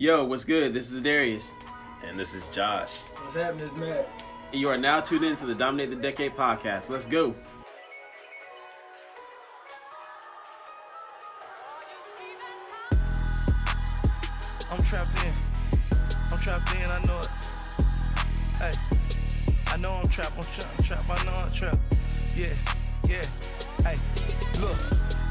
Yo, 0.00 0.24
what's 0.24 0.44
good? 0.44 0.72
This 0.72 0.92
is 0.92 1.00
Darius. 1.00 1.56
And 2.04 2.16
this 2.16 2.32
is 2.32 2.46
Josh. 2.52 2.98
What's 3.20 3.34
happening 3.34 3.66
is 3.66 3.74
Matt. 3.74 4.08
And 4.52 4.60
you 4.60 4.68
are 4.68 4.78
now 4.78 5.00
tuned 5.00 5.24
in 5.24 5.34
to 5.34 5.44
the 5.44 5.56
Dominate 5.56 5.90
the 5.90 5.96
Decade 5.96 6.36
podcast. 6.36 6.88
Let's 6.88 7.04
go. 7.04 7.34
I'm 14.70 14.80
trapped 14.84 15.20
in. 15.24 15.32
I'm 16.30 16.38
trapped 16.38 16.72
in, 16.76 16.88
I 16.88 17.02
know 17.04 17.18
it. 17.18 17.30
Hey, 18.58 18.72
I 19.66 19.76
know 19.78 19.94
I'm 19.94 20.06
trapped, 20.06 20.36
I'm 20.36 20.44
trapped, 20.44 20.78
I'm 20.78 20.84
trapped, 20.84 21.10
I 21.10 21.24
know 21.24 21.32
I'm 21.32 21.52
trapped. 21.52 21.80
Yeah, 22.36 22.52
yeah. 23.08 23.26
Hey, 23.82 23.98
look, 24.60 24.76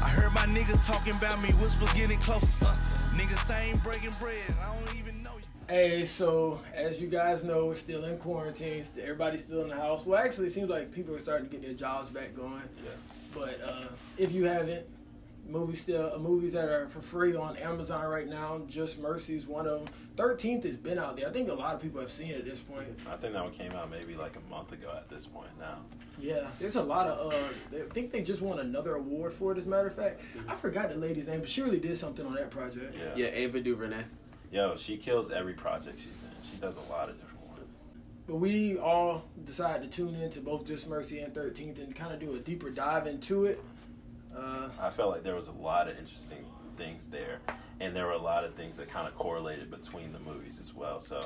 I 0.04 0.10
heard 0.10 0.34
my 0.34 0.44
niggas 0.44 0.86
talking 0.86 1.14
about 1.14 1.40
me, 1.40 1.52
whispers 1.52 1.90
getting 1.94 2.18
close. 2.18 2.54
Uh, 2.60 2.76
niggas 3.14 3.46
saying 3.46 3.78
breaking 3.78 4.14
bread, 4.20 4.36
I 4.64 4.74
don't 4.74 4.96
even 4.98 5.22
know 5.22 5.32
you. 5.36 5.44
Hey, 5.68 6.04
so 6.04 6.60
as 6.74 7.00
you 7.00 7.08
guys 7.08 7.44
know, 7.44 7.66
we're 7.66 7.74
still 7.74 8.04
in 8.04 8.16
quarantine. 8.18 8.84
Everybody's 9.00 9.44
still 9.44 9.62
in 9.62 9.68
the 9.68 9.76
house. 9.76 10.06
Well, 10.06 10.18
actually, 10.18 10.46
it 10.46 10.52
seems 10.52 10.70
like 10.70 10.92
people 10.92 11.14
are 11.14 11.18
starting 11.18 11.48
to 11.48 11.52
get 11.52 11.62
their 11.62 11.74
jobs 11.74 12.08
back 12.10 12.34
going. 12.34 12.62
Yeah. 12.82 12.90
But 13.34 13.60
uh, 13.62 13.88
if 14.16 14.32
you 14.32 14.44
haven't, 14.44 14.86
movies 15.48 15.80
still 15.80 16.12
uh, 16.14 16.18
movies 16.18 16.52
that 16.52 16.68
are 16.68 16.88
for 16.88 17.00
free 17.00 17.34
on 17.34 17.56
Amazon 17.56 18.06
right 18.06 18.28
now. 18.28 18.60
Just 18.68 18.98
Mercy 19.00 19.36
is 19.36 19.46
one 19.46 19.66
of 19.66 19.84
them. 19.84 19.94
Thirteenth 20.16 20.64
has 20.64 20.76
been 20.76 20.98
out 20.98 21.16
there. 21.16 21.28
I 21.28 21.32
think 21.32 21.48
a 21.48 21.54
lot 21.54 21.74
of 21.74 21.80
people 21.80 22.00
have 22.00 22.10
seen 22.10 22.30
it 22.30 22.38
at 22.38 22.44
this 22.44 22.60
point. 22.60 22.88
I 23.08 23.16
think 23.16 23.32
that 23.32 23.42
one 23.42 23.52
came 23.52 23.72
out 23.72 23.90
maybe 23.90 24.14
like 24.14 24.36
a 24.36 24.50
month 24.50 24.72
ago 24.72 24.90
at 24.96 25.08
this 25.08 25.26
point 25.26 25.48
now. 25.58 25.78
Yeah, 26.20 26.48
there's 26.58 26.76
a 26.76 26.82
lot 26.82 27.06
of. 27.06 27.32
Uh, 27.32 27.36
I 27.76 27.92
think 27.92 28.12
they 28.12 28.22
just 28.22 28.42
won 28.42 28.58
another 28.58 28.96
award 28.96 29.32
for 29.32 29.52
it. 29.52 29.58
As 29.58 29.66
a 29.66 29.68
matter 29.68 29.86
of 29.86 29.94
fact, 29.94 30.20
I 30.48 30.54
forgot 30.54 30.90
the 30.90 30.96
lady's 30.96 31.28
name, 31.28 31.40
but 31.40 31.48
she 31.48 31.62
really 31.62 31.80
did 31.80 31.96
something 31.96 32.26
on 32.26 32.34
that 32.34 32.50
project. 32.50 32.94
Yeah. 32.98 33.24
Yeah, 33.24 33.30
Ava 33.32 33.60
DuVernay. 33.60 34.04
Yo, 34.50 34.76
she 34.76 34.96
kills 34.96 35.30
every 35.30 35.54
project 35.54 35.98
she's 35.98 36.06
in. 36.06 36.50
She 36.50 36.56
does 36.56 36.76
a 36.76 36.92
lot 36.92 37.08
of 37.08 37.20
different 37.20 37.46
ones. 37.46 37.60
But 38.26 38.36
we 38.36 38.78
all 38.78 39.24
decided 39.44 39.90
to 39.90 39.96
tune 39.96 40.14
in 40.14 40.30
to 40.30 40.40
both 40.40 40.66
Just 40.66 40.88
Mercy 40.88 41.20
and 41.20 41.34
13th 41.34 41.78
and 41.78 41.94
kind 41.94 42.12
of 42.12 42.18
do 42.18 42.34
a 42.34 42.38
deeper 42.38 42.70
dive 42.70 43.06
into 43.06 43.44
it. 43.44 43.62
Uh, 44.38 44.68
I 44.80 44.90
felt 44.90 45.10
like 45.10 45.22
there 45.24 45.34
was 45.34 45.48
a 45.48 45.52
lot 45.52 45.88
of 45.88 45.98
interesting 45.98 46.44
things 46.76 47.08
there, 47.08 47.40
and 47.80 47.94
there 47.96 48.06
were 48.06 48.12
a 48.12 48.22
lot 48.22 48.44
of 48.44 48.54
things 48.54 48.76
that 48.76 48.88
kind 48.88 49.08
of 49.08 49.14
correlated 49.16 49.70
between 49.70 50.12
the 50.12 50.20
movies 50.20 50.60
as 50.60 50.72
well. 50.74 51.00
So 51.00 51.20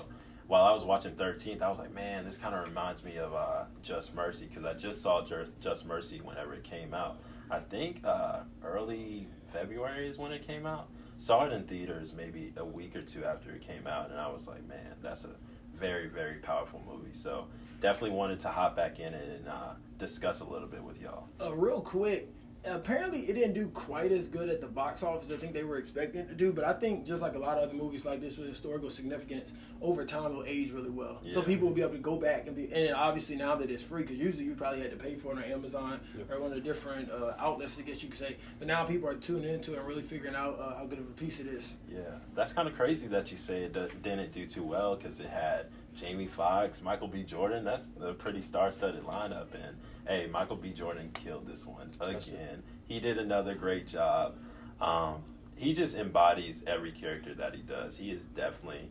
while 0.46 0.64
I 0.64 0.72
was 0.72 0.84
watching 0.84 1.12
13th, 1.14 1.60
I 1.60 1.68
was 1.68 1.78
like, 1.78 1.92
man, 1.92 2.24
this 2.24 2.38
kind 2.38 2.54
of 2.54 2.66
reminds 2.66 3.04
me 3.04 3.16
of 3.18 3.34
uh, 3.34 3.64
Just 3.82 4.14
Mercy 4.14 4.46
because 4.46 4.64
I 4.64 4.72
just 4.74 5.02
saw 5.02 5.22
Ju- 5.24 5.52
Just 5.60 5.86
Mercy 5.86 6.20
whenever 6.22 6.54
it 6.54 6.64
came 6.64 6.94
out. 6.94 7.18
I 7.50 7.58
think 7.58 8.00
uh, 8.04 8.40
early 8.64 9.28
February 9.48 10.08
is 10.08 10.16
when 10.16 10.32
it 10.32 10.46
came 10.46 10.64
out. 10.64 10.88
Saw 11.18 11.44
it 11.44 11.52
in 11.52 11.64
theaters 11.64 12.14
maybe 12.14 12.52
a 12.56 12.64
week 12.64 12.96
or 12.96 13.02
two 13.02 13.24
after 13.24 13.50
it 13.52 13.60
came 13.60 13.86
out, 13.86 14.10
and 14.10 14.18
I 14.18 14.28
was 14.28 14.48
like, 14.48 14.66
man, 14.66 14.94
that's 15.02 15.24
a 15.24 15.30
very, 15.74 16.08
very 16.08 16.36
powerful 16.36 16.82
movie. 16.90 17.12
So 17.12 17.46
definitely 17.80 18.16
wanted 18.16 18.38
to 18.40 18.48
hop 18.48 18.74
back 18.74 19.00
in 19.00 19.12
it 19.12 19.28
and 19.38 19.48
uh, 19.48 19.74
discuss 19.98 20.40
a 20.40 20.44
little 20.44 20.66
bit 20.68 20.82
with 20.82 21.00
y'all. 21.00 21.28
uh, 21.40 21.54
real 21.54 21.80
quick, 21.82 22.28
apparently 22.64 23.20
it 23.20 23.34
didn't 23.34 23.54
do 23.54 23.68
quite 23.68 24.12
as 24.12 24.28
good 24.28 24.48
at 24.48 24.60
the 24.60 24.66
box 24.66 25.02
office 25.02 25.30
I 25.30 25.36
think 25.36 25.52
they 25.52 25.64
were 25.64 25.78
expecting 25.78 26.20
it 26.20 26.28
to 26.28 26.34
do, 26.34 26.52
but 26.52 26.64
I 26.64 26.72
think 26.72 27.06
just 27.06 27.22
like 27.22 27.34
a 27.34 27.38
lot 27.38 27.58
of 27.58 27.64
other 27.64 27.74
movies 27.74 28.04
like 28.04 28.20
this 28.20 28.36
with 28.36 28.48
historical 28.48 28.90
significance, 28.90 29.52
over 29.80 30.04
time 30.04 30.34
will 30.34 30.44
age 30.46 30.70
really 30.70 30.90
well. 30.90 31.20
So 31.30 31.42
people 31.42 31.68
will 31.68 31.74
be 31.74 31.82
able 31.82 31.92
to 31.92 31.98
go 31.98 32.16
back 32.16 32.46
and 32.46 32.54
be, 32.54 32.72
and 32.72 32.94
obviously 32.94 33.36
now 33.36 33.56
that 33.56 33.70
it's 33.70 33.82
free, 33.82 34.02
because 34.02 34.16
usually 34.16 34.44
you 34.44 34.54
probably 34.54 34.80
had 34.80 34.90
to 34.90 34.96
pay 34.96 35.16
for 35.16 35.32
it 35.32 35.38
on 35.38 35.44
Amazon 35.44 36.00
or 36.30 36.40
one 36.40 36.50
of 36.50 36.56
the 36.56 36.60
different 36.60 37.10
uh, 37.10 37.34
outlets, 37.38 37.78
I 37.78 37.82
guess 37.82 38.02
you 38.02 38.08
could 38.08 38.18
say. 38.18 38.36
But 38.58 38.68
now 38.68 38.84
people 38.84 39.08
are 39.08 39.14
tuning 39.14 39.52
into 39.52 39.74
it 39.74 39.78
and 39.78 39.86
really 39.86 40.02
figuring 40.02 40.34
out 40.34 40.58
uh, 40.60 40.76
how 40.78 40.86
good 40.86 41.00
of 41.00 41.06
a 41.06 41.12
piece 41.12 41.40
it 41.40 41.46
is. 41.46 41.76
Yeah, 41.90 42.00
that's 42.34 42.52
kind 42.52 42.68
of 42.68 42.76
crazy 42.76 43.08
that 43.08 43.30
you 43.32 43.36
say 43.36 43.62
it 43.62 44.02
didn't 44.02 44.32
do 44.32 44.46
too 44.46 44.62
well 44.62 44.96
because 44.96 45.20
it 45.20 45.28
had 45.28 45.66
Jamie 45.94 46.26
Foxx, 46.26 46.82
Michael 46.82 47.08
B. 47.08 47.22
Jordan. 47.22 47.64
That's 47.64 47.90
a 48.00 48.12
pretty 48.12 48.40
star-studded 48.40 49.04
lineup, 49.04 49.48
and 49.54 49.76
hey, 50.06 50.26
Michael 50.26 50.56
B. 50.56 50.72
Jordan 50.72 51.10
killed 51.12 51.46
this 51.46 51.66
one 51.66 51.90
again. 52.00 52.62
He 52.86 53.00
did 53.00 53.18
another 53.18 53.54
great 53.54 53.86
job. 53.86 54.36
Um, 54.80 55.22
he 55.56 55.74
just 55.74 55.96
embodies 55.96 56.64
every 56.66 56.92
character 56.92 57.34
that 57.34 57.54
he 57.54 57.62
does. 57.62 57.96
He 57.96 58.10
is 58.10 58.24
definitely. 58.24 58.88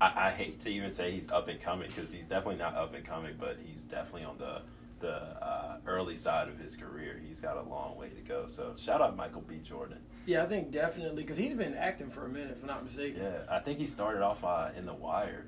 I, 0.00 0.28
I 0.28 0.30
hate 0.30 0.60
to 0.60 0.70
even 0.70 0.92
say 0.92 1.10
he's 1.10 1.30
up 1.30 1.48
and 1.48 1.60
coming 1.60 1.88
because 1.88 2.12
he's 2.12 2.26
definitely 2.26 2.56
not 2.56 2.76
up 2.76 2.94
and 2.94 3.04
coming, 3.04 3.34
but 3.38 3.58
he's 3.60 3.84
definitely 3.84 4.24
on 4.24 4.38
the 4.38 4.62
the 5.00 5.12
uh, 5.12 5.76
early 5.86 6.16
side 6.16 6.48
of 6.48 6.58
his 6.58 6.76
career. 6.76 7.20
He's 7.24 7.40
got 7.40 7.56
a 7.56 7.62
long 7.62 7.96
way 7.96 8.08
to 8.08 8.20
go. 8.20 8.46
So 8.46 8.74
shout 8.76 9.00
out 9.00 9.16
Michael 9.16 9.42
B. 9.42 9.60
Jordan. 9.62 9.98
Yeah, 10.26 10.42
I 10.42 10.46
think 10.46 10.70
definitely 10.70 11.22
because 11.22 11.36
he's 11.36 11.54
been 11.54 11.74
acting 11.74 12.10
for 12.10 12.26
a 12.26 12.28
minute, 12.28 12.52
if 12.56 12.62
I'm 12.62 12.68
not 12.68 12.84
mistaken. 12.84 13.22
Yeah, 13.22 13.42
I 13.48 13.60
think 13.60 13.78
he 13.78 13.86
started 13.86 14.22
off 14.22 14.42
uh, 14.44 14.70
in 14.76 14.86
The 14.86 14.94
Wire. 14.94 15.46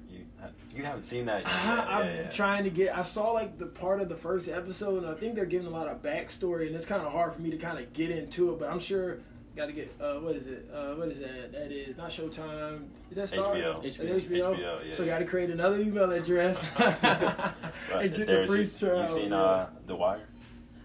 You 0.72 0.78
you 0.78 0.84
haven't 0.84 1.04
seen 1.04 1.26
that 1.26 1.42
yet? 1.42 1.52
I, 1.52 2.00
I'm 2.00 2.06
yeah, 2.06 2.14
yeah. 2.22 2.30
trying 2.30 2.64
to 2.64 2.70
get. 2.70 2.96
I 2.96 3.02
saw 3.02 3.32
like 3.32 3.58
the 3.58 3.66
part 3.66 4.00
of 4.00 4.08
the 4.08 4.16
first 4.16 4.48
episode, 4.48 5.02
and 5.02 5.06
I 5.06 5.14
think 5.14 5.34
they're 5.34 5.44
giving 5.44 5.66
a 5.66 5.70
lot 5.70 5.88
of 5.88 6.02
backstory, 6.02 6.66
and 6.66 6.76
it's 6.76 6.86
kind 6.86 7.04
of 7.04 7.12
hard 7.12 7.32
for 7.32 7.42
me 7.42 7.50
to 7.50 7.56
kind 7.56 7.78
of 7.78 7.92
get 7.92 8.10
into 8.10 8.52
it. 8.52 8.58
But 8.58 8.70
I'm 8.70 8.78
sure 8.80 9.18
got 9.56 9.66
to 9.66 9.72
get. 9.72 9.94
Uh, 10.00 10.14
what 10.14 10.36
is 10.36 10.46
it? 10.46 10.70
Uh, 10.72 10.94
what 10.94 11.08
is 11.08 11.18
that? 11.18 11.52
That 11.52 11.72
is 11.72 11.96
not 11.96 12.10
Showtime. 12.10 12.86
Is 13.10 13.16
that 13.16 13.28
Star? 13.28 13.54
HBO. 13.54 13.84
Is 13.84 13.96
that 13.96 14.06
HBO. 14.06 14.20
HBO. 14.28 14.56
HBO, 14.56 14.88
yeah. 14.88 14.94
So 14.94 15.04
got 15.04 15.18
to 15.18 15.24
create 15.24 15.50
another 15.50 15.76
email 15.78 16.10
address 16.10 16.62
Right, 16.78 17.02
and 17.94 18.10
get 18.10 18.18
the 18.18 18.24
there's 18.26 18.46
free 18.46 18.62
just- 18.62 18.80
trial. 18.80 19.00
You 19.00 19.06
seen 19.08 19.32
uh, 19.32 19.68
The 19.86 19.96
Wire? 19.96 20.20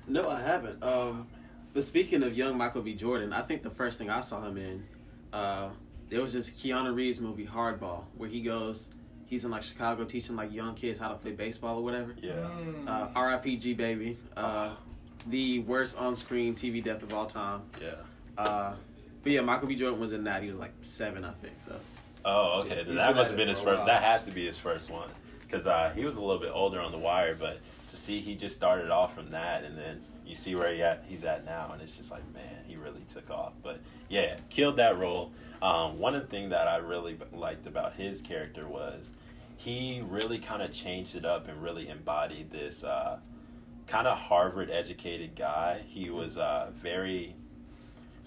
No, 0.07 0.29
I 0.29 0.41
haven't. 0.41 0.83
Um, 0.83 1.27
but 1.73 1.83
speaking 1.83 2.23
of 2.23 2.37
young 2.37 2.57
Michael 2.57 2.81
B. 2.81 2.93
Jordan, 2.93 3.33
I 3.33 3.41
think 3.41 3.63
the 3.63 3.69
first 3.69 3.97
thing 3.97 4.09
I 4.09 4.21
saw 4.21 4.41
him 4.45 4.57
in, 4.57 4.83
uh, 5.33 5.69
there 6.09 6.21
was 6.21 6.33
this 6.33 6.49
Keanu 6.49 6.93
Reeves 6.95 7.19
movie, 7.19 7.45
Hardball, 7.45 8.03
where 8.15 8.29
he 8.29 8.41
goes, 8.41 8.89
he's 9.25 9.45
in 9.45 9.51
like 9.51 9.63
Chicago 9.63 10.03
teaching 10.03 10.35
like 10.35 10.53
young 10.53 10.75
kids 10.75 10.99
how 10.99 11.09
to 11.09 11.15
play 11.15 11.31
baseball 11.31 11.79
or 11.79 11.83
whatever. 11.83 12.15
Yeah. 12.17 12.33
Mm. 12.33 12.87
Uh, 12.87 13.07
R.I.P.G. 13.15 13.73
baby. 13.73 14.17
Uh, 14.35 14.71
the 15.27 15.59
worst 15.59 15.97
on-screen 15.97 16.55
TV 16.55 16.83
death 16.83 17.01
of 17.03 17.13
all 17.13 17.25
time. 17.25 17.61
Yeah. 17.81 17.93
Uh, 18.37 18.75
but 19.23 19.31
yeah, 19.31 19.41
Michael 19.41 19.67
B. 19.67 19.75
Jordan 19.75 19.99
was 19.99 20.11
in 20.11 20.23
that. 20.25 20.43
He 20.43 20.49
was 20.49 20.59
like 20.59 20.73
seven, 20.81 21.25
I 21.25 21.31
think. 21.31 21.55
So 21.59 21.75
Oh, 22.25 22.61
okay. 22.61 22.83
He's 22.83 22.95
that 22.95 23.15
must 23.15 23.29
have 23.29 23.37
been 23.37 23.47
his 23.47 23.59
first. 23.59 23.85
That 23.85 24.01
has 24.01 24.25
to 24.25 24.31
be 24.31 24.45
his 24.45 24.57
first 24.57 24.89
one 24.89 25.09
because 25.41 25.67
uh, 25.67 25.91
he 25.95 26.03
was 26.03 26.17
a 26.17 26.21
little 26.21 26.41
bit 26.41 26.51
older 26.51 26.81
on 26.81 26.91
The 26.91 26.97
Wire, 26.97 27.35
but 27.35 27.59
to 27.89 27.95
see 27.95 28.19
he 28.19 28.35
just 28.35 28.55
started 28.55 28.89
off 28.89 29.13
from 29.13 29.29
that, 29.29 29.63
and 29.63 29.77
then 29.77 30.01
you 30.25 30.33
see 30.33 30.55
where 30.55 30.73
he 30.73 30.81
at, 30.81 31.03
he's 31.07 31.23
at 31.23 31.45
now, 31.45 31.69
and 31.71 31.81
it's 31.83 31.95
just 31.95 32.09
like, 32.09 32.23
man, 32.33 32.63
he 32.67 32.75
really 32.77 33.03
took 33.13 33.29
off. 33.29 33.53
But 33.61 33.79
yeah, 34.09 34.37
killed 34.49 34.77
that 34.77 34.97
role. 34.97 35.31
Um, 35.65 35.97
one 35.97 36.13
of 36.13 36.21
the 36.21 36.27
things 36.27 36.51
that 36.51 36.67
I 36.67 36.75
really 36.75 37.17
liked 37.33 37.65
about 37.65 37.93
his 37.93 38.21
character 38.21 38.67
was 38.67 39.13
he 39.57 40.03
really 40.07 40.37
kind 40.37 40.61
of 40.61 40.71
changed 40.71 41.15
it 41.15 41.25
up 41.25 41.47
and 41.47 41.59
really 41.59 41.89
embodied 41.89 42.51
this 42.51 42.83
uh, 42.83 43.17
kind 43.87 44.05
of 44.05 44.15
Harvard 44.15 44.69
educated 44.69 45.35
guy. 45.35 45.81
He 45.87 46.11
was 46.11 46.37
uh, 46.37 46.69
very 46.71 47.35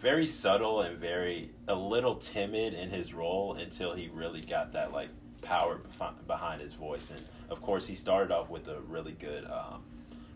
very 0.01 0.27
subtle 0.27 0.81
and 0.81 0.99
very 0.99 1.51
a 1.69 1.75
little 1.77 2.17
timid 2.17 2.75
in 2.75 2.91
his 2.91 3.15
role 3.15 3.55
until 3.55 3.95
he 3.95 4.09
really 4.09 4.41
got 4.41 4.73
that 4.73 4.93
like 4.93 5.11
power 5.43 5.81
behind 6.27 6.61
his 6.61 6.73
voice 6.73 7.11
and 7.11 7.23
of 7.51 7.61
course 7.63 7.87
he 7.87 7.97
started 7.97 8.33
off 8.33 8.49
with 8.49 8.69
a 8.69 8.81
really 8.83 9.13
good 9.13 9.45
um, 9.47 9.83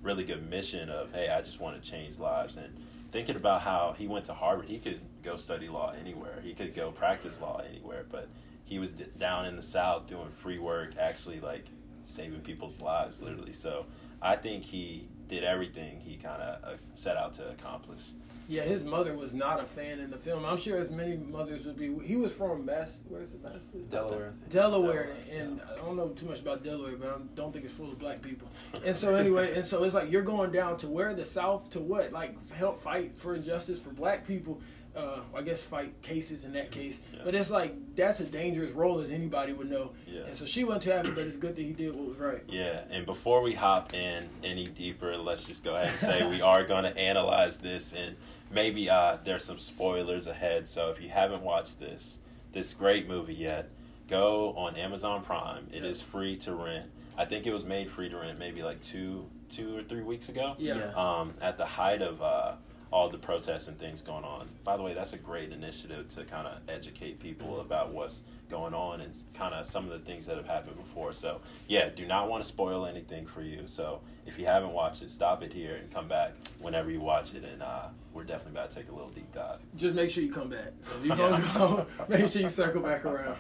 really 0.03 0.25
good 0.25 0.49
mission 0.51 0.89
of 0.89 1.13
hey 1.15 1.29
i 1.29 1.41
just 1.41 1.61
want 1.61 1.81
to 1.81 1.91
change 1.91 2.19
lives 2.19 2.57
and 2.57 2.77
thinking 3.13 3.37
about 3.37 3.61
how 3.61 3.95
he 3.97 4.09
went 4.09 4.25
to 4.25 4.35
harvard 4.35 4.67
he 4.67 4.79
could 4.79 5.01
go 5.23 5.37
study 5.37 5.69
law 5.69 5.93
anywhere. 6.01 6.41
He 6.43 6.55
could 6.55 6.75
go 6.75 6.91
practice 6.91 7.41
law 7.41 7.61
anywhere 7.71 8.05
but 8.11 8.29
he 8.65 8.79
was 8.79 8.93
d- 8.93 9.05
down 9.19 9.47
in 9.47 9.55
the 9.55 9.63
south 9.63 10.07
doing 10.09 10.31
free 10.31 10.59
work 10.59 10.95
actually 10.99 11.39
like 11.39 11.67
saving 12.05 12.41
people's 12.41 12.81
lives 12.81 13.21
literally. 13.23 13.53
So 13.53 13.87
i 14.21 14.35
think 14.37 14.65
he 14.65 15.09
did 15.29 15.45
everything 15.45 16.01
he 16.01 16.17
kind 16.17 16.41
of 16.43 16.65
uh, 16.65 16.77
set 16.95 17.17
out 17.17 17.35
to 17.35 17.49
accomplish 17.51 18.03
Yeah, 18.53 18.63
his 18.65 18.85
mother 18.85 19.15
was 19.17 19.33
not 19.33 19.61
a 19.61 19.65
fan 19.65 19.99
in 19.99 20.11
the 20.11 20.19
film. 20.19 20.45
I'm 20.45 20.59
sure 20.59 20.79
as 20.79 20.91
many 20.91 21.17
mothers 21.17 21.65
would 21.65 21.79
be. 21.79 21.97
He 22.05 22.17
was 22.17 22.33
from 22.33 22.67
Mass. 22.67 22.99
Where's 23.09 23.33
it? 23.33 23.43
Mass? 23.43 23.55
Delaware. 23.89 24.35
Delaware, 24.51 25.07
Delaware, 25.07 25.09
and 25.31 25.61
I 25.73 25.77
don't 25.77 25.97
know 25.97 26.09
too 26.09 26.27
much 26.27 26.41
about 26.41 26.63
Delaware, 26.63 26.97
but 26.97 27.09
I 27.09 27.15
don't 27.35 27.51
think 27.53 27.65
it's 27.65 27.73
full 27.73 27.91
of 27.91 27.99
black 27.99 28.21
people. 28.21 28.49
And 28.85 28.95
so 28.95 29.15
anyway, 29.15 29.55
and 29.57 29.65
so 29.65 29.83
it's 29.85 29.95
like 29.95 30.11
you're 30.11 30.21
going 30.21 30.53
down 30.53 30.77
to 30.79 30.89
where 30.89 31.15
the 31.15 31.25
South 31.25 31.71
to 31.71 31.81
what? 31.81 32.13
Like 32.13 32.37
help 32.53 32.83
fight 32.83 33.17
for 33.17 33.35
injustice 33.35 33.81
for 33.81 33.91
black 33.91 34.27
people. 34.27 34.61
Uh, 34.95 35.21
I 35.35 35.41
guess 35.41 35.63
fight 35.63 36.03
cases 36.03 36.45
in 36.45 36.53
that 36.53 36.71
case, 36.71 37.01
Yeah. 37.15 37.21
but 37.25 37.35
it's 37.35 37.49
like 37.49 37.75
that's 37.97 38.21
a 38.21 38.27
dangerous 38.27 38.73
role 38.73 38.99
as 39.01 39.11
anybody 39.11 39.55
would 39.55 39.71
know. 39.71 39.93
Yeah. 40.07 40.25
And 40.27 40.35
so 40.37 40.45
she 40.45 40.65
wasn't 40.65 40.83
too 40.83 40.91
happy, 40.91 41.11
but 41.13 41.27
it's 41.27 41.39
good 41.39 41.57
that 41.57 41.63
he 41.63 41.73
did 41.73 41.95
what 41.95 42.09
was 42.09 42.19
right. 42.19 42.43
Yeah, 42.47 42.83
and 42.91 43.07
before 43.07 43.41
we 43.41 43.55
hop 43.55 43.95
in 43.95 44.29
any 44.45 44.67
deeper, 44.67 45.17
let's 45.17 45.45
just 45.45 45.65
go 45.65 45.77
ahead 45.77 45.89
and 45.89 45.99
say 45.99 46.27
we 46.29 46.43
are 46.43 46.63
going 46.67 46.85
to 46.85 46.95
analyze 46.99 47.57
this, 47.57 47.95
and 47.95 48.17
maybe 48.53 48.89
uh, 48.91 49.19
there's 49.25 49.45
some 49.45 49.59
spoilers 49.59 50.27
ahead. 50.27 50.69
So 50.69 50.91
if 50.91 51.03
you 51.03 51.09
haven't 51.09 51.43
watched 51.43 51.81
this, 51.81 52.19
this 52.53 52.75
great 52.75 53.09
movie 53.09 53.35
yet, 53.35 53.71
go 54.09 54.53
on 54.55 54.77
Amazon 54.77 55.23
Prime. 55.23 55.69
It 55.73 55.85
is 55.85 56.01
free 56.01 56.37
to 56.39 56.55
rent. 56.55 56.91
I 57.17 57.25
think 57.25 57.47
it 57.47 57.53
was 57.53 57.65
made 57.65 57.91
free 57.91 58.09
to 58.09 58.17
rent 58.17 58.39
maybe 58.39 58.63
like 58.63 58.81
two, 58.81 59.27
two 59.51 59.77
or 59.77 59.83
three 59.83 60.03
weeks 60.03 60.29
ago. 60.29 60.55
Yeah. 60.59 60.77
Yeah. 60.77 60.93
Um, 60.95 61.35
at 61.41 61.59
the 61.59 61.67
height 61.67 62.03
of 62.03 62.23
uh, 62.23 62.55
all 62.91 63.09
the 63.09 63.19
protests 63.19 63.69
and 63.69 63.79
things 63.79 64.03
going 64.03 64.25
on. 64.25 64.47
By 64.65 64.77
the 64.77 64.83
way, 64.83 64.93
that's 64.93 65.15
a 65.15 65.19
great 65.19 65.51
initiative 65.51 66.09
to 66.09 66.25
kind 66.25 66.47
of 66.47 66.59
educate 66.69 67.21
people 67.21 67.61
about 67.61 67.93
what's 67.93 68.25
going 68.51 68.75
on 68.75 69.01
and 69.01 69.17
kind 69.33 69.55
of 69.55 69.67
some 69.67 69.87
of 69.87 69.93
the 69.93 69.99
things 69.99 70.27
that 70.27 70.37
have 70.37 70.47
happened 70.47 70.77
before. 70.77 71.15
So, 71.15 71.41
yeah, 71.69 71.89
do 71.89 72.07
not 72.07 72.29
want 72.29 72.43
to 72.43 72.49
spoil 72.49 72.85
anything 72.85 73.27
for 73.27 73.41
you. 73.41 73.63
So, 73.67 74.03
if 74.27 74.39
you 74.39 74.45
haven't 74.45 74.73
watched 74.73 75.03
it, 75.03 75.11
stop 75.11 75.43
it 75.43 75.55
here 75.55 75.75
and 75.77 75.91
come 75.91 76.07
back 76.07 76.35
whenever 76.61 76.91
you 76.91 77.01
watch 77.01 77.35
it. 77.35 77.45
And 77.45 77.63
uh, 77.63 77.89
we're 78.13 78.25
definitely 78.25 78.59
about 78.59 78.71
to 78.71 78.77
take 78.77 78.89
a 78.89 78.93
little 78.93 79.11
deep 79.11 79.33
dive. 79.33 79.59
Just 79.77 79.95
make 79.95 80.11
sure 80.11 80.23
you 80.23 80.33
come 80.33 80.49
back. 80.49 80.73
So 80.81 80.93
if 80.99 81.07
you're 81.07 81.17
gonna 81.17 81.51
go, 81.55 81.87
make 82.09 82.29
sure 82.29 82.43
you 82.43 82.49
circle 82.49 82.83
back 82.83 83.05
around. 83.05 83.37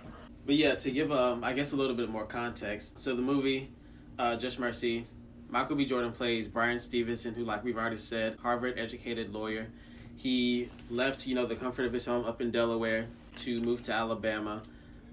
But 0.47 0.57
yeah, 0.57 0.75
to 0.75 0.91
give 0.91 1.13
um, 1.13 1.45
I 1.45 1.53
guess 1.53 1.73
a 1.73 1.77
little 1.77 1.95
bit 1.95 2.09
more 2.09 2.25
context. 2.25 2.99
So 2.99 3.15
the 3.15 3.23
movie, 3.23 3.71
uh, 4.19 4.37
Just 4.37 4.59
Mercy, 4.59 5.07
Michael 5.49 5.77
B. 5.77 5.85
Jordan 5.85 6.13
plays 6.13 6.49
Bryan 6.49 6.81
Stevenson, 6.81 7.35
who, 7.35 7.45
like 7.45 7.63
we've 7.63 7.77
already 7.77 7.99
said, 7.99 8.39
Harvard-educated 8.43 9.33
lawyer. 9.33 9.69
He 10.17 10.71
left, 10.91 11.27
you 11.27 11.35
know, 11.35 11.47
the 11.47 11.57
comfort 11.57 11.85
of 11.85 11.93
his 11.93 12.07
home 12.07 12.25
up 12.25 12.41
in 12.41 12.51
Delaware 12.51 13.07
to 13.37 13.61
move 13.61 13.83
to 13.85 13.93
Alabama 13.93 14.63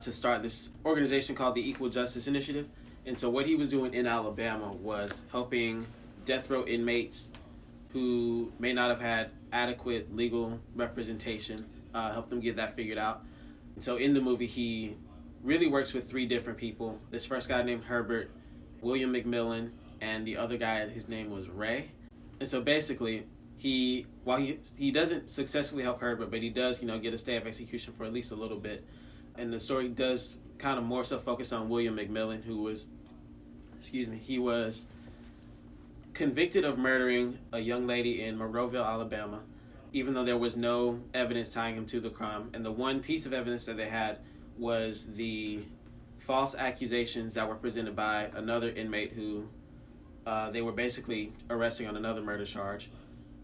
to 0.01 0.11
start 0.11 0.41
this 0.41 0.69
organization 0.85 1.35
called 1.35 1.55
the 1.55 1.69
Equal 1.69 1.89
Justice 1.89 2.27
Initiative. 2.27 2.67
And 3.05 3.19
so 3.19 3.29
what 3.29 3.45
he 3.45 3.55
was 3.55 3.69
doing 3.69 3.93
in 3.93 4.07
Alabama 4.07 4.71
was 4.71 5.23
helping 5.31 5.85
death 6.25 6.49
row 6.49 6.65
inmates 6.65 7.29
who 7.89 8.51
may 8.59 8.73
not 8.73 8.89
have 8.89 9.01
had 9.01 9.31
adequate 9.51 10.15
legal 10.15 10.59
representation, 10.75 11.65
uh, 11.93 12.11
help 12.11 12.29
them 12.29 12.39
get 12.39 12.55
that 12.57 12.75
figured 12.75 12.97
out. 12.97 13.23
And 13.75 13.83
so 13.83 13.97
in 13.97 14.13
the 14.13 14.21
movie, 14.21 14.47
he 14.47 14.95
really 15.43 15.67
works 15.67 15.93
with 15.93 16.09
three 16.09 16.25
different 16.25 16.59
people. 16.59 16.99
This 17.09 17.25
first 17.25 17.49
guy 17.49 17.63
named 17.63 17.85
Herbert, 17.85 18.29
William 18.81 19.13
McMillan, 19.13 19.71
and 20.01 20.25
the 20.25 20.37
other 20.37 20.57
guy, 20.57 20.87
his 20.87 21.09
name 21.09 21.29
was 21.29 21.47
Ray. 21.49 21.91
And 22.39 22.47
so 22.47 22.61
basically, 22.61 23.25
he 23.57 24.05
while 24.23 24.37
he 24.37 24.59
he 24.77 24.91
doesn't 24.91 25.29
successfully 25.29 25.83
help 25.83 25.99
Herbert, 25.99 26.31
but 26.31 26.41
he 26.41 26.49
does 26.49 26.81
you 26.81 26.87
know 26.87 26.97
get 26.97 27.13
a 27.13 27.17
stay 27.17 27.35
of 27.35 27.45
execution 27.45 27.93
for 27.93 28.05
at 28.05 28.13
least 28.13 28.31
a 28.31 28.35
little 28.35 28.57
bit. 28.57 28.85
And 29.35 29.51
the 29.51 29.59
story 29.59 29.89
does 29.89 30.37
kind 30.57 30.77
of 30.77 30.83
more 30.85 31.03
so 31.03 31.17
focus 31.17 31.51
on 31.51 31.69
William 31.69 31.95
McMillan, 31.95 32.43
who 32.43 32.61
was, 32.61 32.87
excuse 33.77 34.07
me, 34.07 34.17
he 34.17 34.37
was 34.37 34.87
convicted 36.19 36.65
of 36.65 36.77
murdering 36.77 37.39
a 37.53 37.59
young 37.59 37.87
lady 37.87 38.21
in 38.21 38.37
Monroeville, 38.37 38.85
Alabama, 38.85 39.39
even 39.93 40.13
though 40.13 40.25
there 40.25 40.37
was 40.37 40.57
no 40.57 40.99
evidence 41.13 41.49
tying 41.49 41.75
him 41.75 41.85
to 41.85 42.01
the 42.01 42.09
crime. 42.09 42.49
And 42.53 42.65
the 42.65 42.73
one 42.73 42.99
piece 42.99 43.25
of 43.25 43.31
evidence 43.31 43.65
that 43.67 43.77
they 43.77 43.87
had 43.87 44.17
was 44.57 45.13
the 45.13 45.63
false 46.17 46.55
accusations 46.55 47.35
that 47.35 47.47
were 47.47 47.55
presented 47.55 47.95
by 47.95 48.29
another 48.35 48.69
inmate 48.69 49.13
who 49.13 49.47
uh, 50.27 50.51
they 50.51 50.61
were 50.61 50.73
basically 50.73 51.31
arresting 51.49 51.87
on 51.87 51.95
another 51.95 52.21
murder 52.21 52.43
charge, 52.43 52.91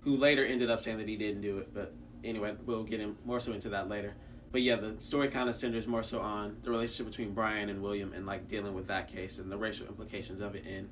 who 0.01 0.18
later 0.18 0.45
ended 0.45 0.69
up 0.69 0.81
saying 0.81 0.98
that 0.98 1.07
he 1.07 1.16
didn't 1.16 1.39
do 1.39 1.60
it. 1.60 1.74
But 1.74 1.94
anyway, 2.25 2.56
we'll 2.66 2.83
get 2.83 3.00
in 3.00 3.16
more 3.24 3.39
so 3.39 3.54
into 3.54 3.69
that 3.69 3.88
later. 3.88 4.16
But 4.51 4.63
yeah, 4.63 4.75
the 4.75 4.98
story 5.00 5.30
kind 5.30 5.48
of 5.48 5.56
centers 5.56 5.88
more 5.88 6.04
so 6.04 6.19
on 6.19 6.57
the 6.63 6.72
relationship 6.72 7.06
between 7.06 7.33
Bryan 7.33 7.69
and 7.69 7.81
William 7.81 8.12
and 8.12 8.25
like 8.25 8.50
dealing 8.50 8.74
with 8.74 8.88
that 8.88 9.07
case 9.07 9.39
and 9.39 9.50
the 9.50 9.57
racial 9.57 9.88
implications 9.88 10.42
of 10.42 10.56
it 10.56 10.66
in 10.66 10.89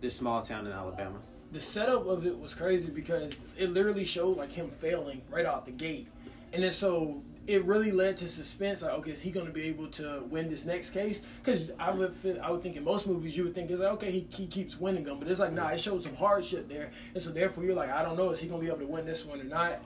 this 0.00 0.16
small 0.16 0.42
town 0.42 0.66
in 0.66 0.72
Alabama. 0.72 1.18
The 1.50 1.60
setup 1.60 2.06
of 2.06 2.26
it 2.26 2.38
was 2.38 2.54
crazy 2.54 2.90
because 2.90 3.44
it 3.56 3.72
literally 3.72 4.04
showed 4.04 4.36
like 4.36 4.52
him 4.52 4.70
failing 4.70 5.22
right 5.30 5.46
out 5.46 5.64
the 5.64 5.72
gate, 5.72 6.08
and 6.52 6.62
then 6.62 6.72
so 6.72 7.22
it 7.46 7.64
really 7.64 7.90
led 7.90 8.18
to 8.18 8.28
suspense. 8.28 8.82
Like, 8.82 8.92
okay, 8.92 9.12
is 9.12 9.22
he 9.22 9.30
going 9.30 9.46
to 9.46 9.52
be 9.52 9.62
able 9.62 9.88
to 9.88 10.22
win 10.28 10.50
this 10.50 10.66
next 10.66 10.90
case? 10.90 11.22
Because 11.42 11.70
I 11.80 11.90
would, 11.90 12.12
feel, 12.12 12.38
I 12.42 12.50
would 12.50 12.62
think 12.62 12.76
in 12.76 12.84
most 12.84 13.06
movies 13.06 13.38
you 13.38 13.44
would 13.44 13.54
think 13.54 13.70
it's 13.70 13.80
like, 13.80 13.92
okay, 13.92 14.10
he, 14.10 14.26
he 14.30 14.46
keeps 14.46 14.78
winning 14.78 15.04
them, 15.04 15.18
but 15.18 15.28
it's 15.28 15.40
like, 15.40 15.54
nah, 15.54 15.68
it 15.68 15.80
shows 15.80 16.04
some 16.04 16.14
hardship 16.14 16.68
there, 16.68 16.90
and 17.14 17.22
so 17.22 17.30
therefore 17.30 17.64
you're 17.64 17.74
like, 17.74 17.90
I 17.90 18.02
don't 18.02 18.18
know, 18.18 18.30
is 18.30 18.38
he 18.38 18.48
going 18.48 18.60
to 18.60 18.64
be 18.66 18.70
able 18.70 18.86
to 18.86 18.92
win 18.92 19.06
this 19.06 19.24
one 19.24 19.40
or 19.40 19.44
not? 19.44 19.80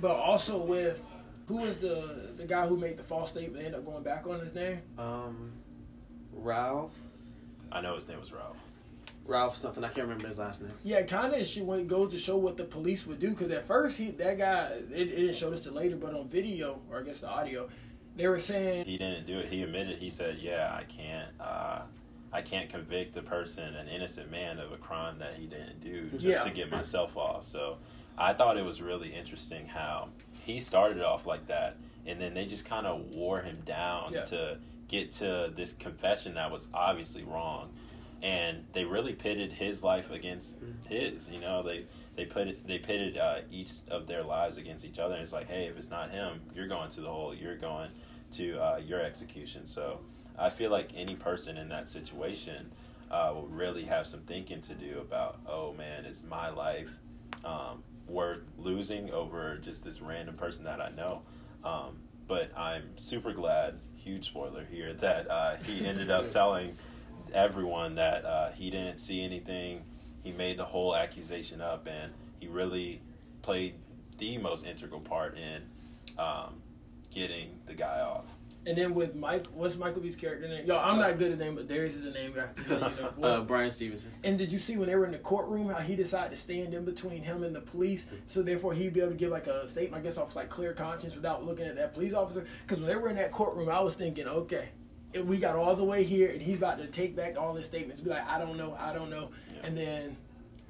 But 0.00 0.16
also 0.16 0.58
with 0.58 1.00
who 1.46 1.64
is 1.64 1.76
the 1.76 2.30
the 2.36 2.44
guy 2.44 2.66
who 2.66 2.76
made 2.76 2.96
the 2.96 3.04
false 3.04 3.30
statement, 3.30 3.58
they 3.58 3.66
ended 3.66 3.78
up 3.78 3.86
going 3.86 4.02
back 4.02 4.26
on 4.26 4.40
his 4.40 4.54
name. 4.54 4.80
Um, 4.98 5.52
Ralph. 6.32 6.92
I 7.70 7.80
know 7.80 7.94
his 7.94 8.08
name 8.08 8.18
was 8.18 8.32
Ralph. 8.32 8.56
Ralph 9.26 9.56
something. 9.56 9.82
I 9.82 9.88
can't 9.88 10.06
remember 10.06 10.28
his 10.28 10.38
last 10.38 10.60
name. 10.62 10.72
Yeah, 10.82 11.02
kind 11.02 11.32
of. 11.34 11.46
She 11.46 11.62
went 11.62 11.88
goes 11.88 12.12
to 12.12 12.18
show 12.18 12.36
what 12.36 12.56
the 12.56 12.64
police 12.64 13.06
would 13.06 13.18
do 13.18 13.30
because 13.30 13.50
at 13.50 13.66
first 13.66 13.96
he 13.98 14.10
that 14.12 14.38
guy 14.38 14.64
it, 14.90 14.92
it 14.92 15.16
didn't 15.16 15.34
show 15.34 15.50
this 15.50 15.60
to 15.64 15.70
later, 15.70 15.96
but 15.96 16.14
on 16.14 16.28
video 16.28 16.80
or 16.90 17.00
I 17.00 17.02
guess 17.02 17.20
the 17.20 17.28
audio, 17.30 17.68
they 18.16 18.28
were 18.28 18.38
saying 18.38 18.84
He 18.84 18.98
didn't 18.98 19.26
do 19.26 19.38
it. 19.38 19.46
He 19.46 19.62
admitted. 19.62 19.98
He 19.98 20.10
said, 20.10 20.38
"Yeah, 20.40 20.74
I 20.78 20.84
can't. 20.84 21.30
Uh, 21.40 21.80
I 22.32 22.42
can't 22.42 22.68
convict 22.68 23.16
a 23.16 23.22
person, 23.22 23.74
an 23.76 23.88
innocent 23.88 24.30
man, 24.30 24.58
of 24.58 24.72
a 24.72 24.76
crime 24.76 25.18
that 25.20 25.34
he 25.34 25.46
didn't 25.46 25.80
do 25.80 26.08
just 26.10 26.24
Yeah. 26.24 26.40
to 26.44 26.50
get 26.50 26.70
myself 26.70 27.16
off." 27.16 27.44
So, 27.46 27.78
I 28.18 28.32
thought 28.34 28.56
it 28.58 28.64
was 28.64 28.82
really 28.82 29.14
interesting 29.14 29.66
how 29.66 30.08
he 30.40 30.58
started 30.60 31.00
off 31.02 31.26
like 31.26 31.46
that, 31.46 31.76
and 32.06 32.20
then 32.20 32.34
they 32.34 32.44
just 32.44 32.64
kind 32.66 32.86
of 32.86 33.14
wore 33.14 33.40
him 33.40 33.56
down 33.64 34.12
Yeah. 34.12 34.24
to 34.24 34.58
get 34.88 35.12
to 35.12 35.50
this 35.56 35.72
confession 35.72 36.34
that 36.34 36.50
was 36.50 36.68
obviously 36.74 37.22
wrong, 37.22 37.72
and 38.24 38.64
they 38.72 38.86
really 38.86 39.12
pitted 39.12 39.52
his 39.52 39.82
life 39.82 40.10
against 40.10 40.56
his. 40.88 41.28
You 41.28 41.40
know, 41.40 41.62
they 41.62 41.84
they 42.16 42.24
put 42.24 42.48
it, 42.48 42.66
they 42.66 42.78
pitted 42.78 43.18
uh, 43.18 43.40
each 43.50 43.72
of 43.90 44.06
their 44.06 44.22
lives 44.22 44.56
against 44.56 44.86
each 44.86 44.98
other. 44.98 45.14
And 45.14 45.22
it's 45.22 45.32
like, 45.32 45.48
hey, 45.48 45.66
if 45.66 45.76
it's 45.76 45.90
not 45.90 46.10
him, 46.10 46.40
you're 46.54 46.66
going 46.66 46.88
to 46.90 47.02
the 47.02 47.08
hole. 47.08 47.34
You're 47.34 47.58
going 47.58 47.90
to 48.32 48.58
uh, 48.58 48.80
your 48.84 49.00
execution. 49.00 49.66
So 49.66 50.00
I 50.38 50.48
feel 50.48 50.70
like 50.70 50.90
any 50.96 51.14
person 51.14 51.58
in 51.58 51.68
that 51.68 51.88
situation 51.88 52.72
uh, 53.10 53.32
will 53.34 53.48
really 53.48 53.84
have 53.84 54.06
some 54.06 54.20
thinking 54.20 54.62
to 54.62 54.74
do 54.74 55.00
about, 55.00 55.40
oh 55.46 55.74
man, 55.74 56.06
is 56.06 56.22
my 56.22 56.48
life 56.48 56.88
um, 57.44 57.82
worth 58.08 58.40
losing 58.56 59.10
over 59.10 59.58
just 59.58 59.84
this 59.84 60.00
random 60.00 60.34
person 60.34 60.64
that 60.64 60.80
I 60.80 60.90
know? 60.96 61.20
Um, 61.62 61.98
but 62.26 62.56
I'm 62.56 62.96
super 62.96 63.32
glad, 63.34 63.78
huge 63.98 64.28
spoiler 64.28 64.64
here, 64.64 64.94
that 64.94 65.30
uh, 65.30 65.56
he 65.56 65.86
ended 65.86 66.10
up 66.10 66.28
telling 66.30 66.78
everyone 67.34 67.96
that 67.96 68.24
uh, 68.24 68.52
he 68.52 68.70
didn't 68.70 68.98
see 68.98 69.22
anything. 69.24 69.82
He 70.22 70.32
made 70.32 70.56
the 70.56 70.64
whole 70.64 70.96
accusation 70.96 71.60
up, 71.60 71.86
and 71.86 72.12
he 72.40 72.46
really 72.46 73.02
played 73.42 73.74
the 74.18 74.38
most 74.38 74.64
integral 74.64 75.00
part 75.00 75.36
in 75.36 75.62
um, 76.18 76.54
getting 77.10 77.58
the 77.66 77.74
guy 77.74 78.00
off. 78.00 78.24
And 78.66 78.78
then 78.78 78.94
with 78.94 79.14
Mike, 79.14 79.44
what's 79.52 79.76
Michael 79.76 80.00
B's 80.00 80.16
character 80.16 80.48
name? 80.48 80.64
Yo, 80.64 80.78
I'm 80.78 80.98
not 80.98 81.18
good 81.18 81.32
at 81.32 81.38
name, 81.38 81.54
but 81.54 81.68
Darius 81.68 81.96
is 81.96 82.06
a 82.06 82.10
name 82.12 82.32
guy. 82.32 82.46
So, 82.64 82.76
you 82.76 83.20
know, 83.20 83.28
Uh, 83.28 83.42
Bryan 83.44 83.70
Stevenson. 83.70 84.10
and 84.22 84.38
did 84.38 84.50
you 84.50 84.58
see 84.58 84.78
when 84.78 84.88
they 84.88 84.96
were 84.96 85.04
in 85.04 85.12
the 85.12 85.18
courtroom 85.18 85.68
how 85.68 85.80
he 85.80 85.94
decided 85.96 86.30
to 86.30 86.36
stand 86.38 86.72
in 86.72 86.86
between 86.86 87.22
him 87.22 87.42
and 87.42 87.54
the 87.54 87.60
police, 87.60 88.06
so 88.26 88.40
therefore 88.40 88.72
he'd 88.72 88.94
be 88.94 89.00
able 89.00 89.10
to 89.10 89.18
give 89.18 89.30
like 89.30 89.48
a 89.48 89.68
statement, 89.68 90.00
I 90.00 90.04
guess, 90.04 90.16
off 90.16 90.34
like 90.34 90.48
clear 90.48 90.72
conscience 90.72 91.14
without 91.14 91.44
looking 91.44 91.66
at 91.66 91.76
that 91.76 91.92
police 91.92 92.14
officer? 92.14 92.46
Because 92.66 92.80
when 92.80 92.88
they 92.88 92.96
were 92.96 93.10
in 93.10 93.16
that 93.16 93.32
courtroom, 93.32 93.68
I 93.68 93.80
was 93.80 93.96
thinking, 93.96 94.26
okay, 94.26 94.70
if 95.14 95.24
we 95.24 95.36
got 95.38 95.56
all 95.56 95.74
the 95.76 95.84
way 95.84 96.02
here, 96.04 96.30
and 96.30 96.42
he's 96.42 96.56
about 96.58 96.78
to 96.78 96.86
take 96.86 97.14
back 97.16 97.36
all 97.38 97.54
his 97.54 97.66
statements, 97.66 98.00
be 98.00 98.10
like, 98.10 98.26
I 98.28 98.38
don't 98.38 98.56
know, 98.56 98.76
I 98.78 98.92
don't 98.92 99.10
know, 99.10 99.30
Yeah. 99.54 99.60
and 99.66 99.76
then 99.76 100.16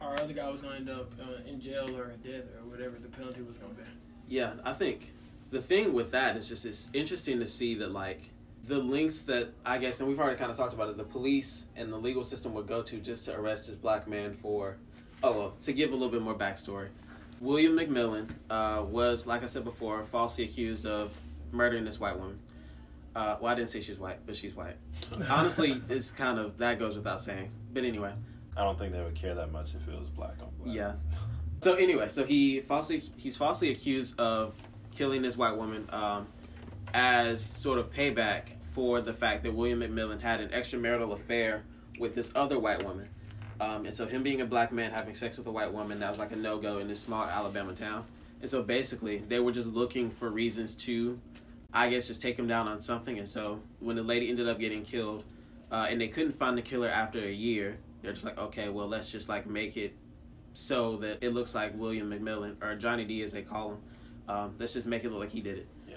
our 0.00 0.20
other 0.20 0.32
guy 0.34 0.48
was 0.50 0.60
going 0.60 0.74
to 0.74 0.78
end 0.80 0.90
up 0.90 1.12
uh, 1.20 1.48
in 1.50 1.60
jail 1.60 1.88
or 1.96 2.12
death 2.22 2.44
or 2.60 2.68
whatever 2.68 2.96
the 3.00 3.08
penalty 3.08 3.40
was 3.42 3.56
going 3.56 3.74
to 3.74 3.82
be. 3.82 3.88
Yeah, 4.28 4.52
I 4.64 4.72
think 4.74 5.12
the 5.50 5.60
thing 5.62 5.92
with 5.92 6.10
that 6.12 6.36
is 6.36 6.48
just 6.48 6.66
it's 6.66 6.90
interesting 6.92 7.40
to 7.40 7.46
see 7.46 7.74
that 7.76 7.90
like 7.92 8.20
the 8.66 8.78
links 8.78 9.20
that 9.22 9.50
I 9.64 9.78
guess, 9.78 10.00
and 10.00 10.08
we've 10.08 10.18
already 10.20 10.38
kind 10.38 10.50
of 10.50 10.56
talked 10.56 10.72
about 10.74 10.88
it, 10.90 10.96
the 10.96 11.04
police 11.04 11.66
and 11.76 11.92
the 11.92 11.96
legal 11.98 12.24
system 12.24 12.54
would 12.54 12.66
go 12.66 12.82
to 12.82 12.98
just 12.98 13.24
to 13.26 13.36
arrest 13.38 13.66
this 13.66 13.76
black 13.76 14.06
man 14.08 14.34
for, 14.34 14.76
oh, 15.22 15.32
well, 15.32 15.54
to 15.62 15.72
give 15.72 15.90
a 15.90 15.92
little 15.92 16.08
bit 16.10 16.22
more 16.22 16.34
backstory. 16.34 16.88
William 17.40 17.76
McMillan 17.76 18.30
uh, 18.48 18.82
was, 18.82 19.26
like 19.26 19.42
I 19.42 19.46
said 19.46 19.64
before, 19.64 20.02
falsely 20.04 20.44
accused 20.44 20.86
of 20.86 21.18
murdering 21.52 21.84
this 21.84 22.00
white 22.00 22.18
woman. 22.18 22.38
Uh, 23.14 23.36
well, 23.40 23.52
I 23.52 23.54
didn't 23.54 23.70
say 23.70 23.80
she 23.80 23.92
was 23.92 24.00
white, 24.00 24.26
but 24.26 24.34
she's 24.36 24.54
white. 24.54 24.76
Honestly, 25.30 25.80
it's 25.88 26.10
kind 26.10 26.38
of 26.38 26.58
that 26.58 26.78
goes 26.78 26.96
without 26.96 27.20
saying. 27.20 27.50
But 27.72 27.84
anyway, 27.84 28.12
I 28.56 28.62
don't 28.62 28.78
think 28.78 28.92
they 28.92 29.02
would 29.02 29.14
care 29.14 29.34
that 29.34 29.52
much 29.52 29.74
if 29.74 29.86
it 29.88 29.98
was 29.98 30.08
black 30.08 30.34
on 30.40 30.48
black. 30.58 30.74
yeah. 30.76 30.92
So 31.60 31.74
anyway, 31.74 32.08
so 32.08 32.24
he 32.24 32.60
falsely 32.60 33.02
he's 33.16 33.36
falsely 33.36 33.70
accused 33.70 34.18
of 34.18 34.54
killing 34.94 35.22
this 35.22 35.36
white 35.36 35.56
woman 35.56 35.88
um, 35.90 36.26
as 36.92 37.42
sort 37.42 37.78
of 37.78 37.92
payback 37.92 38.48
for 38.72 39.00
the 39.00 39.12
fact 39.12 39.44
that 39.44 39.54
William 39.54 39.80
McMillan 39.80 40.20
had 40.20 40.40
an 40.40 40.48
extramarital 40.48 41.12
affair 41.12 41.62
with 41.98 42.14
this 42.14 42.32
other 42.34 42.58
white 42.58 42.82
woman. 42.84 43.08
Um, 43.60 43.86
and 43.86 43.96
so 43.96 44.06
him 44.06 44.22
being 44.24 44.40
a 44.40 44.44
black 44.46 44.72
man 44.72 44.90
having 44.90 45.14
sex 45.14 45.38
with 45.38 45.46
a 45.46 45.52
white 45.52 45.72
woman 45.72 46.00
that 46.00 46.10
was 46.10 46.18
like 46.18 46.32
a 46.32 46.36
no 46.36 46.58
go 46.58 46.78
in 46.78 46.88
this 46.88 47.00
small 47.00 47.24
Alabama 47.24 47.72
town. 47.72 48.04
And 48.40 48.50
so 48.50 48.62
basically 48.62 49.18
they 49.18 49.38
were 49.38 49.52
just 49.52 49.68
looking 49.68 50.10
for 50.10 50.28
reasons 50.28 50.74
to, 50.86 51.18
I 51.74 51.90
guess, 51.90 52.06
just 52.06 52.22
take 52.22 52.38
him 52.38 52.46
down 52.46 52.68
on 52.68 52.80
something. 52.80 53.18
And 53.18 53.28
so 53.28 53.60
when 53.80 53.96
the 53.96 54.02
lady 54.02 54.30
ended 54.30 54.48
up 54.48 54.60
getting 54.60 54.82
killed, 54.82 55.24
uh, 55.72 55.86
and 55.90 56.00
they 56.00 56.08
couldn't 56.08 56.32
find 56.32 56.56
the 56.56 56.62
killer 56.62 56.88
after 56.88 57.18
a 57.18 57.32
year, 57.32 57.78
they're 58.00 58.12
just 58.12 58.24
like, 58.24 58.38
okay, 58.38 58.68
well 58.68 58.86
let's 58.86 59.10
just 59.10 59.28
like 59.28 59.46
make 59.46 59.76
it 59.76 59.94
so 60.52 60.96
that 60.98 61.18
it 61.20 61.30
looks 61.30 61.54
like 61.54 61.76
William 61.76 62.10
McMillan 62.10 62.62
or 62.62 62.76
Johnny 62.76 63.04
D 63.04 63.22
as 63.22 63.32
they 63.32 63.42
call 63.42 63.72
him. 63.72 63.78
Um, 64.28 64.54
let's 64.58 64.72
just 64.72 64.86
make 64.86 65.02
it 65.04 65.10
look 65.10 65.20
like 65.20 65.32
he 65.32 65.40
did 65.40 65.58
it. 65.58 65.66
Yeah. 65.88 65.96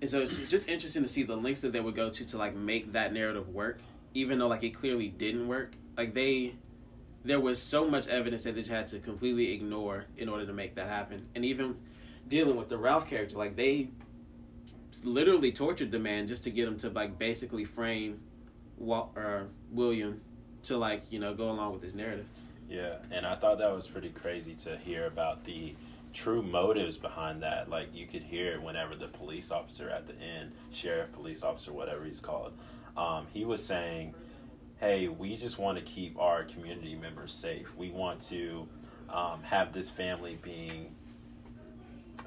And 0.00 0.08
so 0.08 0.22
it's, 0.22 0.38
it's 0.38 0.50
just 0.50 0.68
interesting 0.68 1.02
to 1.02 1.08
see 1.08 1.24
the 1.24 1.36
links 1.36 1.60
that 1.60 1.72
they 1.72 1.80
would 1.80 1.94
go 1.94 2.08
to 2.08 2.24
to 2.24 2.38
like 2.38 2.54
make 2.54 2.92
that 2.92 3.12
narrative 3.12 3.50
work, 3.50 3.80
even 4.14 4.38
though 4.38 4.48
like 4.48 4.62
it 4.62 4.70
clearly 4.70 5.08
didn't 5.08 5.46
work. 5.46 5.74
Like 5.96 6.14
they, 6.14 6.54
there 7.22 7.38
was 7.38 7.60
so 7.60 7.86
much 7.86 8.08
evidence 8.08 8.44
that 8.44 8.54
they 8.54 8.62
just 8.62 8.72
had 8.72 8.88
to 8.88 8.98
completely 8.98 9.52
ignore 9.52 10.06
in 10.16 10.28
order 10.30 10.46
to 10.46 10.52
make 10.54 10.74
that 10.76 10.88
happen. 10.88 11.26
And 11.34 11.44
even 11.44 11.76
dealing 12.26 12.56
with 12.56 12.70
the 12.70 12.78
Ralph 12.78 13.08
character, 13.10 13.36
like 13.36 13.56
they 13.56 13.90
literally 15.04 15.52
tortured 15.52 15.90
the 15.90 15.98
man 15.98 16.26
just 16.26 16.44
to 16.44 16.50
get 16.50 16.68
him 16.68 16.76
to 16.78 16.90
like 16.90 17.18
basically 17.18 17.64
frame 17.64 18.20
Wa- 18.76 19.08
or 19.16 19.48
William 19.70 20.20
to 20.64 20.76
like 20.76 21.10
you 21.10 21.18
know 21.18 21.34
go 21.34 21.50
along 21.50 21.72
with 21.72 21.82
his 21.82 21.94
narrative. 21.94 22.26
Yeah, 22.68 22.96
and 23.10 23.26
I 23.26 23.34
thought 23.34 23.58
that 23.58 23.74
was 23.74 23.86
pretty 23.86 24.10
crazy 24.10 24.54
to 24.56 24.76
hear 24.78 25.06
about 25.06 25.44
the 25.44 25.74
true 26.12 26.42
motives 26.42 26.96
behind 26.96 27.42
that. 27.42 27.68
Like 27.68 27.94
you 27.94 28.06
could 28.06 28.22
hear 28.22 28.52
it 28.52 28.62
whenever 28.62 28.94
the 28.94 29.08
police 29.08 29.50
officer 29.50 29.88
at 29.90 30.06
the 30.06 30.14
end, 30.14 30.52
sheriff, 30.70 31.12
police 31.12 31.42
officer, 31.42 31.72
whatever 31.72 32.04
he's 32.04 32.20
called, 32.20 32.52
um, 32.96 33.26
he 33.32 33.44
was 33.44 33.64
saying, 33.64 34.14
"Hey, 34.78 35.08
we 35.08 35.36
just 35.36 35.58
want 35.58 35.78
to 35.78 35.84
keep 35.84 36.18
our 36.18 36.44
community 36.44 36.94
members 36.94 37.32
safe. 37.32 37.74
We 37.76 37.90
want 37.90 38.20
to 38.28 38.68
um, 39.08 39.42
have 39.42 39.72
this 39.72 39.88
family 39.88 40.38
being." 40.42 40.94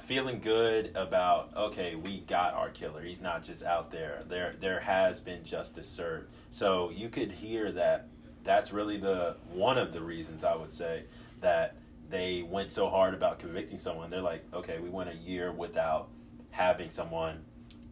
Feeling 0.02 0.40
good 0.40 0.92
about 0.96 1.52
okay 1.56 1.96
we 1.96 2.20
got 2.22 2.54
our 2.54 2.70
killer. 2.70 3.02
He's 3.04 3.22
not 3.22 3.44
just 3.44 3.64
out 3.64 3.92
there. 3.92 4.24
There 4.28 4.56
there 4.60 4.80
has 4.82 5.20
been 5.20 5.44
justice 5.44 5.88
served. 5.88 6.30
So 6.50 6.92
you 6.92 7.10
could 7.10 7.32
hear 7.32 7.72
that 7.72 8.08
that's 8.44 8.72
really 8.72 8.98
the 8.98 9.36
one 9.52 9.78
of 9.78 9.92
the 9.92 10.02
reasons 10.02 10.44
i 10.44 10.56
would 10.56 10.72
say 10.72 11.06
that 11.42 11.76
they 12.08 12.44
went 12.44 12.72
so 12.72 12.88
hard 12.88 13.16
about 13.16 13.40
convicting 13.40 13.78
someone. 13.78 14.10
They're 14.10 14.22
like 14.22 14.44
okay 14.54 14.80
we 14.80 14.90
went 14.90 15.10
a 15.10 15.16
year 15.16 15.52
without 15.52 16.10
having 16.52 16.90
someone. 16.90 17.44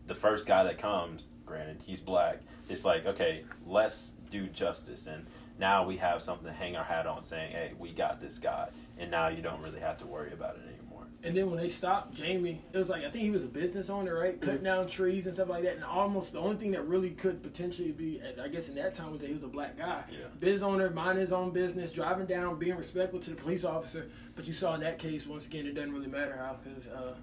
The 0.06 0.16
first 0.16 0.48
guy 0.48 0.64
that 0.64 0.78
comes 0.78 1.30
granted 1.46 1.82
he's 1.84 2.00
black 2.00 2.40
it's 2.70 2.86
like 2.86 3.06
okay 3.06 3.44
let's 3.66 4.14
do 4.30 4.48
justice. 4.48 5.08
And 5.08 5.26
now 5.60 5.86
we 5.86 5.98
have 5.98 6.22
something 6.22 6.48
to 6.48 6.54
hang 6.54 6.76
our 6.76 6.84
hat 6.84 7.08
on 7.08 7.24
saying 7.24 7.54
hey 7.54 7.72
we 7.80 7.92
got 7.92 8.22
this 8.22 8.38
guy. 8.38 8.70
And 9.00 9.10
now 9.10 9.30
you 9.30 9.42
don't 9.42 9.62
really 9.62 9.80
have 9.80 9.98
to 9.98 10.06
worry 10.06 10.32
about 10.32 10.56
it 10.58 10.62
anymore 10.68 10.83
And 11.26 11.38
then 11.38 11.50
when 11.50 11.58
they 11.58 11.70
stopped 11.70 12.14
Jamie, 12.14 12.62
it 12.74 12.78
was 12.78 12.90
like 12.90 13.06
I 13.06 13.10
think 13.10 13.24
he 13.24 13.32
was 13.32 13.44
a 13.44 13.48
business 13.48 13.90
owner, 13.90 14.14
right? 14.14 14.40
Cutting 14.42 14.64
down 14.64 14.88
trees 14.88 15.26
and 15.26 15.34
stuff 15.34 15.48
like 15.48 15.64
that. 15.64 15.76
And 15.76 15.84
almost 15.86 16.34
the 16.34 16.40
only 16.40 16.58
thing 16.58 16.72
that 16.72 16.86
really 16.86 17.12
could 17.12 17.42
potentially 17.42 17.94
be, 17.94 18.22
I 18.42 18.50
guess, 18.50 18.68
in 18.68 18.76
that 18.76 18.94
time 18.94 19.12
was 19.12 19.22
that 19.22 19.28
he 19.28 19.34
was 19.34 19.44
a 19.44 19.48
black 19.48 19.78
guy. 19.78 20.04
Yeah. 20.12 20.28
Business 20.38 20.64
owner, 20.64 20.90
minding 20.90 21.22
his 21.22 21.32
own 21.32 21.52
business, 21.52 21.94
driving 21.94 22.26
down, 22.26 22.60
being 22.60 22.76
respectful 22.76 23.22
to 23.22 23.30
the 23.30 23.36
police 23.38 23.64
officer. 23.64 24.10
But 24.36 24.48
you 24.48 24.54
saw 24.54 24.74
in 24.76 24.82
that 24.82 25.00
case, 25.00 25.26
once 25.26 25.46
again, 25.46 25.66
it 25.66 25.76
doesn't 25.76 25.94
really 25.94 26.08
matter 26.08 26.36
how, 26.38 26.58
because 26.62 26.88
uh, 26.88 27.16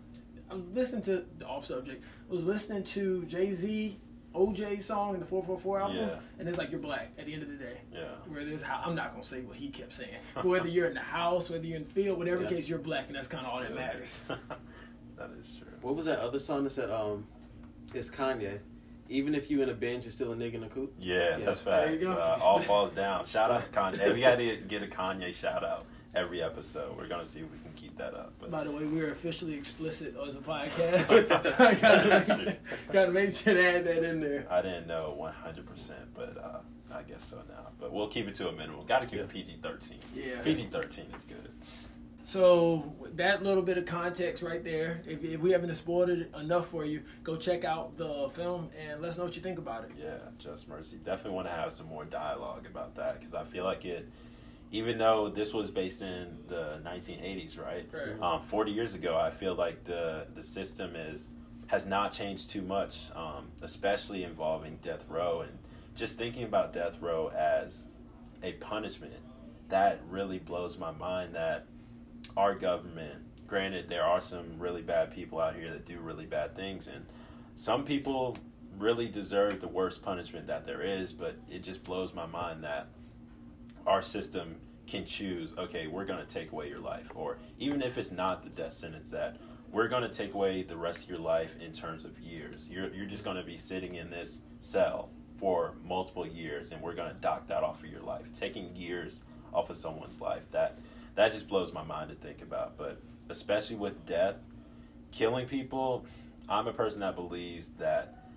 I'm 0.50 0.72
listening 0.72 1.02
to 1.02 1.24
the 1.38 1.46
off 1.46 1.66
subject. 1.66 2.02
I 2.28 2.32
was 2.32 2.46
listening 2.46 2.84
to 2.84 3.24
Jay 3.26 3.52
Z, 3.52 3.98
OJ 4.34 4.80
song 4.82 5.14
in 5.14 5.20
the 5.20 5.26
444 5.26 5.80
album, 5.80 5.96
Yeah. 5.96 6.14
and 6.38 6.48
it's 6.48 6.56
like 6.58 6.70
you're 6.70 6.80
black 6.80 7.10
at 7.18 7.26
the 7.26 7.34
end 7.34 7.42
of 7.42 7.48
the 7.48 7.56
day. 7.56 7.78
yeah 7.92 8.04
Where 8.28 8.44
there's 8.44 8.62
how 8.62 8.80
I'm 8.84 8.94
not 8.94 9.12
gonna 9.12 9.24
say 9.24 9.40
what 9.40 9.56
he 9.56 9.68
kept 9.70 9.92
saying. 9.94 10.14
But 10.34 10.44
whether 10.46 10.68
you're 10.68 10.86
in 10.86 10.94
the 10.94 11.00
house, 11.00 11.50
whether 11.50 11.66
you're 11.66 11.78
in 11.78 11.84
the 11.84 11.90
field, 11.90 12.18
whatever 12.18 12.42
Yeah. 12.42 12.48
case, 12.48 12.68
you're 12.68 12.78
black, 12.78 13.06
and 13.08 13.16
that's 13.16 13.26
kind 13.28 13.44
of 13.44 13.52
all 13.52 13.60
that 13.60 13.74
matters. 13.74 14.22
that 15.16 15.30
is 15.38 15.56
true. 15.58 15.66
What 15.82 15.96
was 15.96 16.04
that 16.06 16.20
other 16.20 16.38
song 16.38 16.64
that 16.64 16.70
said 16.70 16.90
um, 16.90 17.26
it's 17.94 18.10
Kanye. 18.10 18.58
Even 19.08 19.34
if 19.34 19.50
you 19.50 19.60
in 19.62 19.68
a 19.68 19.74
Benz, 19.74 20.04
you're 20.04 20.12
still 20.12 20.30
a 20.32 20.36
nigga 20.36 20.54
in 20.54 20.62
a 20.62 20.68
coop. 20.68 20.94
Yeah, 21.00 21.36
Yeah. 21.38 21.44
that's 21.46 21.62
There 21.62 21.92
you 21.92 22.06
facts. 22.06 22.06
go. 22.06 22.12
Uh, 22.14 22.38
all 22.40 22.60
falls 22.60 22.92
down. 22.92 23.24
Shout 23.26 23.50
out 23.50 23.64
to 23.64 23.70
Kanye. 23.78 24.14
We 24.14 24.20
got 24.20 24.36
to 24.38 24.56
get 24.68 24.84
a 24.84 24.86
Kanye 24.86 25.34
shout 25.34 25.64
out 25.64 25.84
every 26.14 26.40
episode. 26.42 26.96
We're 26.96 27.08
gonna 27.08 27.24
see 27.24 27.40
if 27.40 27.46
we 27.50 27.58
can 27.58 27.69
keep 27.69 27.69
that 28.00 28.14
up. 28.14 28.32
But 28.40 28.50
By 28.50 28.64
the 28.64 28.70
way, 28.72 28.84
we're 28.84 29.10
officially 29.10 29.54
explicit 29.54 30.14
as 30.26 30.34
a 30.36 30.40
podcast. 30.40 31.08
so 31.08 31.54
I 31.64 31.74
gotta 31.74 32.08
make, 32.08 32.40
sure, 32.40 32.56
gotta 32.92 33.12
make 33.12 33.32
sure 33.36 33.54
to 33.54 33.66
add 33.76 33.84
that 33.84 34.02
in 34.02 34.20
there. 34.20 34.46
I 34.50 34.62
didn't 34.62 34.86
know 34.86 35.14
100, 35.16 35.66
percent 35.66 36.14
but 36.14 36.36
uh, 36.38 36.94
I 36.94 37.02
guess 37.02 37.24
so 37.24 37.36
now. 37.48 37.68
But 37.78 37.92
we'll 37.92 38.08
keep 38.08 38.26
it 38.28 38.34
to 38.36 38.48
a 38.48 38.52
minimum. 38.52 38.84
Got 38.86 39.00
to 39.00 39.06
keep 39.06 39.20
it 39.20 39.28
PG 39.28 39.58
13. 39.62 39.98
Yeah. 40.14 40.42
PG 40.42 40.64
13 40.70 41.06
is 41.16 41.24
good. 41.24 41.50
So 42.22 42.92
that 43.14 43.42
little 43.42 43.62
bit 43.62 43.78
of 43.78 43.86
context 43.86 44.42
right 44.42 44.62
there. 44.62 45.00
If, 45.06 45.24
if 45.24 45.40
we 45.40 45.52
haven't 45.52 45.74
spoiled 45.74 46.10
it 46.10 46.30
enough 46.38 46.68
for 46.68 46.84
you, 46.84 47.02
go 47.24 47.36
check 47.36 47.64
out 47.64 47.96
the 47.96 48.28
film 48.32 48.68
and 48.78 49.00
let 49.00 49.12
us 49.12 49.18
know 49.18 49.24
what 49.24 49.34
you 49.36 49.42
think 49.42 49.58
about 49.58 49.84
it. 49.84 49.90
Yeah, 49.98 50.18
Just 50.38 50.68
Mercy. 50.68 50.98
Definitely 51.04 51.32
want 51.32 51.48
to 51.48 51.54
have 51.54 51.72
some 51.72 51.86
more 51.86 52.04
dialogue 52.04 52.66
about 52.70 52.94
that 52.96 53.18
because 53.18 53.34
I 53.34 53.44
feel 53.44 53.64
like 53.64 53.84
it. 53.84 54.08
Even 54.72 54.98
though 54.98 55.28
this 55.28 55.52
was 55.52 55.70
based 55.70 56.00
in 56.00 56.38
the 56.46 56.80
1980s, 56.84 57.58
right? 57.58 57.88
Right. 57.92 58.20
Um, 58.22 58.42
40 58.42 58.70
years 58.70 58.94
ago, 58.94 59.16
I 59.16 59.30
feel 59.30 59.54
like 59.54 59.84
the 59.84 60.26
the 60.34 60.42
system 60.42 60.94
is 60.94 61.30
has 61.70 61.86
not 61.86 62.12
changed 62.12 62.50
too 62.50 62.62
much, 62.62 63.10
um, 63.14 63.48
especially 63.62 64.24
involving 64.24 64.76
death 64.82 65.06
row 65.08 65.40
and 65.42 65.56
just 65.94 66.18
thinking 66.18 66.42
about 66.42 66.72
death 66.72 67.00
row 67.00 67.28
as 67.28 67.84
a 68.42 68.52
punishment. 68.54 69.14
That 69.68 70.00
really 70.08 70.38
blows 70.38 70.78
my 70.78 70.90
mind. 70.90 71.34
That 71.34 71.66
our 72.36 72.54
government, 72.54 73.20
granted, 73.46 73.88
there 73.88 74.04
are 74.04 74.20
some 74.20 74.58
really 74.58 74.82
bad 74.82 75.12
people 75.12 75.40
out 75.40 75.54
here 75.54 75.70
that 75.70 75.86
do 75.86 75.98
really 76.00 76.26
bad 76.26 76.56
things, 76.56 76.88
and 76.88 77.06
some 77.54 77.84
people 77.84 78.36
really 78.78 79.08
deserve 79.08 79.60
the 79.60 79.68
worst 79.68 80.02
punishment 80.02 80.46
that 80.46 80.64
there 80.64 80.82
is. 80.82 81.12
But 81.12 81.36
it 81.48 81.62
just 81.62 81.84
blows 81.84 82.14
my 82.14 82.26
mind 82.26 82.64
that 82.64 82.88
our 83.90 84.02
system 84.02 84.54
can 84.86 85.04
choose 85.04 85.52
okay 85.58 85.88
we're 85.88 86.04
going 86.04 86.24
to 86.24 86.32
take 86.32 86.52
away 86.52 86.68
your 86.68 86.78
life. 86.78 87.10
Or 87.14 87.38
even 87.58 87.82
if 87.82 87.98
it's 87.98 88.12
not 88.12 88.44
the 88.44 88.50
death 88.50 88.72
sentence 88.72 89.10
that 89.10 89.36
we're 89.72 89.88
going 89.88 90.02
to 90.02 90.08
take 90.08 90.32
away 90.32 90.62
the 90.62 90.76
rest 90.76 91.04
of 91.04 91.10
your 91.10 91.18
life 91.18 91.54
in 91.60 91.72
terms 91.72 92.04
of 92.04 92.18
years. 92.18 92.68
You're, 92.68 92.92
you're 92.92 93.06
just 93.06 93.22
going 93.22 93.36
to 93.36 93.44
be 93.44 93.56
sitting 93.56 93.94
in 93.94 94.10
this 94.10 94.40
cell 94.58 95.10
for 95.34 95.74
multiple 95.84 96.26
years 96.26 96.72
and 96.72 96.80
we're 96.82 96.94
going 96.94 97.08
to 97.08 97.20
dock 97.20 97.48
that 97.48 97.62
off 97.62 97.82
of 97.82 97.90
your 97.90 98.02
life. 98.02 98.32
Taking 98.32 98.74
years 98.76 99.22
off 99.52 99.70
of 99.70 99.76
someone's 99.76 100.20
life 100.20 100.42
that 100.52 100.78
that 101.16 101.32
just 101.32 101.48
blows 101.48 101.72
my 101.72 101.82
mind 101.82 102.10
to 102.10 102.14
think 102.14 102.42
about. 102.42 102.78
But 102.78 103.00
especially 103.28 103.76
with 103.76 104.06
death 104.06 104.36
killing 105.12 105.44
people 105.44 106.06
i'm 106.48 106.68
a 106.68 106.72
person 106.72 107.00
that 107.00 107.16
believes 107.16 107.70
that 107.70 108.28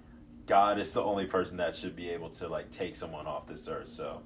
god 0.48 0.80
is 0.80 0.92
the 0.94 1.02
only 1.04 1.26
person 1.26 1.58
that 1.58 1.76
should 1.76 1.96
be 1.96 2.10
able 2.10 2.30
to 2.32 2.48
like 2.48 2.72
take 2.72 2.96
someone 2.96 3.28
off 3.28 3.48
this 3.48 3.68
earth. 3.68 3.88
So 3.88 4.24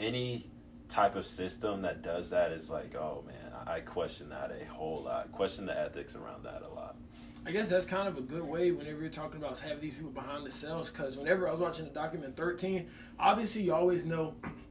any 0.00 0.46
type 0.88 1.16
of 1.16 1.26
system 1.26 1.82
that 1.82 2.02
does 2.02 2.30
that 2.30 2.52
is 2.52 2.70
like, 2.70 2.94
oh 2.94 3.24
man, 3.26 3.52
I 3.66 3.80
question 3.80 4.28
that 4.30 4.56
a 4.60 4.64
whole 4.66 5.02
lot. 5.02 5.32
Question 5.32 5.66
the 5.66 5.78
ethics 5.78 6.14
around 6.14 6.44
that 6.44 6.62
a 6.62 6.72
lot. 6.72 6.96
I 7.44 7.52
guess 7.52 7.68
that's 7.68 7.86
kind 7.86 8.08
of 8.08 8.18
a 8.18 8.22
good 8.22 8.42
way 8.42 8.72
whenever 8.72 9.00
you're 9.00 9.08
talking 9.08 9.40
about 9.40 9.58
having 9.60 9.80
these 9.80 9.94
people 9.94 10.10
behind 10.10 10.44
the 10.44 10.50
cells. 10.50 10.90
Because 10.90 11.16
whenever 11.16 11.46
I 11.46 11.52
was 11.52 11.60
watching 11.60 11.84
the 11.84 11.92
document 11.92 12.36
13, 12.36 12.88
obviously 13.20 13.62
you 13.62 13.74
always 13.74 14.04
know 14.04 14.34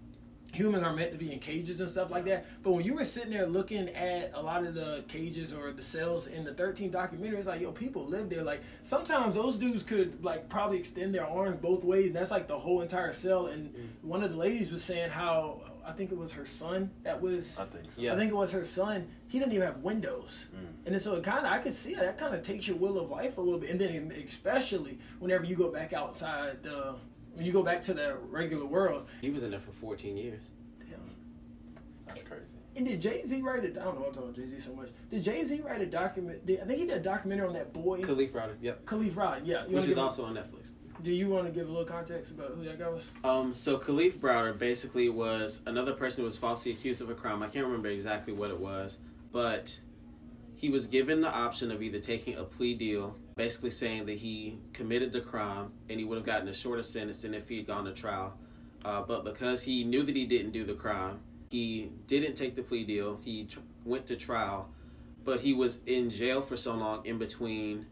humans 0.55 0.83
are 0.83 0.93
meant 0.93 1.11
to 1.11 1.17
be 1.17 1.31
in 1.31 1.39
cages 1.39 1.79
and 1.81 1.89
stuff 1.89 2.09
like 2.09 2.25
that. 2.25 2.45
But 2.63 2.71
when 2.71 2.85
you 2.85 2.95
were 2.95 3.05
sitting 3.05 3.31
there 3.31 3.45
looking 3.45 3.89
at 3.89 4.31
a 4.33 4.41
lot 4.41 4.65
of 4.65 4.73
the 4.73 5.03
cages 5.07 5.53
or 5.53 5.71
the 5.71 5.83
cells 5.83 6.27
in 6.27 6.43
the 6.43 6.53
13 6.53 6.91
documentary, 6.91 7.37
it's 7.37 7.47
like, 7.47 7.61
yo, 7.61 7.71
people 7.71 8.05
live 8.05 8.29
there. 8.29 8.43
Like 8.43 8.61
sometimes 8.83 9.35
those 9.35 9.57
dudes 9.57 9.83
could 9.83 10.23
like 10.23 10.49
probably 10.49 10.79
extend 10.79 11.13
their 11.13 11.27
arms 11.27 11.57
both 11.57 11.83
ways, 11.83 12.07
and 12.07 12.15
that's 12.15 12.31
like 12.31 12.47
the 12.47 12.57
whole 12.57 12.81
entire 12.81 13.13
cell. 13.13 13.47
And 13.47 13.73
mm. 13.73 13.87
one 14.01 14.23
of 14.23 14.31
the 14.31 14.37
ladies 14.37 14.71
was 14.71 14.83
saying 14.83 15.09
how 15.09 15.61
I 15.85 15.91
think 15.91 16.11
it 16.11 16.17
was 16.17 16.33
her 16.33 16.45
son 16.45 16.91
that 17.03 17.21
was. 17.21 17.57
I 17.59 17.65
think 17.65 17.91
so. 17.91 18.01
Yeah. 18.01 18.13
I 18.13 18.17
think 18.17 18.31
it 18.31 18.35
was 18.35 18.51
her 18.51 18.65
son. 18.65 19.07
He 19.27 19.39
didn't 19.39 19.53
even 19.53 19.67
have 19.67 19.77
windows, 19.77 20.47
mm. 20.55 20.85
and 20.85 20.93
then 20.93 20.99
so 20.99 21.15
it 21.15 21.23
kind 21.23 21.45
of 21.45 21.51
I 21.51 21.59
could 21.59 21.73
see 21.73 21.93
how 21.93 22.01
that 22.01 22.17
kind 22.17 22.33
of 22.33 22.41
takes 22.41 22.67
your 22.67 22.77
will 22.77 22.99
of 22.99 23.09
life 23.09 23.37
a 23.37 23.41
little 23.41 23.59
bit, 23.59 23.69
and 23.69 23.79
then 23.79 24.11
especially 24.23 24.99
whenever 25.19 25.45
you 25.45 25.55
go 25.55 25.71
back 25.71 25.93
outside 25.93 26.63
the 26.63 26.95
when 27.35 27.45
you 27.45 27.51
go 27.51 27.63
back 27.63 27.81
to 27.83 27.93
the 27.93 28.17
regular 28.29 28.65
world. 28.65 29.07
He 29.21 29.29
was 29.29 29.43
in 29.43 29.51
there 29.51 29.59
for 29.59 29.71
14 29.71 30.17
years. 30.17 30.51
Damn. 30.79 30.99
That's 32.07 32.23
crazy. 32.23 32.43
And 32.77 32.85
did 32.85 33.01
Jay 33.01 33.23
Z 33.25 33.41
write 33.41 33.63
it? 33.63 33.77
I 33.79 33.83
don't 33.85 33.99
know. 33.99 34.07
I'm 34.07 34.13
talking 34.13 34.29
about 34.29 34.35
Jay 34.35 34.47
Z 34.47 34.59
so 34.59 34.73
much. 34.73 34.89
Did 35.09 35.23
Jay 35.23 35.43
Z 35.43 35.61
write 35.61 35.81
a 35.81 35.85
document? 35.85 36.45
Did, 36.45 36.61
I 36.61 36.65
think 36.65 36.79
he 36.79 36.85
did 36.85 36.97
a 36.97 37.03
documentary 37.03 37.47
on 37.47 37.53
that 37.53 37.71
boy, 37.73 38.01
Kalief 38.01 38.31
Browder, 38.31 38.55
yep. 38.61 38.85
Khalif 38.85 39.15
Rod. 39.15 39.45
Yeah, 39.45 39.65
you 39.67 39.75
Which 39.75 39.83
is 39.83 39.89
give- 39.89 39.99
also 39.99 40.25
on 40.25 40.35
Netflix. 40.35 40.73
Do 41.01 41.11
you 41.11 41.29
want 41.29 41.45
to 41.45 41.51
give 41.51 41.67
a 41.67 41.71
little 41.71 41.85
context 41.85 42.31
about 42.31 42.51
who 42.55 42.63
that 42.63 42.79
guy 42.79 42.87
was? 42.87 43.11
Um, 43.23 43.53
so 43.53 43.77
Kalief 43.77 44.13
Browder 44.13 44.57
basically 44.57 45.09
was 45.09 45.61
another 45.65 45.93
person 45.93 46.21
who 46.21 46.25
was 46.25 46.37
falsely 46.37 46.71
accused 46.71 47.01
of 47.01 47.09
a 47.09 47.13
crime. 47.13 47.43
I 47.43 47.47
can't 47.47 47.65
remember 47.65 47.89
exactly 47.89 48.31
what 48.33 48.49
it 48.49 48.59
was, 48.59 48.99
but 49.33 49.77
he 50.55 50.69
was 50.69 50.87
given 50.87 51.19
the 51.21 51.29
option 51.29 51.69
of 51.69 51.81
either 51.83 51.99
taking 51.99 52.35
a 52.37 52.43
plea 52.45 52.75
deal, 52.75 53.17
basically 53.35 53.69
saying 53.69 54.05
that 54.05 54.17
he 54.17 54.57
committed 54.73 55.11
the 55.11 55.21
crime 55.21 55.71
and 55.89 55.99
he 55.99 56.05
would 56.05 56.15
have 56.17 56.25
gotten 56.25 56.47
a 56.47 56.53
shorter 56.53 56.83
sentence 56.83 57.21
than 57.21 57.33
if 57.33 57.49
he 57.49 57.57
had 57.57 57.67
gone 57.67 57.85
to 57.85 57.91
trial. 57.91 58.33
Uh, 58.83 59.01
but 59.01 59.25
because 59.25 59.63
he 59.63 59.83
knew 59.83 60.03
that 60.03 60.15
he 60.15 60.25
didn't 60.25 60.51
do 60.51 60.63
the 60.63 60.73
crime, 60.73 61.19
he 61.49 61.91
didn't 62.07 62.35
take 62.35 62.55
the 62.55 62.61
plea 62.61 62.83
deal. 62.83 63.19
He 63.23 63.45
tr- 63.45 63.59
went 63.83 64.05
to 64.07 64.15
trial, 64.15 64.69
but 65.23 65.41
he 65.41 65.53
was 65.53 65.79
in 65.85 66.09
jail 66.09 66.41
for 66.41 66.55
so 66.55 66.73
long 66.75 67.05
in 67.05 67.17
between 67.17 67.87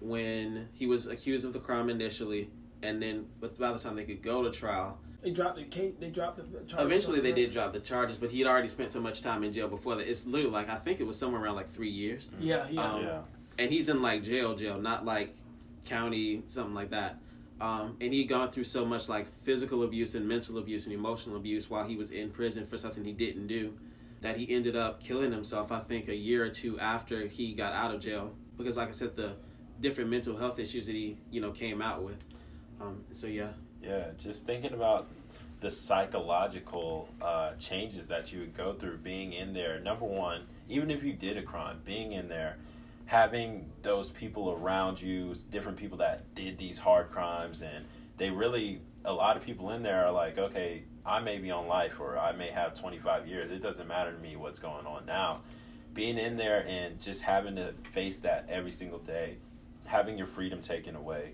when 0.00 0.68
he 0.72 0.86
was 0.86 1.06
accused 1.06 1.44
of 1.44 1.52
the 1.52 1.60
crime 1.60 1.88
initially, 1.88 2.50
and 2.82 3.00
then 3.00 3.26
but 3.40 3.56
by 3.58 3.72
the 3.72 3.78
time 3.78 3.94
they 3.94 4.04
could 4.04 4.22
go 4.22 4.42
to 4.42 4.50
trial, 4.50 4.98
They 5.22 5.30
dropped 5.30 5.56
the 5.56 5.64
case. 5.64 5.94
They 6.00 6.08
dropped 6.08 6.38
the. 6.38 6.42
charges 6.66 6.86
eventually 6.86 7.20
they 7.20 7.32
did 7.32 7.52
drop 7.52 7.72
the 7.72 7.78
charges. 7.80 8.16
But 8.18 8.30
he 8.30 8.40
had 8.40 8.48
already 8.48 8.66
spent 8.68 8.90
so 8.90 9.00
much 9.00 9.22
time 9.22 9.44
in 9.44 9.52
jail 9.52 9.68
before 9.68 9.94
that. 9.96 10.10
It's 10.10 10.26
literally 10.26 10.52
like 10.52 10.68
I 10.68 10.76
think 10.76 10.98
it 10.98 11.06
was 11.06 11.16
somewhere 11.16 11.40
around 11.40 11.54
like 11.54 11.70
three 11.72 11.90
years, 11.90 12.30
Yeah, 12.40 12.66
yeah. 12.68 12.92
Um, 12.92 13.02
yeah. 13.02 13.20
And 13.58 13.70
he's 13.70 13.88
in 13.88 14.02
like 14.02 14.22
jail, 14.22 14.54
jail, 14.54 14.78
not 14.78 15.04
like 15.04 15.36
county 15.84 16.42
something 16.46 16.74
like 16.74 16.90
that. 16.90 17.18
Um, 17.60 17.96
and 18.00 18.12
he'd 18.12 18.24
gone 18.24 18.50
through 18.50 18.64
so 18.64 18.84
much 18.84 19.08
like 19.08 19.26
physical 19.44 19.84
abuse 19.84 20.14
and 20.14 20.26
mental 20.26 20.58
abuse 20.58 20.86
and 20.86 20.94
emotional 20.94 21.36
abuse 21.36 21.70
while 21.70 21.84
he 21.84 21.96
was 21.96 22.10
in 22.10 22.30
prison 22.30 22.66
for 22.66 22.76
something 22.76 23.04
he 23.04 23.12
didn't 23.12 23.46
do 23.46 23.74
that 24.22 24.36
he 24.36 24.54
ended 24.54 24.76
up 24.76 25.02
killing 25.02 25.32
himself, 25.32 25.70
I 25.70 25.80
think, 25.80 26.08
a 26.08 26.14
year 26.14 26.44
or 26.44 26.48
two 26.48 26.78
after 26.78 27.26
he 27.26 27.52
got 27.52 27.72
out 27.72 27.94
of 27.94 28.00
jail. 28.00 28.32
Because, 28.56 28.76
like 28.76 28.88
I 28.88 28.92
said, 28.92 29.16
the 29.16 29.32
different 29.80 30.10
mental 30.10 30.36
health 30.36 30.58
issues 30.58 30.86
that 30.86 30.94
he, 30.94 31.18
you 31.30 31.40
know, 31.40 31.50
came 31.50 31.82
out 31.82 32.02
with. 32.02 32.24
Um, 32.80 33.04
so, 33.10 33.26
yeah. 33.26 33.48
Yeah, 33.82 34.06
just 34.16 34.46
thinking 34.46 34.72
about 34.72 35.08
the 35.60 35.70
psychological 35.70 37.08
uh, 37.20 37.54
changes 37.54 38.08
that 38.08 38.32
you 38.32 38.40
would 38.40 38.54
go 38.54 38.72
through 38.74 38.98
being 38.98 39.32
in 39.32 39.52
there. 39.52 39.80
Number 39.80 40.06
one, 40.06 40.42
even 40.68 40.90
if 40.90 41.02
you 41.02 41.12
did 41.12 41.36
a 41.36 41.42
crime, 41.42 41.80
being 41.84 42.12
in 42.12 42.28
there, 42.28 42.58
having 43.06 43.70
those 43.82 44.10
people 44.10 44.50
around 44.52 45.00
you, 45.02 45.34
different 45.50 45.78
people 45.78 45.98
that 45.98 46.34
did 46.34 46.58
these 46.58 46.78
hard 46.78 47.10
crimes, 47.10 47.62
and 47.62 47.84
they 48.16 48.30
really, 48.30 48.80
a 49.04 49.12
lot 49.12 49.36
of 49.36 49.42
people 49.44 49.70
in 49.70 49.82
there 49.82 50.06
are 50.06 50.12
like, 50.12 50.38
okay, 50.38 50.84
I 51.04 51.20
may 51.20 51.38
be 51.38 51.50
on 51.50 51.66
life 51.66 51.98
or 52.00 52.16
I 52.18 52.32
may 52.32 52.48
have 52.50 52.74
25 52.74 53.26
years. 53.26 53.50
It 53.50 53.62
doesn't 53.62 53.88
matter 53.88 54.12
to 54.12 54.18
me 54.18 54.36
what's 54.36 54.58
going 54.58 54.86
on 54.86 55.04
now. 55.06 55.40
Being 55.92 56.16
in 56.16 56.36
there 56.36 56.64
and 56.66 57.00
just 57.00 57.22
having 57.22 57.56
to 57.56 57.74
face 57.90 58.20
that 58.20 58.46
every 58.48 58.70
single 58.70 59.00
day, 59.00 59.38
having 59.86 60.16
your 60.16 60.26
freedom 60.26 60.60
taken 60.62 60.94
away, 60.96 61.32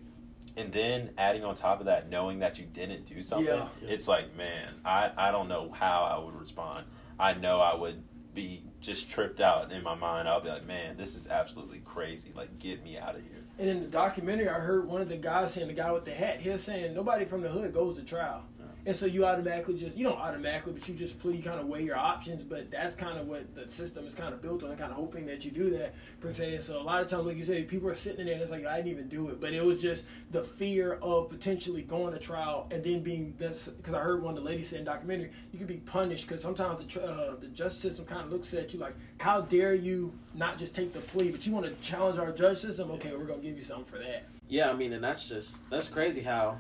and 0.57 0.73
then 0.73 1.11
adding 1.17 1.45
on 1.45 1.55
top 1.55 1.79
of 1.79 1.87
that, 1.87 2.09
knowing 2.11 2.41
that 2.41 2.59
you 2.59 2.65
didn't 2.65 3.07
do 3.07 3.23
something, 3.23 3.47
Yeah. 3.55 3.69
it's 3.83 4.09
like, 4.09 4.35
man, 4.37 4.75
I, 4.85 5.13
I 5.17 5.31
don't 5.31 5.47
know 5.49 5.71
how 5.71 6.03
I 6.05 6.19
would 6.25 6.35
respond. 6.35 6.87
I 7.21 7.35
know 7.35 7.61
I 7.61 7.77
would 7.77 8.03
be 8.35 8.65
just 8.81 9.11
tripped 9.11 9.41
out 9.41 9.73
in 9.73 9.83
my 9.83 9.95
mind. 9.95 10.29
I'll 10.29 10.41
be 10.41 10.49
like, 10.49 10.67
man, 10.67 10.97
this 10.97 11.15
is 11.15 11.27
absolutely 11.27 11.81
crazy. 11.85 12.33
Like, 12.35 12.59
get 12.59 12.83
me 12.85 12.99
out 12.99 13.17
of 13.17 13.23
here. 13.23 13.45
And 13.59 13.69
in 13.69 13.81
the 13.81 13.89
documentary, 13.89 14.49
I 14.49 14.61
heard 14.61 14.87
one 14.87 15.01
of 15.01 15.09
the 15.09 15.17
guys 15.17 15.53
saying, 15.53 15.67
the 15.69 15.75
guy 15.75 15.91
with 15.91 16.05
the 16.05 16.15
hat, 16.15 16.41
he 16.41 16.51
was 16.51 16.63
saying 16.63 16.95
nobody 16.95 17.25
from 17.25 17.43
the 17.43 17.49
hood 17.49 17.75
goes 17.75 17.97
to 17.97 18.03
trial. 18.03 18.45
And 18.89 18.97
so 18.97 19.05
you 19.05 19.27
automatically 19.27 19.75
just, 19.75 19.99
you 19.99 20.05
don't 20.05 20.19
automatically, 20.19 20.73
but 20.73 20.89
you 20.89 20.95
just 20.95 21.19
plea, 21.19 21.37
you 21.37 21.43
kind 21.43 21.61
of 21.61 21.67
weigh 21.67 21.83
your 21.83 21.99
options. 21.99 22.43
But 22.43 22.71
that's 22.71 22.97
kind 22.97 23.19
of 23.19 23.29
what 23.29 23.55
the 23.55 23.69
system 23.69 24.07
is 24.07 24.15
kind 24.15 24.33
of 24.33 24.41
built 24.41 24.65
on, 24.65 24.75
kind 24.79 24.91
of 24.91 24.97
hoping 24.97 25.27
that 25.27 25.45
you 25.45 25.51
do 25.51 25.69
that, 25.77 25.95
per 26.23 26.33
se. 26.33 26.55
And 26.55 26.65
so 26.65 26.81
a 26.81 26.83
lot 26.83 27.03
of 27.03 27.07
times, 27.07 27.27
like 27.27 27.37
you 27.37 27.45
say, 27.45 27.65
people 27.65 27.91
are 27.91 27.95
sitting 27.95 28.21
in 28.21 28.25
there 28.25 28.37
and 28.37 28.43
it's 28.43 28.51
like, 28.51 28.65
I 28.65 28.77
didn't 28.77 28.93
even 28.93 29.09
do 29.09 29.29
it. 29.29 29.43
But 29.43 29.53
it 29.53 29.63
was 29.63 29.83
just 29.83 30.07
the 30.31 30.43
fear 30.43 30.95
of 31.03 31.29
potentially 31.29 31.83
going 31.83 32.15
to 32.15 32.19
trial 32.19 32.67
and 32.71 32.83
then 32.83 33.03
being, 33.03 33.35
this. 33.37 33.69
because 33.69 33.93
I 33.93 33.99
heard 33.99 34.23
one 34.23 34.39
of 34.39 34.43
the 34.43 34.49
ladies 34.49 34.71
say 34.71 34.79
in 34.79 34.85
documentary, 34.87 35.33
you 35.53 35.59
could 35.59 35.69
be 35.69 35.77
punished 35.77 36.27
because 36.27 36.41
sometimes 36.41 36.83
the, 36.83 37.03
uh, 37.05 37.37
the 37.39 37.49
justice 37.49 37.83
system 37.83 38.07
kind 38.07 38.23
of 38.23 38.33
looks 38.33 38.55
at 38.55 38.73
you 38.73 38.81
like, 38.81 38.95
how 39.21 39.43
dare 39.43 39.75
you 39.75 40.15
not 40.35 40.57
just 40.57 40.75
take 40.75 40.95
the 40.95 41.01
plea, 41.01 41.31
but 41.31 41.47
you 41.47 41.53
want 41.53 41.67
to 41.67 41.75
challenge 41.87 42.19
our 42.19 42.33
judge 42.33 42.57
system? 42.57 42.91
Okay, 42.93 43.13
we're 43.13 43.27
going 43.27 43.43
to 43.43 43.47
give 43.47 43.55
you 43.55 43.63
something 43.63 43.85
for 43.85 43.99
that. 43.99 44.25
Yeah, 44.49 44.71
I 44.71 44.73
mean, 44.73 44.95
and 44.95 45.05
that's 45.05 45.29
just, 45.29 45.69
that's 45.69 45.89
crazy 45.91 46.23
how, 46.23 46.57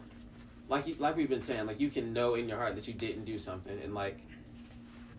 like, 0.68 0.86
you, 0.86 0.96
like 0.98 1.16
we've 1.16 1.28
been 1.28 1.42
saying, 1.42 1.66
like, 1.66 1.80
you 1.80 1.90
can 1.90 2.12
know 2.12 2.34
in 2.34 2.48
your 2.48 2.58
heart 2.58 2.74
that 2.76 2.86
you 2.88 2.94
didn't 2.94 3.24
do 3.24 3.38
something. 3.38 3.78
And, 3.82 3.94
like, 3.94 4.18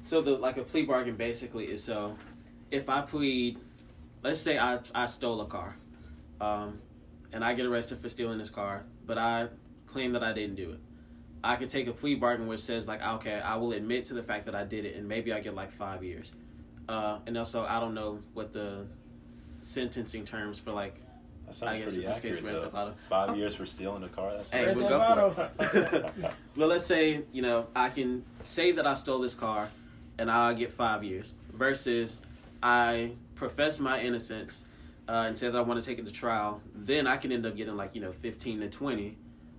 so 0.01 0.21
the, 0.21 0.31
like, 0.31 0.57
a 0.57 0.63
plea 0.63 0.85
bargain 0.85 1.15
basically 1.15 1.65
is 1.65 1.83
so 1.83 2.15
if 2.71 2.89
I 2.89 3.01
plead, 3.01 3.57
let's 4.23 4.39
say 4.39 4.57
I, 4.57 4.79
I 4.93 5.07
stole 5.07 5.41
a 5.41 5.45
car, 5.45 5.75
um, 6.39 6.79
and 7.31 7.43
I 7.43 7.53
get 7.53 7.65
arrested 7.65 7.99
for 7.99 8.09
stealing 8.09 8.37
this 8.37 8.49
car, 8.49 8.83
but 9.05 9.17
I 9.17 9.47
claim 9.87 10.13
that 10.13 10.23
I 10.23 10.33
didn't 10.33 10.55
do 10.55 10.71
it. 10.71 10.79
I 11.43 11.55
could 11.55 11.69
take 11.69 11.87
a 11.87 11.93
plea 11.93 12.15
bargain 12.15 12.47
which 12.47 12.59
says 12.59 12.87
like, 12.87 13.01
okay, 13.01 13.39
I 13.39 13.55
will 13.55 13.71
admit 13.71 14.05
to 14.05 14.13
the 14.13 14.23
fact 14.23 14.45
that 14.45 14.55
I 14.55 14.65
did 14.65 14.85
it, 14.85 14.95
and 14.95 15.07
maybe 15.07 15.31
I 15.31 15.39
get 15.39 15.55
like 15.55 15.71
five 15.71 16.03
years. 16.03 16.33
Uh, 16.87 17.19
and 17.27 17.37
also, 17.37 17.63
I 17.63 17.79
don't 17.79 17.93
know 17.93 18.19
what 18.33 18.51
the 18.51 18.87
sentencing 19.61 20.25
terms 20.25 20.59
for 20.59 20.71
like. 20.71 20.95
That 21.49 21.55
sounds 21.55 21.71
I 21.71 21.79
guess 21.79 21.93
pretty 21.93 22.05
in 22.05 22.11
this 22.11 22.19
case, 22.19 22.37
accurate, 22.37 22.43
Grand 22.43 22.57
though. 22.57 22.61
Theft 22.61 22.75
Auto. 22.75 22.95
Five 23.09 23.37
years 23.37 23.55
for 23.55 23.65
stealing 23.65 24.03
a 24.03 24.07
car. 24.07 24.33
That's 24.35 24.51
Hey, 24.51 24.65
Grand 24.65 24.77
we'll 24.77 24.87
go 24.87 25.31
for 25.31 25.49
it. 25.59 26.33
well, 26.55 26.67
let's 26.67 26.85
say 26.85 27.23
you 27.31 27.41
know 27.41 27.65
I 27.75 27.89
can 27.89 28.23
say 28.41 28.71
that 28.73 28.85
I 28.85 28.93
stole 28.93 29.17
this 29.19 29.33
car, 29.33 29.71
and 30.19 30.29
I'll 30.29 30.53
get 30.53 30.71
five 30.71 31.03
years. 31.03 31.33
Versus, 31.51 32.21
I 32.61 33.13
profess 33.33 33.79
my 33.79 33.99
innocence 33.99 34.65
uh, 35.07 35.25
and 35.25 35.35
say 35.35 35.49
that 35.49 35.57
I 35.57 35.61
want 35.61 35.83
to 35.83 35.89
take 35.89 35.97
it 35.97 36.05
to 36.05 36.11
trial. 36.11 36.61
Then 36.75 37.07
I 37.07 37.17
can 37.17 37.31
end 37.31 37.47
up 37.47 37.55
getting 37.55 37.75
like 37.75 37.95
you 37.95 38.01
know 38.01 38.11
fifteen 38.11 38.59
to 38.59 38.69
twenty, 38.69 39.17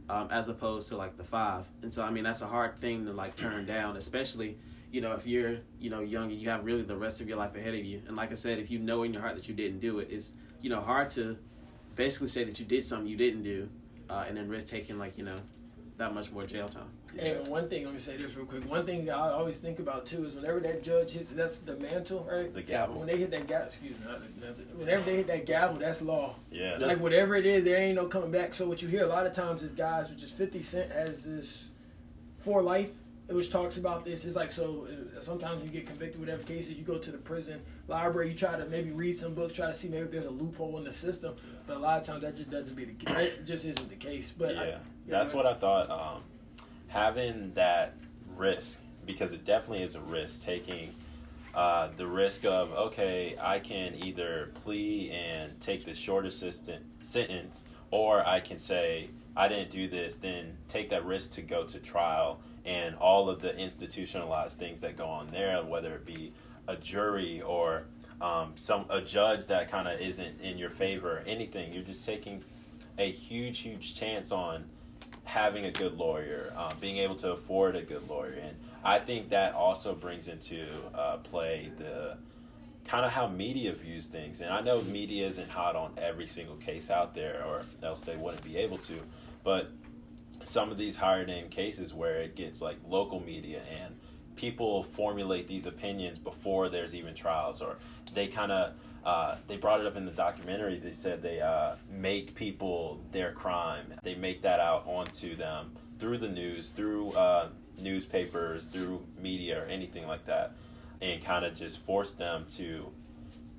um, 0.08 0.28
as 0.30 0.48
opposed 0.48 0.90
to 0.90 0.96
like 0.96 1.16
the 1.16 1.24
five. 1.24 1.66
And 1.82 1.92
so 1.92 2.04
I 2.04 2.10
mean 2.10 2.22
that's 2.22 2.40
a 2.40 2.46
hard 2.46 2.78
thing 2.78 3.04
to 3.06 3.12
like 3.12 3.34
turn 3.34 3.66
down, 3.66 3.96
especially 3.96 4.58
you 4.92 5.00
know 5.00 5.14
if 5.14 5.26
you're 5.26 5.58
you 5.80 5.90
know 5.90 6.02
young 6.02 6.30
and 6.30 6.40
you 6.40 6.50
have 6.50 6.64
really 6.64 6.82
the 6.82 6.96
rest 6.96 7.20
of 7.20 7.28
your 7.28 7.36
life 7.36 7.56
ahead 7.56 7.74
of 7.74 7.84
you. 7.84 8.00
And 8.06 8.16
like 8.16 8.30
I 8.30 8.36
said, 8.36 8.60
if 8.60 8.70
you 8.70 8.78
know 8.78 9.02
in 9.02 9.12
your 9.12 9.22
heart 9.22 9.34
that 9.34 9.48
you 9.48 9.54
didn't 9.54 9.80
do 9.80 9.98
it, 9.98 10.06
it's 10.08 10.34
you 10.62 10.70
know 10.70 10.80
hard 10.80 11.10
to 11.10 11.36
basically 11.96 12.28
say 12.28 12.44
that 12.44 12.58
you 12.58 12.66
did 12.66 12.84
something 12.84 13.06
you 13.06 13.16
didn't 13.16 13.42
do, 13.42 13.68
uh, 14.08 14.24
and 14.26 14.36
then 14.36 14.48
risk 14.48 14.68
taking 14.68 14.98
like 14.98 15.18
you 15.18 15.24
know 15.24 15.36
that 16.00 16.14
much 16.14 16.32
more 16.32 16.44
jail 16.46 16.68
time. 16.68 16.88
And 17.18 17.46
one 17.48 17.68
thing, 17.68 17.84
let 17.84 17.92
me 17.92 18.00
say 18.00 18.16
this 18.16 18.34
real 18.34 18.46
quick. 18.46 18.68
One 18.68 18.86
thing 18.86 19.10
I 19.10 19.30
always 19.30 19.58
think 19.58 19.78
about 19.78 20.06
too 20.06 20.24
is 20.24 20.34
whenever 20.34 20.58
that 20.60 20.82
judge 20.82 21.12
hits, 21.12 21.30
that's 21.30 21.58
the 21.58 21.76
mantle, 21.76 22.26
right? 22.30 22.52
The 22.52 22.62
gavel. 22.62 22.96
When 22.96 23.06
they 23.06 23.18
hit 23.18 23.30
that 23.32 23.46
gavel, 23.46 23.66
excuse 23.66 23.98
me, 23.98 24.06
not, 24.06 24.20
not, 24.40 24.76
whenever 24.76 25.02
they 25.02 25.16
hit 25.16 25.26
that 25.26 25.46
gavel, 25.46 25.78
that's 25.78 26.00
law. 26.00 26.36
Yeah. 26.50 26.78
Like 26.78 27.00
whatever 27.00 27.36
it 27.36 27.46
is, 27.46 27.64
there 27.64 27.76
ain't 27.76 27.96
no 27.96 28.06
coming 28.06 28.30
back. 28.30 28.54
So 28.54 28.66
what 28.66 28.80
you 28.80 28.88
hear 28.88 29.04
a 29.04 29.08
lot 29.08 29.26
of 29.26 29.32
times 29.32 29.62
is 29.62 29.72
guys, 29.72 30.10
which 30.10 30.22
is 30.22 30.30
Fifty 30.30 30.62
Cent 30.62 30.90
has 30.92 31.24
this 31.24 31.70
for 32.38 32.62
life, 32.62 32.92
which 33.30 33.50
talks 33.50 33.76
about 33.76 34.04
this. 34.04 34.24
It's 34.24 34.36
like 34.36 34.50
so. 34.50 34.86
Uh, 34.88 35.20
sometimes 35.20 35.62
you 35.62 35.70
get 35.70 35.86
convicted, 35.86 36.20
whatever 36.20 36.42
case, 36.42 36.68
is, 36.68 36.72
you 36.72 36.84
go 36.84 36.98
to 36.98 37.10
the 37.10 37.18
prison 37.18 37.60
library, 37.88 38.30
you 38.30 38.34
try 38.34 38.56
to 38.56 38.66
maybe 38.66 38.90
read 38.90 39.16
some 39.16 39.34
books, 39.34 39.54
try 39.54 39.66
to 39.66 39.74
see 39.74 39.88
maybe 39.88 40.04
if 40.04 40.10
there's 40.10 40.26
a 40.26 40.30
loophole 40.30 40.78
in 40.78 40.84
the 40.84 40.92
system. 40.92 41.34
But 41.66 41.76
a 41.76 41.80
lot 41.80 42.00
of 42.00 42.06
times 42.06 42.22
that 42.22 42.36
just 42.36 42.50
doesn't 42.50 42.74
be 42.74 42.84
the 42.84 42.92
case. 42.92 43.36
That 43.36 43.46
just 43.46 43.64
isn't 43.64 43.88
the 43.88 43.96
case. 43.96 44.32
But 44.36 44.54
yeah, 44.54 44.60
I, 44.62 44.76
that's 45.06 45.32
what 45.32 45.46
I 45.46 45.54
thought. 45.54 45.90
Um, 45.90 46.22
having 46.88 47.52
that 47.54 47.94
risk 48.36 48.80
because 49.06 49.32
it 49.32 49.44
definitely 49.44 49.84
is 49.84 49.94
a 49.94 50.00
risk 50.00 50.42
taking 50.42 50.92
uh, 51.54 51.88
the 51.96 52.06
risk 52.06 52.44
of 52.44 52.72
okay, 52.72 53.36
I 53.40 53.58
can 53.58 53.94
either 53.96 54.52
plea 54.62 55.10
and 55.10 55.60
take 55.60 55.84
the 55.84 55.94
shortest 55.94 56.42
assistant 56.42 56.84
sentence, 57.02 57.64
or 57.90 58.26
I 58.26 58.40
can 58.40 58.58
say 58.58 59.10
I 59.36 59.48
didn't 59.48 59.70
do 59.70 59.88
this, 59.88 60.18
then 60.18 60.56
take 60.68 60.90
that 60.90 61.04
risk 61.04 61.34
to 61.34 61.42
go 61.42 61.64
to 61.64 61.78
trial 61.78 62.40
and 62.64 62.94
all 62.96 63.28
of 63.30 63.40
the 63.40 63.56
institutionalized 63.56 64.58
things 64.58 64.80
that 64.80 64.96
go 64.96 65.06
on 65.06 65.26
there, 65.28 65.62
whether 65.62 65.94
it 65.94 66.04
be 66.04 66.32
a 66.68 66.76
jury 66.76 67.40
or 67.40 67.84
um, 68.20 68.52
some 68.56 68.84
a 68.90 69.00
judge 69.00 69.46
that 69.46 69.70
kind 69.70 69.88
of 69.88 70.00
isn't 70.00 70.40
in 70.40 70.58
your 70.58 70.70
favor 70.70 71.18
or 71.18 71.22
anything. 71.26 71.72
You're 71.72 71.82
just 71.82 72.04
taking 72.04 72.44
a 72.98 73.10
huge, 73.10 73.60
huge 73.60 73.94
chance 73.94 74.30
on 74.30 74.66
having 75.24 75.64
a 75.64 75.70
good 75.70 75.96
lawyer, 75.96 76.52
um, 76.56 76.74
being 76.80 76.98
able 76.98 77.14
to 77.16 77.32
afford 77.32 77.76
a 77.76 77.82
good 77.82 78.08
lawyer, 78.08 78.32
and 78.32 78.56
I 78.82 78.98
think 78.98 79.30
that 79.30 79.54
also 79.54 79.94
brings 79.94 80.28
into 80.28 80.66
uh, 80.94 81.18
play 81.18 81.70
the 81.76 82.16
kind 82.86 83.04
of 83.04 83.12
how 83.12 83.28
media 83.28 83.72
views 83.72 84.08
things. 84.08 84.40
And 84.40 84.50
I 84.50 84.60
know 84.60 84.82
media 84.82 85.28
isn't 85.28 85.50
hot 85.50 85.76
on 85.76 85.92
every 85.96 86.26
single 86.26 86.56
case 86.56 86.90
out 86.90 87.14
there, 87.14 87.44
or 87.46 87.62
else 87.82 88.00
they 88.00 88.16
wouldn't 88.16 88.42
be 88.42 88.56
able 88.56 88.78
to. 88.78 89.00
But 89.44 89.70
some 90.42 90.70
of 90.70 90.78
these 90.78 90.96
higher 90.96 91.26
name 91.26 91.48
cases 91.48 91.92
where 91.92 92.16
it 92.20 92.36
gets 92.36 92.60
like 92.60 92.78
local 92.86 93.20
media 93.20 93.62
and 93.70 93.96
people 94.36 94.82
formulate 94.82 95.46
these 95.46 95.66
opinions 95.66 96.18
before 96.18 96.68
there's 96.68 96.94
even 96.94 97.14
trials, 97.14 97.60
or 97.60 97.76
they 98.14 98.26
kind 98.26 98.50
of 98.50 98.72
uh, 99.04 99.36
they 99.48 99.56
brought 99.56 99.80
it 99.80 99.86
up 99.86 99.96
in 99.96 100.04
the 100.04 100.12
documentary. 100.12 100.78
They 100.78 100.92
said 100.92 101.22
they 101.22 101.40
uh, 101.40 101.76
make 101.90 102.34
people 102.34 103.00
their 103.12 103.32
crime. 103.32 103.94
They 104.02 104.14
make 104.14 104.42
that 104.42 104.60
out 104.60 104.84
onto 104.86 105.36
them 105.36 105.72
through 105.98 106.18
the 106.18 106.28
news, 106.28 106.70
through 106.70 107.12
uh, 107.12 107.48
newspapers, 107.80 108.66
through 108.66 109.06
media, 109.18 109.62
or 109.62 109.66
anything 109.66 110.06
like 110.06 110.26
that, 110.26 110.52
and 111.00 111.22
kind 111.22 111.44
of 111.44 111.54
just 111.54 111.78
force 111.78 112.14
them 112.14 112.46
to 112.56 112.90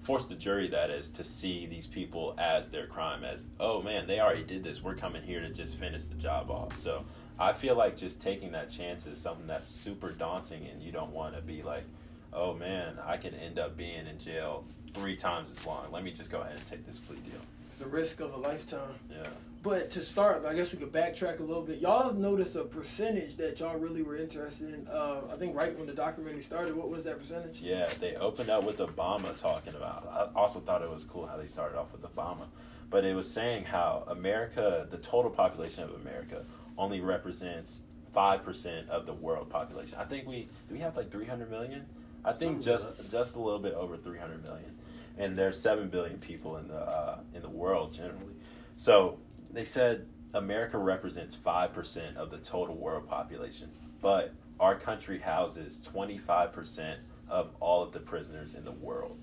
force 0.01 0.25
the 0.25 0.35
jury 0.35 0.67
that 0.69 0.89
is 0.89 1.11
to 1.11 1.23
see 1.23 1.65
these 1.65 1.87
people 1.87 2.33
as 2.37 2.69
their 2.69 2.87
crime 2.87 3.23
as 3.23 3.45
oh 3.59 3.81
man 3.81 4.07
they 4.07 4.19
already 4.19 4.43
did 4.43 4.63
this. 4.63 4.83
We're 4.83 4.95
coming 4.95 5.23
here 5.23 5.41
to 5.41 5.49
just 5.49 5.75
finish 5.75 6.05
the 6.05 6.15
job 6.15 6.49
off. 6.49 6.77
So 6.77 7.05
i 7.39 7.53
feel 7.53 7.75
like 7.75 7.97
just 7.97 8.21
taking 8.21 8.51
that 8.51 8.69
chance 8.69 9.07
is 9.07 9.19
something 9.19 9.47
that's 9.47 9.69
super 9.69 10.11
daunting 10.11 10.67
and 10.67 10.81
you 10.83 10.91
don't 10.91 11.11
want 11.11 11.33
to 11.33 11.41
be 11.41 11.63
like 11.63 11.85
oh 12.33 12.53
man 12.53 12.99
i 13.05 13.17
can 13.17 13.33
end 13.33 13.57
up 13.57 13.75
being 13.75 14.05
in 14.05 14.19
jail 14.19 14.63
three 14.93 15.15
times 15.15 15.49
as 15.51 15.65
long. 15.65 15.91
Let 15.91 16.03
me 16.03 16.11
just 16.11 16.29
go 16.29 16.41
ahead 16.41 16.55
and 16.55 16.65
take 16.65 16.85
this 16.85 16.99
plea 16.99 17.17
deal. 17.17 17.39
It's 17.69 17.79
the 17.79 17.87
risk 17.87 18.19
of 18.19 18.33
a 18.33 18.37
lifetime. 18.37 18.95
yeah 19.09 19.23
But 19.63 19.91
to 19.91 20.01
start, 20.01 20.43
I 20.43 20.53
guess 20.53 20.71
we 20.71 20.79
could 20.79 20.91
backtrack 20.91 21.39
a 21.39 21.43
little 21.43 21.61
bit. 21.61 21.79
Y'all 21.79 22.11
noticed 22.13 22.55
a 22.55 22.63
percentage 22.63 23.35
that 23.35 23.59
y'all 23.59 23.77
really 23.77 24.01
were 24.01 24.15
interested 24.15 24.73
in. 24.73 24.87
Uh, 24.87 25.21
I 25.31 25.35
think 25.35 25.55
right 25.55 25.77
when 25.77 25.85
the 25.85 25.93
documentary 25.93 26.41
started, 26.41 26.75
what 26.75 26.89
was 26.89 27.03
that 27.03 27.19
percentage? 27.19 27.61
Yeah, 27.61 27.87
they 27.99 28.15
opened 28.15 28.49
up 28.49 28.63
with 28.63 28.77
Obama 28.77 29.39
talking 29.39 29.75
about. 29.75 30.07
I 30.35 30.39
also 30.39 30.59
thought 30.59 30.81
it 30.81 30.89
was 30.89 31.03
cool 31.03 31.27
how 31.27 31.37
they 31.37 31.45
started 31.45 31.77
off 31.77 31.91
with 31.91 32.01
Obama, 32.01 32.47
but 32.89 33.05
it 33.05 33.15
was 33.15 33.29
saying 33.29 33.65
how 33.65 34.03
America, 34.07 34.87
the 34.89 34.97
total 34.97 35.29
population 35.29 35.83
of 35.83 35.93
America, 35.93 36.43
only 36.75 36.99
represents 36.99 37.83
five 38.11 38.43
percent 38.43 38.89
of 38.89 39.05
the 39.05 39.13
world 39.13 39.49
population. 39.49 39.97
I 39.99 40.05
think 40.05 40.27
we 40.27 40.47
do 40.69 40.73
we 40.73 40.79
have 40.79 40.97
like 40.97 41.11
three 41.11 41.27
hundred 41.27 41.51
million. 41.51 41.85
I 42.25 42.33
think 42.33 42.63
Something 42.63 42.63
just 42.63 42.97
like 42.97 43.11
just 43.11 43.35
a 43.35 43.39
little 43.39 43.59
bit 43.59 43.75
over 43.75 43.95
three 43.95 44.17
hundred 44.17 44.43
million, 44.43 44.75
and 45.19 45.35
there's 45.35 45.59
seven 45.59 45.89
billion 45.89 46.17
people 46.17 46.57
in 46.57 46.67
the 46.67 46.79
uh, 46.79 47.19
in 47.35 47.43
the 47.43 47.49
world 47.49 47.93
generally. 47.93 48.33
So 48.75 49.19
they 49.53 49.65
said 49.65 50.05
America 50.33 50.77
represents 50.77 51.35
5% 51.35 52.15
of 52.15 52.31
the 52.31 52.37
total 52.37 52.75
world 52.75 53.07
population, 53.07 53.69
but 54.01 54.33
our 54.59 54.75
country 54.75 55.19
houses 55.19 55.81
25% 55.93 56.97
of 57.29 57.49
all 57.59 57.83
of 57.83 57.91
the 57.91 57.99
prisoners 57.99 58.55
in 58.55 58.65
the 58.65 58.71
world. 58.71 59.17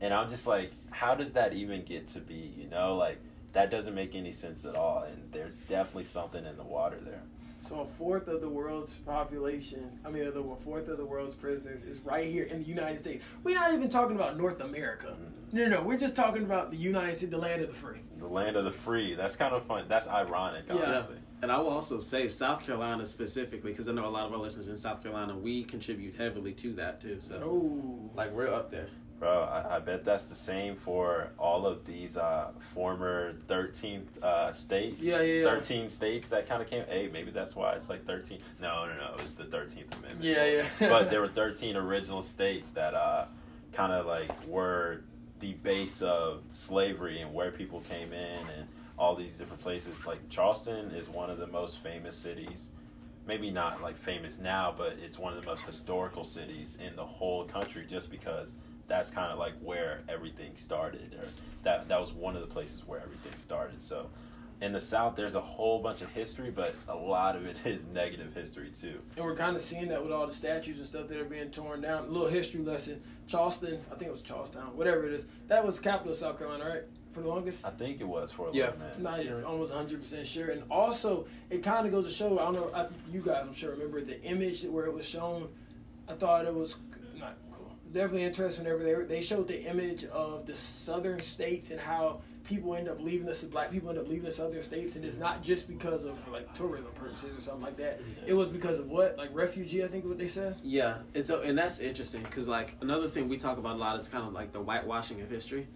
And 0.00 0.14
I'm 0.14 0.28
just 0.28 0.46
like, 0.46 0.72
how 0.90 1.14
does 1.14 1.32
that 1.32 1.52
even 1.52 1.84
get 1.84 2.08
to 2.08 2.20
be? 2.20 2.52
You 2.56 2.68
know, 2.68 2.96
like, 2.96 3.18
that 3.52 3.70
doesn't 3.70 3.94
make 3.94 4.14
any 4.14 4.32
sense 4.32 4.64
at 4.64 4.76
all. 4.76 5.02
And 5.02 5.32
there's 5.32 5.56
definitely 5.56 6.04
something 6.04 6.44
in 6.44 6.56
the 6.56 6.62
water 6.62 6.98
there. 7.04 7.22
So 7.60 7.80
a 7.80 7.86
fourth 7.86 8.28
of 8.28 8.40
the 8.40 8.48
world's 8.48 8.94
population, 8.94 9.98
I 10.04 10.10
mean, 10.10 10.22
the 10.24 10.40
a 10.40 10.56
fourth 10.56 10.88
of 10.88 10.96
the 10.96 11.04
world's 11.04 11.34
prisoners 11.34 11.82
is 11.82 11.98
right 12.00 12.26
here 12.26 12.44
in 12.44 12.62
the 12.62 12.68
United 12.68 13.00
States. 13.00 13.24
We're 13.42 13.56
not 13.56 13.74
even 13.74 13.88
talking 13.88 14.14
about 14.14 14.38
North 14.38 14.60
America. 14.60 15.08
Mm-hmm. 15.08 15.37
No, 15.52 15.66
no, 15.66 15.82
we're 15.82 15.98
just 15.98 16.14
talking 16.14 16.42
about 16.42 16.70
the 16.70 16.76
United 16.76 17.16
States, 17.16 17.30
the 17.30 17.38
land 17.38 17.62
of 17.62 17.68
the 17.68 17.74
free. 17.74 17.98
The 18.18 18.26
land 18.26 18.56
of 18.56 18.64
the 18.64 18.70
free. 18.72 19.14
That's 19.14 19.36
kind 19.36 19.54
of 19.54 19.64
fun. 19.64 19.84
That's 19.88 20.08
ironic, 20.08 20.64
Yeah. 20.68 20.74
honestly. 20.76 21.16
And 21.40 21.52
I 21.52 21.58
will 21.58 21.68
also 21.70 22.00
say 22.00 22.28
South 22.28 22.66
Carolina 22.66 23.06
specifically, 23.06 23.70
because 23.70 23.88
I 23.88 23.92
know 23.92 24.06
a 24.06 24.08
lot 24.10 24.26
of 24.26 24.32
our 24.32 24.38
listeners 24.38 24.68
in 24.68 24.76
South 24.76 25.02
Carolina, 25.02 25.36
we 25.36 25.62
contribute 25.64 26.16
heavily 26.16 26.52
to 26.54 26.72
that 26.74 27.00
too. 27.00 27.18
So, 27.20 27.40
Oh, 27.42 28.10
like, 28.14 28.32
we're 28.32 28.52
up 28.52 28.70
there. 28.70 28.88
Bro, 29.20 29.42
I, 29.44 29.76
I 29.76 29.78
bet 29.80 30.04
that's 30.04 30.26
the 30.26 30.34
same 30.34 30.76
for 30.76 31.30
all 31.38 31.66
of 31.66 31.84
these 31.84 32.16
uh, 32.16 32.52
former 32.72 33.34
13 33.48 34.06
uh, 34.22 34.52
states. 34.52 35.02
Yeah, 35.02 35.20
yeah, 35.22 35.42
yeah. 35.42 35.48
13 35.48 35.88
states 35.88 36.28
that 36.28 36.48
kind 36.48 36.62
of 36.62 36.68
came. 36.70 36.84
Hey, 36.88 37.08
maybe 37.12 37.32
that's 37.32 37.56
why 37.56 37.72
it's 37.72 37.88
like 37.88 38.06
13. 38.06 38.38
No, 38.60 38.86
no, 38.86 38.94
no. 38.96 39.14
It 39.14 39.20
was 39.20 39.34
the 39.34 39.44
13th 39.44 39.98
Amendment. 39.98 40.22
Yeah, 40.22 40.44
yeah. 40.44 40.66
but 40.78 41.10
there 41.10 41.20
were 41.20 41.26
13 41.28 41.76
original 41.76 42.22
states 42.22 42.70
that 42.70 42.94
uh, 42.94 43.24
kind 43.72 43.92
of 43.92 44.06
like 44.06 44.46
were 44.46 45.02
the 45.40 45.54
base 45.54 46.02
of 46.02 46.42
slavery 46.52 47.20
and 47.20 47.32
where 47.32 47.50
people 47.50 47.80
came 47.80 48.12
in 48.12 48.40
and 48.56 48.68
all 48.98 49.14
these 49.14 49.38
different 49.38 49.62
places. 49.62 50.06
Like 50.06 50.28
Charleston 50.28 50.90
is 50.90 51.08
one 51.08 51.30
of 51.30 51.38
the 51.38 51.46
most 51.46 51.78
famous 51.78 52.16
cities. 52.16 52.70
Maybe 53.26 53.50
not 53.50 53.82
like 53.82 53.96
famous 53.96 54.38
now, 54.38 54.74
but 54.76 54.96
it's 55.04 55.18
one 55.18 55.34
of 55.34 55.40
the 55.42 55.46
most 55.46 55.64
historical 55.64 56.24
cities 56.24 56.76
in 56.84 56.96
the 56.96 57.04
whole 57.04 57.44
country 57.44 57.84
just 57.88 58.10
because 58.10 58.54
that's 58.88 59.10
kind 59.10 59.30
of 59.30 59.38
like 59.38 59.52
where 59.60 60.00
everything 60.08 60.52
started 60.56 61.14
or 61.14 61.28
that 61.62 61.88
that 61.88 62.00
was 62.00 62.12
one 62.12 62.34
of 62.36 62.40
the 62.40 62.48
places 62.48 62.86
where 62.86 63.00
everything 63.00 63.38
started. 63.38 63.82
So 63.82 64.08
in 64.62 64.72
the 64.72 64.80
south 64.80 65.14
there's 65.14 65.34
a 65.34 65.40
whole 65.42 65.80
bunch 65.80 66.00
of 66.00 66.08
history, 66.10 66.50
but 66.50 66.74
a 66.88 66.96
lot 66.96 67.36
of 67.36 67.44
it 67.44 67.58
is 67.66 67.86
negative 67.86 68.34
history 68.34 68.70
too. 68.70 69.00
and 69.16 69.24
we're 69.24 69.36
kind 69.36 69.54
of 69.54 69.62
seeing 69.62 69.88
that 69.88 70.02
with 70.02 70.10
all 70.10 70.26
the 70.26 70.32
statues 70.32 70.78
and 70.78 70.86
stuff 70.86 71.06
that 71.08 71.18
are 71.20 71.24
being 71.24 71.50
torn 71.50 71.82
down. 71.82 72.04
A 72.04 72.10
little 72.10 72.28
history 72.28 72.62
lesson. 72.62 73.02
Charleston, 73.28 73.78
I 73.92 73.94
think 73.94 74.08
it 74.08 74.12
was 74.12 74.22
Charlestown, 74.22 74.74
whatever 74.76 75.04
it 75.06 75.12
is. 75.12 75.26
That 75.48 75.64
was 75.64 75.78
capital 75.78 76.12
of 76.12 76.18
South 76.18 76.38
Carolina, 76.38 76.64
right? 76.68 76.82
For 77.12 77.20
the 77.20 77.28
longest. 77.28 77.64
I 77.66 77.70
think 77.70 78.00
it 78.00 78.08
was 78.08 78.32
for 78.32 78.48
a 78.48 78.52
Yeah. 78.52 78.66
little 78.66 78.78
minute. 78.80 79.00
Not 79.00 79.20
even 79.20 79.44
almost 79.44 79.72
100% 79.72 80.26
sure. 80.26 80.48
And 80.50 80.62
also, 80.70 81.26
it 81.50 81.62
kind 81.62 81.86
of 81.86 81.92
goes 81.92 82.04
to 82.06 82.10
show, 82.10 82.38
I 82.38 82.44
don't 82.50 82.54
know, 82.54 82.70
I, 82.74 82.88
you 83.12 83.20
guys, 83.20 83.44
I'm 83.46 83.52
sure, 83.52 83.72
remember 83.72 84.00
the 84.00 84.20
image 84.22 84.64
where 84.64 84.86
it 84.86 84.94
was 84.94 85.06
shown. 85.06 85.48
I 86.08 86.14
thought 86.14 86.46
it 86.46 86.54
was 86.54 86.76
not 87.18 87.36
cool. 87.52 87.70
Definitely 87.92 88.24
interesting 88.24 88.64
whenever 88.64 88.82
they, 89.04 89.16
they 89.16 89.20
showed 89.20 89.46
the 89.48 89.62
image 89.68 90.04
of 90.06 90.46
the 90.46 90.54
southern 90.56 91.20
states 91.20 91.70
and 91.70 91.80
how 91.80 92.22
people 92.48 92.74
end 92.74 92.88
up 92.88 93.00
leaving 93.00 93.28
us, 93.28 93.44
black 93.44 93.70
people 93.70 93.90
end 93.90 93.98
up 93.98 94.08
leaving 94.08 94.24
the 94.24 94.32
southern 94.32 94.62
states. 94.62 94.96
And 94.96 95.04
it's 95.04 95.18
not 95.18 95.42
just 95.42 95.68
because 95.68 96.04
of 96.04 96.26
like 96.28 96.52
tourism 96.54 96.90
purposes 96.94 97.36
or 97.36 97.40
something 97.40 97.62
like 97.62 97.76
that. 97.76 98.00
It 98.26 98.34
was 98.34 98.48
because 98.48 98.78
of 98.78 98.88
what? 98.88 99.18
Like 99.18 99.30
refugee, 99.32 99.84
I 99.84 99.88
think 99.88 100.04
is 100.04 100.10
what 100.10 100.18
they 100.18 100.26
said. 100.26 100.56
Yeah, 100.62 100.98
and 101.14 101.26
so 101.26 101.42
and 101.42 101.56
that's 101.56 101.80
interesting 101.80 102.22
because 102.22 102.48
like 102.48 102.74
another 102.80 103.08
thing 103.08 103.28
we 103.28 103.36
talk 103.36 103.58
about 103.58 103.76
a 103.76 103.78
lot 103.78 104.00
is 104.00 104.08
kind 104.08 104.26
of 104.26 104.32
like 104.32 104.52
the 104.52 104.60
whitewashing 104.60 105.20
of 105.20 105.30
history, 105.30 105.66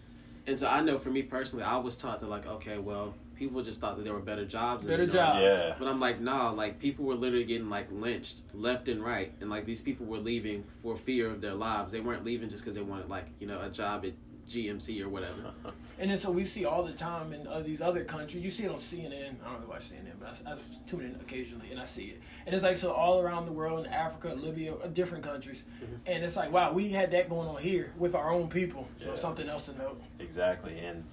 and 0.46 0.58
so 0.58 0.68
I 0.68 0.80
know 0.80 0.98
for 0.98 1.10
me 1.10 1.22
personally, 1.22 1.64
I 1.64 1.76
was 1.76 1.96
taught 1.96 2.20
that 2.20 2.28
like 2.28 2.46
okay, 2.46 2.78
well, 2.78 3.14
people 3.36 3.62
just 3.62 3.80
thought 3.80 3.96
that 3.96 4.04
there 4.04 4.14
were 4.14 4.20
better 4.20 4.44
jobs, 4.44 4.84
Better 4.84 5.02
and, 5.02 5.12
jobs. 5.12 5.42
Yeah. 5.42 5.74
But 5.78 5.88
I'm 5.88 6.00
like, 6.00 6.20
nah, 6.20 6.50
like 6.50 6.78
people 6.78 7.04
were 7.04 7.14
literally 7.14 7.44
getting 7.44 7.68
like 7.68 7.88
lynched 7.90 8.42
left 8.54 8.88
and 8.88 9.04
right, 9.04 9.32
and 9.40 9.50
like 9.50 9.66
these 9.66 9.82
people 9.82 10.06
were 10.06 10.18
leaving 10.18 10.64
for 10.82 10.96
fear 10.96 11.28
of 11.28 11.40
their 11.40 11.54
lives. 11.54 11.92
They 11.92 12.00
weren't 12.00 12.24
leaving 12.24 12.48
just 12.48 12.64
because 12.64 12.74
they 12.74 12.82
wanted 12.82 13.08
like 13.08 13.26
you 13.40 13.46
know 13.46 13.60
a 13.60 13.68
job 13.68 14.04
at 14.04 14.12
GMC 14.48 15.02
or 15.02 15.08
whatever. 15.08 15.52
And 15.98 16.10
then 16.10 16.18
so 16.18 16.32
we 16.32 16.44
see 16.44 16.64
all 16.64 16.82
the 16.82 16.92
time 16.94 17.32
in 17.32 17.46
uh, 17.46 17.60
these 17.60 17.80
other 17.80 18.02
countries. 18.02 18.42
You 18.42 18.50
see 18.50 18.64
it 18.64 18.70
on 18.70 18.76
CNN. 18.78 19.36
I 19.40 19.44
don't 19.44 19.54
really 19.56 19.66
watch 19.68 19.82
CNN, 19.90 20.14
but 20.18 20.36
I, 20.44 20.52
I 20.52 20.56
tune 20.84 21.02
in 21.02 21.14
occasionally 21.20 21.70
and 21.70 21.78
I 21.78 21.84
see 21.84 22.06
it. 22.06 22.20
And 22.44 22.52
it's 22.56 22.64
like 22.64 22.76
so 22.76 22.90
all 22.92 23.20
around 23.20 23.46
the 23.46 23.52
world, 23.52 23.86
in 23.86 23.92
Africa, 23.92 24.34
Libya, 24.34 24.74
uh, 24.74 24.88
different 24.88 25.22
countries. 25.22 25.62
And 26.06 26.24
it's 26.24 26.34
like, 26.34 26.50
wow, 26.50 26.72
we 26.72 26.88
had 26.88 27.12
that 27.12 27.28
going 27.28 27.46
on 27.46 27.62
here 27.62 27.92
with 27.96 28.16
our 28.16 28.32
own 28.32 28.48
people. 28.48 28.88
So 28.98 29.10
Yeah. 29.10 29.14
something 29.14 29.48
else 29.48 29.66
to 29.66 29.78
note. 29.78 30.02
Exactly. 30.18 30.76
And 30.80 31.04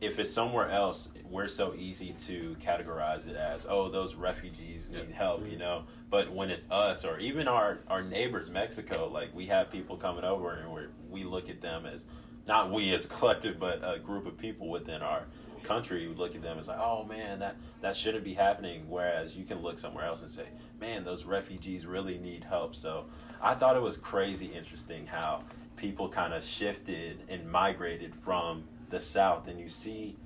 if 0.00 0.18
it's 0.18 0.30
somewhere 0.32 0.70
else, 0.70 1.08
we're 1.28 1.48
so 1.48 1.74
easy 1.74 2.14
to 2.26 2.56
categorize 2.64 3.28
it 3.28 3.36
as, 3.36 3.66
oh, 3.68 3.90
those 3.90 4.14
refugees 4.14 4.88
need 4.88 5.08
Yeah. 5.10 5.14
help, 5.14 5.46
you 5.50 5.58
know. 5.58 5.84
But 6.08 6.30
when 6.32 6.48
it's 6.48 6.70
us 6.70 7.04
or 7.04 7.18
even 7.18 7.48
our, 7.48 7.80
our 7.88 8.02
neighbors, 8.02 8.48
Mexico, 8.48 9.10
like 9.12 9.34
we 9.34 9.46
have 9.46 9.70
people 9.70 9.98
coming 9.98 10.24
over 10.24 10.52
and 10.52 10.72
we 10.72 10.82
we 11.10 11.24
look 11.24 11.50
at 11.50 11.60
them 11.60 11.84
as, 11.84 12.06
not 12.48 12.72
we 12.72 12.92
as 12.94 13.04
a 13.04 13.08
collective, 13.08 13.60
but 13.60 13.80
a 13.84 13.98
group 13.98 14.26
of 14.26 14.36
people 14.36 14.68
within 14.68 15.02
our 15.02 15.24
country 15.62 16.08
we 16.08 16.14
look 16.14 16.34
at 16.34 16.42
them 16.42 16.58
as 16.58 16.68
like, 16.68 16.78
oh 16.80 17.04
man, 17.04 17.38
that, 17.40 17.56
that 17.82 17.94
shouldn't 17.94 18.24
be 18.24 18.34
happening. 18.34 18.84
Whereas 18.88 19.36
you 19.36 19.44
can 19.44 19.58
look 19.60 19.78
somewhere 19.78 20.06
else 20.06 20.22
and 20.22 20.30
say, 20.30 20.46
man, 20.80 21.04
those 21.04 21.24
refugees 21.24 21.84
really 21.84 22.18
need 22.18 22.44
help. 22.44 22.74
So 22.74 23.04
I 23.42 23.54
thought 23.54 23.76
it 23.76 23.82
was 23.82 23.98
crazy 23.98 24.46
interesting 24.46 25.06
how 25.06 25.42
people 25.76 26.08
kind 26.08 26.32
of 26.32 26.42
shifted 26.42 27.22
and 27.28 27.50
migrated 27.50 28.14
from 28.14 28.64
the 28.90 29.00
South, 29.00 29.46
and 29.46 29.60
you 29.60 29.68
see 29.68 30.16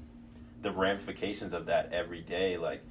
the 0.63 0.71
ramifications 0.71 1.53
of 1.53 1.67
that 1.67 1.93
every 1.93 2.21
day. 2.21 2.57
Like 2.57 2.83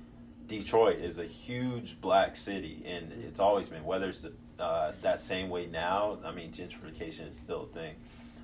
Detroit 0.47 0.99
is 0.99 1.17
a 1.17 1.25
huge 1.25 1.99
black 2.01 2.35
city, 2.35 2.83
and 2.85 3.11
it's 3.13 3.39
always 3.39 3.69
been. 3.69 3.85
Whether 3.85 4.09
it's 4.09 4.27
uh, 4.59 4.91
that 5.01 5.21
same 5.21 5.49
way 5.49 5.67
now, 5.67 6.19
I 6.25 6.31
mean, 6.31 6.51
gentrification 6.51 7.29
is 7.29 7.37
still 7.37 7.63
a 7.63 7.73
thing. 7.73 7.95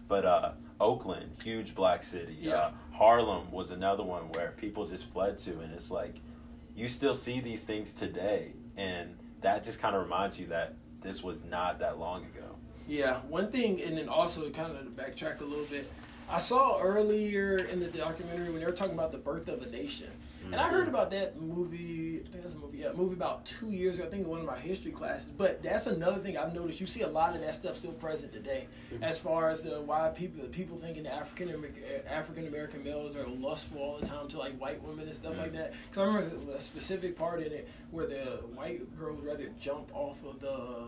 But 0.08 0.26
uh, 0.26 0.52
Oakland, 0.80 1.32
huge 1.44 1.76
black 1.76 2.04
city. 2.04 2.38
Yeah. 2.40 2.56
Uh, 2.56 2.72
Harlem 2.94 3.52
was 3.52 3.72
another 3.72 4.04
one 4.04 4.30
where 4.30 4.54
people 4.58 4.86
just 4.88 5.06
fled 5.06 5.38
to, 5.40 5.60
and 5.60 5.74
it's 5.74 5.92
like 5.92 6.22
you 6.76 6.90
still 6.90 7.16
see 7.16 7.40
these 7.40 7.64
things 7.64 7.94
today, 7.94 8.54
and 8.76 9.18
that 9.42 9.64
just 9.64 9.80
kind 9.80 9.96
of 9.96 10.04
reminds 10.04 10.40
you 10.40 10.48
that 10.48 10.76
this 11.02 11.24
was 11.24 11.44
not 11.44 11.80
that 11.80 12.00
long 12.00 12.24
ago. 12.26 12.56
Yeah, 12.88 13.20
one 13.28 13.52
thing, 13.52 13.82
and 13.82 13.98
then 13.98 14.08
also 14.08 14.50
kind 14.50 14.72
of 14.76 14.96
to 14.96 15.02
backtrack 15.02 15.42
a 15.42 15.44
little 15.44 15.66
bit, 15.66 15.92
I 16.30 16.40
saw 16.40 16.80
earlier 16.80 17.58
in 17.58 17.80
the 17.80 17.88
documentary 17.88 18.50
when 18.50 18.60
they 18.60 18.66
were 18.66 18.72
talking 18.72 18.94
about 18.94 19.12
the 19.12 19.18
birth 19.18 19.48
of 19.48 19.62
a 19.62 19.70
nation, 19.70 20.10
and 20.52 20.56
I 20.56 20.70
heard 20.70 20.86
mm-hmm. 20.86 20.96
about 20.96 21.12
that 21.12 21.40
movie. 21.40 22.22
I 22.26 22.30
think 22.30 22.44
that's 22.44 22.54
a 22.54 22.58
movie. 22.58 22.80
Yeah, 22.80 22.88
a 22.88 22.94
movie 22.94 23.16
about 23.16 23.46
two 23.46 23.72
years 23.72 23.98
ago. 23.98 24.08
I 24.08 24.10
think 24.10 24.24
in 24.24 24.30
one 24.30 24.40
of 24.40 24.46
my 24.46 24.58
history 24.58 24.92
classes. 24.92 25.30
But 25.30 25.64
that's 25.64 25.88
another 25.88 26.20
thing 26.20 26.38
I've 26.38 26.54
noticed. 26.54 26.80
You 26.80 26.86
see 26.86 27.02
a 27.02 27.08
lot 27.08 27.36
of 27.36 27.42
that 27.42 27.56
stuff 27.56 27.76
still 27.76 27.92
present 27.94 28.34
today, 28.34 28.68
mm-hmm. 28.94 29.04
as 29.04 29.18
far 29.20 29.50
as 29.50 29.62
the 29.62 29.82
why 29.82 30.10
people 30.10 30.44
the 30.44 30.50
people 30.50 30.78
thinking 30.78 31.08
African 31.08 31.66
African 32.10 32.48
American 32.48 32.84
males 32.84 33.16
are 33.16 33.28
lustful 33.28 33.82
all 33.82 33.98
the 34.00 34.06
time 34.06 34.28
to 34.30 34.40
like 34.40 34.58
white 34.60 34.82
women 34.84 35.06
and 35.06 35.16
stuff 35.16 35.38
like 35.38 35.48
mm-hmm. 35.48 35.58
that. 35.58 35.74
Because 35.90 36.02
I 36.02 36.06
remember 36.06 36.56
a 36.56 36.60
specific 36.60 37.18
part 37.18 37.42
in 37.42 37.52
it 37.52 37.68
where 37.92 38.08
the 38.08 38.42
white 38.56 38.96
girl 38.98 39.16
would 39.16 39.26
rather 39.26 39.50
jump 39.60 39.90
off 39.96 40.18
of 40.26 40.40
the 40.40 40.88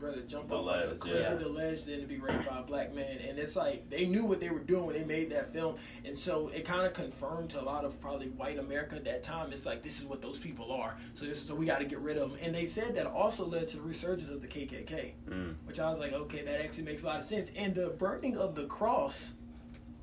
rather 0.00 0.20
jump 0.22 0.48
The 0.48 0.56
off 0.56 0.64
ledge, 0.66 0.84
of 0.84 0.90
the 0.90 0.96
cliff 0.96 1.20
yeah. 1.20 1.34
the 1.34 1.48
ledge 1.48 1.84
than 1.84 2.00
to 2.00 2.06
be 2.06 2.18
raped 2.18 2.48
by 2.48 2.58
a 2.58 2.62
black 2.62 2.94
man. 2.94 3.18
And 3.28 3.38
it's 3.38 3.56
like 3.56 3.88
they 3.90 4.06
knew 4.06 4.24
what 4.24 4.40
they 4.40 4.48
were 4.50 4.58
doing 4.60 4.86
when 4.86 4.94
they 4.96 5.04
made 5.04 5.30
that 5.30 5.52
film, 5.52 5.76
and 6.04 6.18
so 6.18 6.48
it 6.48 6.64
kind 6.64 6.86
of 6.86 6.92
confirmed 6.94 7.50
to 7.50 7.60
a 7.60 7.62
lot 7.64 7.84
of 7.84 8.00
probably 8.00 8.28
white 8.28 8.58
America 8.58 8.96
at 8.96 9.04
that 9.04 9.22
time. 9.22 9.52
It's 9.52 9.66
like 9.66 9.82
this 9.82 10.00
is 10.00 10.06
what 10.06 10.22
those 10.22 10.38
people 10.38 10.72
are. 10.72 10.94
So 11.14 11.24
this 11.26 11.40
is 11.40 11.46
so 11.46 11.54
we 11.54 11.66
got 11.66 11.78
to 11.80 11.84
get 11.84 11.98
rid 12.00 12.16
of 12.16 12.30
them. 12.30 12.38
And 12.42 12.54
they 12.54 12.66
said 12.66 12.94
that 12.96 13.06
also 13.06 13.46
led 13.46 13.68
to 13.68 13.76
the 13.76 13.82
resurgence 13.82 14.30
of 14.30 14.40
the 14.40 14.48
KKK, 14.48 15.12
Mm. 15.28 15.54
which 15.64 15.78
I 15.80 15.88
was 15.88 15.98
like, 15.98 16.12
okay, 16.12 16.42
that 16.44 16.60
actually 16.64 16.84
makes 16.84 17.02
a 17.02 17.06
lot 17.06 17.18
of 17.18 17.24
sense. 17.24 17.52
And 17.56 17.74
the 17.74 17.88
burning 17.88 18.36
of 18.36 18.54
the 18.54 18.64
cross 18.66 19.34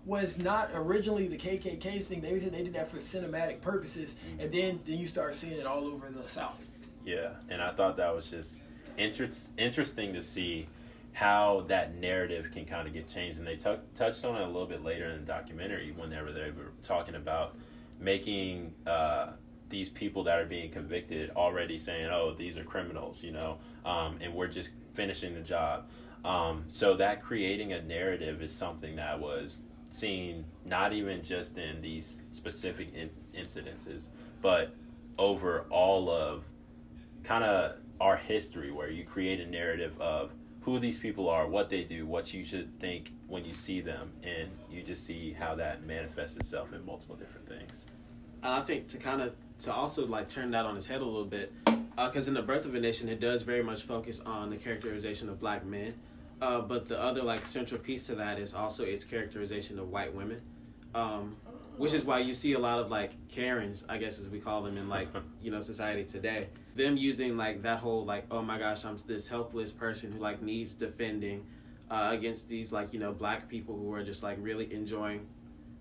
was 0.05 0.37
not 0.39 0.69
originally 0.73 1.27
the 1.27 1.37
KKK's 1.37 2.05
thing. 2.07 2.21
They 2.21 2.39
said 2.39 2.53
they 2.53 2.63
did 2.63 2.73
that 2.75 2.89
for 2.89 2.97
cinematic 2.97 3.59
purposes, 3.61 4.15
and 4.39 4.51
then 4.51 4.79
then 4.85 4.97
you 4.97 5.05
start 5.05 5.35
seeing 5.35 5.59
it 5.59 5.65
all 5.65 5.85
over 5.85 6.09
the 6.09 6.27
South. 6.27 6.63
Yeah, 7.05 7.29
and 7.49 7.61
I 7.61 7.71
thought 7.71 7.97
that 7.97 8.13
was 8.15 8.29
just 8.29 8.59
interest, 8.97 9.51
interesting 9.57 10.13
to 10.13 10.21
see 10.21 10.67
how 11.13 11.65
that 11.67 11.95
narrative 11.95 12.51
can 12.51 12.65
kind 12.65 12.87
of 12.87 12.93
get 12.93 13.07
changed. 13.07 13.39
And 13.39 13.47
they 13.47 13.55
tou 13.55 13.77
touched 13.95 14.23
on 14.23 14.35
it 14.35 14.43
a 14.43 14.47
little 14.47 14.67
bit 14.67 14.83
later 14.83 15.09
in 15.09 15.21
the 15.21 15.25
documentary 15.25 15.91
whenever 15.91 16.31
they 16.31 16.51
were 16.51 16.73
talking 16.83 17.15
about 17.15 17.55
making 17.99 18.73
uh, 18.85 19.29
these 19.69 19.89
people 19.89 20.23
that 20.23 20.39
are 20.39 20.45
being 20.45 20.69
convicted 20.69 21.31
already 21.31 21.77
saying, 21.77 22.07
oh, 22.11 22.33
these 22.33 22.57
are 22.57 22.63
criminals, 22.63 23.23
you 23.23 23.31
know, 23.31 23.57
um, 23.85 24.17
and 24.21 24.33
we're 24.33 24.47
just 24.47 24.71
finishing 24.93 25.33
the 25.33 25.41
job. 25.41 25.87
Um, 26.23 26.65
so 26.67 26.95
that 26.95 27.21
creating 27.21 27.73
a 27.73 27.81
narrative 27.81 28.41
is 28.41 28.53
something 28.53 28.95
that 28.97 29.19
was 29.19 29.61
seen 29.89 30.45
not 30.65 30.93
even 30.93 31.23
just 31.23 31.57
in 31.57 31.81
these 31.81 32.19
specific 32.31 32.93
in- 32.93 33.09
incidences, 33.35 34.09
but 34.41 34.75
over 35.17 35.65
all 35.69 36.09
of 36.09 36.43
kind 37.23 37.43
of 37.43 37.77
our 37.99 38.17
history 38.17 38.71
where 38.71 38.89
you 38.89 39.03
create 39.03 39.39
a 39.39 39.45
narrative 39.45 39.99
of 39.99 40.31
who 40.61 40.79
these 40.79 40.97
people 40.97 41.29
are, 41.29 41.47
what 41.47 41.69
they 41.69 41.83
do, 41.83 42.05
what 42.05 42.33
you 42.33 42.45
should 42.45 42.73
think 42.79 43.13
when 43.27 43.45
you 43.45 43.53
see 43.53 43.79
them, 43.79 44.11
and 44.23 44.49
you 44.69 44.83
just 44.83 45.05
see 45.05 45.31
how 45.31 45.55
that 45.55 45.85
manifests 45.85 46.35
itself 46.37 46.73
in 46.73 46.85
multiple 46.85 47.15
different 47.15 47.47
things. 47.47 47.85
And 48.43 48.53
I 48.53 48.61
think 48.61 48.87
to 48.89 48.97
kind 48.97 49.21
of 49.21 49.33
to 49.59 49.73
also 49.73 50.05
like 50.05 50.29
turn 50.29 50.51
that 50.51 50.65
on 50.65 50.77
its 50.77 50.85
head 50.85 51.01
a 51.01 51.05
little 51.05 51.25
bit, 51.25 51.53
because 51.95 52.27
in 52.27 52.33
the 52.33 52.41
Birth 52.41 52.65
of 52.65 52.75
a 52.75 52.79
Nation, 52.79 53.09
it 53.09 53.19
does 53.19 53.41
very 53.41 53.63
much 53.63 53.83
focus 53.83 54.21
on 54.21 54.49
the 54.49 54.57
characterization 54.57 55.29
of 55.29 55.39
black 55.39 55.65
men, 55.65 55.93
uh, 56.41 56.61
but 56.61 56.87
the 56.87 57.01
other 57.01 57.23
like 57.23 57.43
central 57.45 57.79
piece 57.79 58.05
to 58.07 58.15
that 58.15 58.37
is 58.37 58.53
also 58.53 58.83
its 58.83 59.05
characterization 59.05 59.79
of 59.79 59.89
white 59.89 60.13
women. 60.13 60.41
Um, 60.93 61.37
which 61.77 61.93
is 61.93 62.03
why 62.03 62.19
you 62.19 62.33
see 62.33 62.53
a 62.53 62.59
lot 62.59 62.79
of 62.79 62.89
like 62.89 63.11
Karens, 63.29 63.85
I 63.87 63.97
guess 63.97 64.19
as 64.19 64.27
we 64.27 64.39
call 64.39 64.63
them 64.63 64.77
in 64.77 64.89
like 64.89 65.09
you 65.41 65.51
know 65.51 65.61
society 65.61 66.03
today. 66.03 66.47
Them 66.75 66.97
using 66.97 67.37
like 67.37 67.61
that 67.61 67.79
whole 67.79 68.03
like 68.05 68.25
oh 68.31 68.41
my 68.41 68.57
gosh 68.57 68.83
I'm 68.83 68.97
this 69.07 69.27
helpless 69.27 69.71
person 69.71 70.11
who 70.11 70.19
like 70.19 70.41
needs 70.41 70.73
defending 70.73 71.45
uh, 71.89 72.09
against 72.11 72.49
these 72.49 72.73
like 72.73 72.93
you 72.93 72.99
know 72.99 73.13
black 73.13 73.47
people 73.47 73.77
who 73.77 73.93
are 73.93 74.03
just 74.03 74.23
like 74.23 74.37
really 74.41 74.73
enjoying 74.73 75.27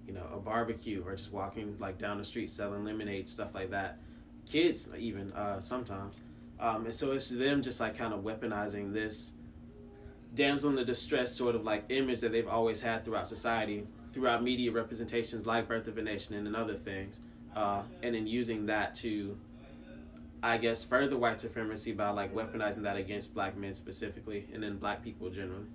you 0.07 0.13
know 0.13 0.27
a 0.33 0.39
barbecue 0.39 1.03
or 1.05 1.17
just 1.17 1.33
walking 1.33 1.77
like 1.81 1.99
down 1.99 2.19
the 2.19 2.25
street 2.25 2.51
selling 2.51 2.85
lemonade 2.85 3.29
stuff 3.29 3.55
like 3.55 3.71
that. 3.71 3.99
Kids 4.47 4.89
even 4.97 5.33
uh, 5.33 5.61
sometimes, 5.61 6.21
um, 6.61 6.85
and 6.85 6.95
so 6.95 7.11
it's 7.13 7.31
them 7.31 7.63
just 7.63 7.81
like 7.81 7.99
kind 7.99 8.15
of 8.15 8.21
weaponizing 8.21 8.93
this 8.93 9.33
damsel 10.35 10.71
in 10.71 10.77
the 10.77 10.85
distress 10.85 11.33
sort 11.33 11.57
of 11.57 11.65
like 11.65 11.85
image 11.89 12.21
that 12.21 12.31
they've 12.31 12.47
always 12.47 12.81
had 12.81 13.05
throughout 13.05 13.27
society 13.27 13.87
throughout 14.17 14.43
media 14.43 14.73
representations 14.73 15.45
like 15.45 15.69
Birth 15.69 15.89
of 15.89 15.99
a 15.99 16.03
Nation 16.03 16.35
and, 16.37 16.47
and 16.47 16.57
other 16.57 16.75
things, 16.75 17.21
uh, 17.55 17.83
and 18.03 18.15
then 18.15 18.27
using 18.27 18.65
that 18.65 18.95
to, 18.95 19.37
I 20.43 20.57
guess, 20.57 20.83
further 20.83 21.19
white 21.19 21.39
supremacy 21.39 21.93
by 21.93 22.09
like 22.09 22.35
weaponizing 22.35 22.83
that 22.85 22.97
against 22.97 23.35
black 23.35 23.59
men 23.59 23.75
specifically, 23.75 24.49
and 24.55 24.63
then 24.63 24.79
black 24.79 25.05
people 25.05 25.29
generally. 25.29 25.67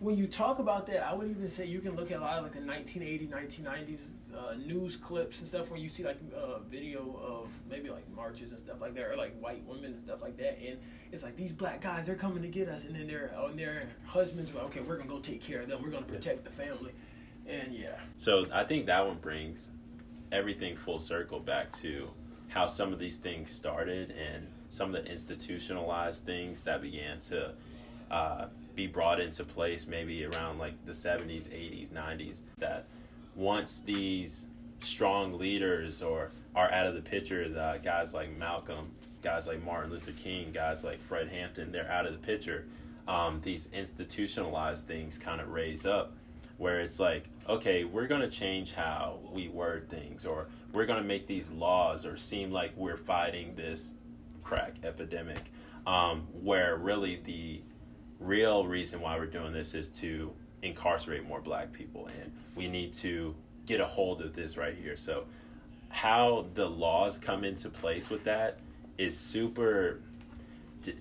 When 0.00 0.16
you 0.16 0.26
talk 0.26 0.58
about 0.58 0.88
that, 0.88 1.06
I 1.06 1.14
would 1.14 1.30
even 1.30 1.46
say 1.46 1.66
you 1.66 1.78
can 1.78 1.94
look 1.94 2.10
at 2.10 2.18
a 2.18 2.20
lot 2.20 2.38
of 2.38 2.42
like 2.42 2.54
the 2.54 2.58
1980s, 2.58 3.30
1990s 3.30 4.08
uh, 4.36 4.54
news 4.54 4.96
clips 4.96 5.38
and 5.38 5.46
stuff 5.46 5.70
where 5.70 5.78
you 5.78 5.88
see 5.88 6.02
like 6.02 6.18
uh, 6.36 6.58
video 6.68 7.16
of 7.24 7.48
maybe 7.70 7.90
like 7.90 8.10
marches 8.12 8.50
and 8.50 8.58
stuff 8.58 8.80
like 8.80 8.94
that, 8.94 9.04
or 9.04 9.16
like 9.16 9.38
white 9.38 9.64
women 9.68 9.92
and 9.92 10.00
stuff 10.00 10.20
like 10.20 10.36
that, 10.38 10.58
and 10.58 10.78
it's 11.12 11.22
like 11.22 11.36
these 11.36 11.52
black 11.52 11.80
guys 11.80 12.06
they're 12.06 12.16
coming 12.16 12.42
to 12.42 12.48
get 12.48 12.68
us, 12.68 12.86
and 12.86 12.96
then 12.96 13.06
their 13.06 13.32
oh, 13.36 13.46
and 13.46 13.58
their 13.58 13.84
husbands 14.04 14.50
are 14.50 14.56
like, 14.56 14.64
okay, 14.64 14.80
we're 14.80 14.96
gonna 14.96 15.08
go 15.08 15.20
take 15.20 15.40
care 15.40 15.60
of 15.60 15.68
them, 15.68 15.80
we're 15.80 15.90
gonna 15.90 16.04
protect 16.04 16.42
the 16.42 16.50
family 16.50 16.90
and 17.48 17.74
yeah. 17.74 17.98
So 18.16 18.46
I 18.52 18.64
think 18.64 18.86
that 18.86 19.06
one 19.06 19.18
brings 19.18 19.68
everything 20.32 20.76
full 20.76 20.98
circle 20.98 21.40
back 21.40 21.70
to 21.72 22.10
how 22.48 22.66
some 22.66 22.92
of 22.92 22.98
these 22.98 23.18
things 23.18 23.50
started 23.50 24.12
and 24.12 24.48
some 24.68 24.94
of 24.94 25.04
the 25.04 25.10
institutionalized 25.10 26.24
things 26.24 26.62
that 26.62 26.82
began 26.82 27.20
to 27.20 27.54
uh, 28.10 28.46
be 28.74 28.86
brought 28.86 29.20
into 29.20 29.44
place 29.44 29.86
maybe 29.86 30.24
around 30.24 30.58
like 30.58 30.84
the 30.84 30.92
70s, 30.92 31.48
80s, 31.48 31.90
90s. 31.90 32.40
That 32.58 32.86
once 33.34 33.80
these 33.80 34.46
strong 34.80 35.38
leaders 35.38 36.02
or 36.02 36.30
are 36.54 36.70
out 36.70 36.86
of 36.86 36.94
the 36.94 37.02
picture, 37.02 37.48
the 37.48 37.80
guys 37.82 38.14
like 38.14 38.36
Malcolm, 38.36 38.92
guys 39.22 39.46
like 39.46 39.62
Martin 39.62 39.90
Luther 39.90 40.12
King, 40.12 40.52
guys 40.52 40.84
like 40.84 41.00
Fred 41.00 41.28
Hampton, 41.28 41.72
they're 41.72 41.90
out 41.90 42.06
of 42.06 42.12
the 42.12 42.18
picture. 42.18 42.66
Um, 43.06 43.40
these 43.42 43.68
institutionalized 43.72 44.86
things 44.86 45.18
kind 45.18 45.40
of 45.40 45.48
raise 45.48 45.84
up 45.84 46.14
where 46.58 46.80
it's 46.80 47.00
like, 47.00 47.28
okay, 47.48 47.84
we're 47.84 48.06
going 48.06 48.20
to 48.20 48.28
change 48.28 48.72
how 48.72 49.18
we 49.32 49.48
word 49.48 49.88
things, 49.88 50.24
or 50.24 50.46
we're 50.72 50.86
going 50.86 51.00
to 51.02 51.06
make 51.06 51.26
these 51.26 51.50
laws, 51.50 52.06
or 52.06 52.16
seem 52.16 52.50
like 52.50 52.72
we're 52.76 52.96
fighting 52.96 53.54
this 53.54 53.92
crack 54.42 54.74
epidemic, 54.84 55.40
um, 55.86 56.26
where 56.32 56.76
really 56.76 57.16
the 57.24 57.60
real 58.20 58.66
reason 58.66 59.00
why 59.00 59.18
we're 59.18 59.26
doing 59.26 59.52
this 59.52 59.74
is 59.74 59.88
to 59.90 60.32
incarcerate 60.62 61.26
more 61.26 61.40
black 61.40 61.72
people, 61.72 62.08
and 62.20 62.32
we 62.54 62.68
need 62.68 62.92
to 62.94 63.34
get 63.66 63.80
a 63.80 63.86
hold 63.86 64.22
of 64.22 64.34
this 64.34 64.56
right 64.56 64.76
here. 64.76 64.96
So, 64.96 65.24
how 65.88 66.46
the 66.54 66.68
laws 66.68 67.18
come 67.18 67.44
into 67.44 67.68
place 67.68 68.10
with 68.10 68.24
that 68.24 68.58
is 68.98 69.16
super 69.16 70.00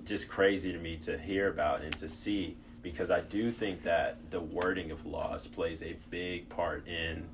just 0.05 0.29
crazy 0.29 0.71
to 0.71 0.79
me 0.79 0.97
to 0.97 1.17
hear 1.17 1.49
about 1.49 1.81
and 1.81 1.95
to 1.97 2.07
see 2.07 2.55
because 2.83 3.09
I 3.09 3.21
do 3.21 3.49
think 3.49 3.83
that 3.83 4.17
the 4.29 4.41
wording 4.41 4.91
of 4.91 5.05
laws 5.05 5.47
plays 5.47 5.81
a 5.81 5.95
big 6.11 6.49
part 6.49 6.85
in 6.87 7.25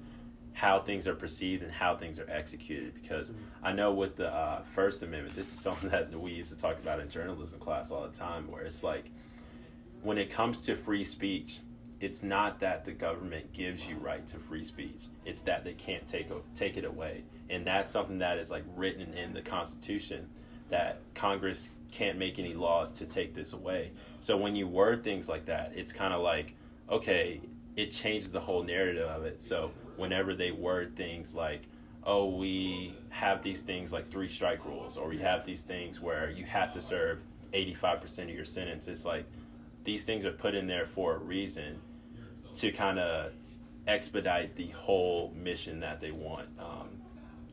how 0.53 0.79
things 0.79 1.07
are 1.07 1.15
perceived 1.15 1.63
and 1.63 1.71
how 1.71 1.95
things 1.95 2.19
are 2.19 2.29
executed. 2.29 2.93
Because 3.01 3.31
mm-hmm. 3.31 3.65
I 3.65 3.73
know 3.73 3.91
with 3.91 4.15
the 4.15 4.31
uh, 4.31 4.62
First 4.75 5.01
Amendment, 5.01 5.35
this 5.35 5.51
is 5.51 5.59
something 5.59 5.89
that 5.89 6.12
we 6.17 6.31
used 6.31 6.51
to 6.51 6.57
talk 6.57 6.77
about 6.79 6.99
in 6.99 7.09
journalism 7.09 7.59
class 7.59 7.91
all 7.91 8.07
the 8.07 8.15
time, 8.15 8.49
where 8.49 8.62
it's 8.62 8.83
like 8.83 9.09
when 10.03 10.17
it 10.17 10.29
comes 10.29 10.62
to 10.62 10.75
free 10.75 11.03
speech, 11.03 11.59
it's 11.99 12.23
not 12.23 12.62
that 12.62 12.85
the 12.85 12.91
government 12.91 13.51
gives 13.51 13.88
you 13.88 13.97
right 13.97 14.25
to 14.27 14.38
free 14.38 14.63
speech; 14.63 15.01
it's 15.25 15.41
that 15.41 15.65
they 15.65 15.73
can't 15.73 16.07
take 16.07 16.29
take 16.55 16.77
it 16.77 16.85
away, 16.85 17.23
and 17.49 17.67
that's 17.67 17.91
something 17.91 18.19
that 18.19 18.38
is 18.38 18.49
like 18.49 18.63
written 18.77 19.13
in 19.13 19.33
the 19.33 19.41
Constitution 19.41 20.29
that 20.69 21.01
Congress 21.13 21.71
can't 21.91 22.17
make 22.17 22.39
any 22.39 22.54
laws 22.54 22.91
to 22.93 23.06
take 23.06 23.34
this 23.34 23.54
away. 23.54 23.91
So 24.19 24.38
when 24.38 24.56
you 24.56 24.67
word 24.67 25.04
things 25.04 25.28
like 25.28 25.45
that, 25.45 25.73
it's 25.75 25.91
kind 25.91 26.13
of 26.13 26.21
like, 26.21 26.56
okay, 26.89 27.41
it 27.75 27.91
changes 27.91 28.32
the 28.32 28.39
whole 28.39 28.63
narrative 28.63 29.08
of 29.08 29.23
it. 29.25 29.41
So 29.41 29.71
whenever 29.95 30.36
they 30.36 30.52
word 30.52 30.95
things 30.95 31.36
like, 31.36 31.63
oh, 32.04 32.36
we 32.36 32.95
have 33.10 33.43
these 33.43 33.63
things 33.63 33.91
like 33.91 34.10
three 34.10 34.28
strike 34.28 34.65
rules, 34.65 34.97
or 34.97 35.08
we 35.08 35.17
have 35.19 35.45
these 35.45 35.63
things 35.63 35.99
where 36.02 36.32
you 36.32 36.45
have 36.45 36.73
to 36.73 36.82
serve 36.82 37.19
85% 37.54 38.23
of 38.23 38.30
your 38.30 38.45
sentence, 38.45 38.88
it's 38.88 39.06
like 39.06 39.25
these 39.84 40.06
things 40.06 40.25
are 40.25 40.32
put 40.32 40.56
in 40.56 40.67
there 40.67 40.86
for 40.86 41.15
a 41.15 41.17
reason 41.17 41.80
to 42.56 42.71
kind 42.71 42.99
of 42.99 43.32
expedite 43.88 44.56
the 44.56 44.67
whole 44.67 45.34
mission 45.36 45.80
that 45.80 45.99
they 45.99 46.12
want 46.12 46.47
um, 46.60 46.89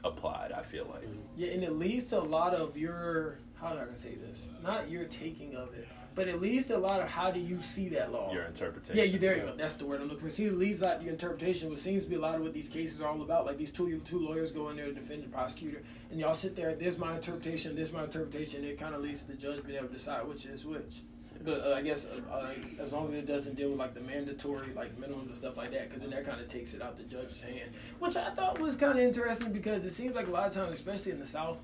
applied, 0.04 0.52
I 0.52 0.62
feel 0.62 0.86
like. 0.92 1.08
Yeah, 1.36 1.50
and 1.52 1.64
it 1.64 1.72
leads 1.72 2.06
to 2.06 2.18
a 2.18 2.20
lot 2.20 2.54
of 2.54 2.76
your 2.76 3.38
how 3.60 3.70
do 3.70 3.78
I 3.78 3.84
going 3.84 3.94
to 3.94 4.00
say 4.00 4.14
this? 4.14 4.48
Not 4.62 4.90
your 4.90 5.04
taking 5.04 5.54
of 5.56 5.74
it, 5.74 5.88
but 6.14 6.28
at 6.28 6.40
least 6.40 6.70
a 6.70 6.78
lot 6.78 7.00
of 7.00 7.10
how 7.10 7.30
do 7.30 7.40
you 7.40 7.60
see 7.60 7.88
that 7.90 8.12
law? 8.12 8.32
Your 8.32 8.44
interpretation. 8.44 8.96
Yeah, 8.96 9.04
you 9.04 9.18
there 9.18 9.36
you 9.36 9.42
go. 9.42 9.54
That's 9.56 9.74
the 9.74 9.86
word 9.86 10.00
I'm 10.00 10.08
looking 10.08 10.24
for. 10.24 10.30
See, 10.30 10.46
it 10.46 10.58
leads 10.58 10.82
out 10.82 11.02
your 11.02 11.12
interpretation, 11.12 11.70
which 11.70 11.78
seems 11.78 12.04
to 12.04 12.10
be 12.10 12.16
a 12.16 12.20
lot 12.20 12.36
of 12.36 12.42
what 12.42 12.54
these 12.54 12.68
cases 12.68 13.00
are 13.00 13.08
all 13.08 13.22
about. 13.22 13.46
Like 13.46 13.58
these 13.58 13.70
two 13.70 14.00
two 14.00 14.18
lawyers 14.18 14.52
go 14.52 14.68
in 14.70 14.76
there 14.76 14.86
to 14.86 14.92
defend 14.92 15.24
the 15.24 15.28
prosecutor, 15.28 15.82
and 16.10 16.20
y'all 16.20 16.34
sit 16.34 16.56
there. 16.56 16.74
This 16.74 16.98
my 16.98 17.16
interpretation. 17.16 17.76
This 17.76 17.92
my 17.92 18.04
interpretation. 18.04 18.64
It 18.64 18.78
kind 18.78 18.94
of 18.94 19.02
leads 19.02 19.22
to 19.22 19.28
the 19.28 19.34
judge 19.34 19.64
being 19.64 19.78
able 19.78 19.88
to 19.88 19.94
decide 19.94 20.26
which 20.26 20.46
is 20.46 20.64
which. 20.64 21.02
But 21.44 21.66
uh, 21.66 21.74
I 21.74 21.82
guess 21.82 22.06
uh, 22.06 22.32
uh, 22.32 22.52
as 22.80 22.92
long 22.92 23.08
as 23.08 23.22
it 23.22 23.26
doesn't 23.26 23.56
deal 23.56 23.68
with 23.68 23.78
like 23.78 23.94
the 23.94 24.00
mandatory 24.00 24.72
like 24.74 24.98
minimums 24.98 25.26
and 25.26 25.36
stuff 25.36 25.56
like 25.56 25.70
that, 25.72 25.88
because 25.88 26.00
then 26.02 26.10
that 26.10 26.26
kind 26.26 26.40
of 26.40 26.48
takes 26.48 26.74
it 26.74 26.82
out 26.82 26.96
the 26.96 27.04
judge's 27.04 27.42
hand, 27.42 27.70
which 27.98 28.16
I 28.16 28.30
thought 28.30 28.58
was 28.58 28.74
kind 28.76 28.98
of 28.98 29.04
interesting 29.04 29.52
because 29.52 29.84
it 29.84 29.92
seems 29.92 30.14
like 30.14 30.28
a 30.28 30.30
lot 30.30 30.48
of 30.48 30.54
times, 30.54 30.72
especially 30.72 31.12
in 31.12 31.20
the 31.20 31.26
South, 31.26 31.58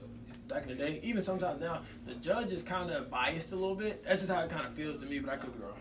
back 0.49 0.63
in 0.65 0.69
the 0.69 0.75
day, 0.75 1.01
even 1.03 1.23
sometimes 1.23 1.61
now, 1.61 1.83
the 2.07 2.15
judge 2.15 2.53
is 2.53 2.63
kind 2.63 2.91
of 2.91 3.11
biased 3.11 3.53
a 3.53 3.57
little 3.57 3.75
bit. 3.75 4.05
That's 4.05 4.23
just 4.23 4.33
how 4.33 4.41
it 4.43 4.51
kind 4.51 4.67
of 4.67 4.73
feels 4.73 5.01
to 5.01 5.07
me, 5.07 5.19
but 5.19 5.33
I 5.33 5.37
could 5.37 5.53
be 5.53 5.63
wrong. 5.63 5.75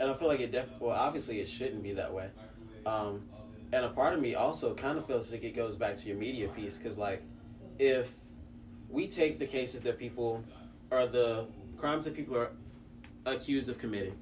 And 0.00 0.10
I 0.10 0.14
feel 0.14 0.28
like 0.28 0.40
it 0.40 0.52
definitely, 0.52 0.86
well, 0.86 0.96
obviously 0.96 1.40
it 1.40 1.48
shouldn't 1.48 1.82
be 1.82 1.92
that 1.94 2.12
way. 2.12 2.28
Um, 2.86 3.22
and 3.72 3.84
a 3.84 3.88
part 3.88 4.14
of 4.14 4.20
me 4.20 4.34
also 4.34 4.74
kind 4.74 4.96
of 4.96 5.06
feels 5.06 5.30
like 5.30 5.44
it 5.44 5.54
goes 5.54 5.76
back 5.76 5.96
to 5.96 6.08
your 6.08 6.16
media 6.16 6.48
piece 6.48 6.78
because, 6.78 6.96
like, 6.96 7.22
if 7.78 8.12
we 8.88 9.06
take 9.06 9.38
the 9.38 9.46
cases 9.46 9.82
that 9.82 9.98
people 9.98 10.42
are 10.90 11.06
the 11.06 11.46
crimes 11.76 12.04
that 12.04 12.14
people 12.14 12.36
are 12.36 12.52
accused 13.26 13.68
of 13.68 13.78
committing, 13.78 14.16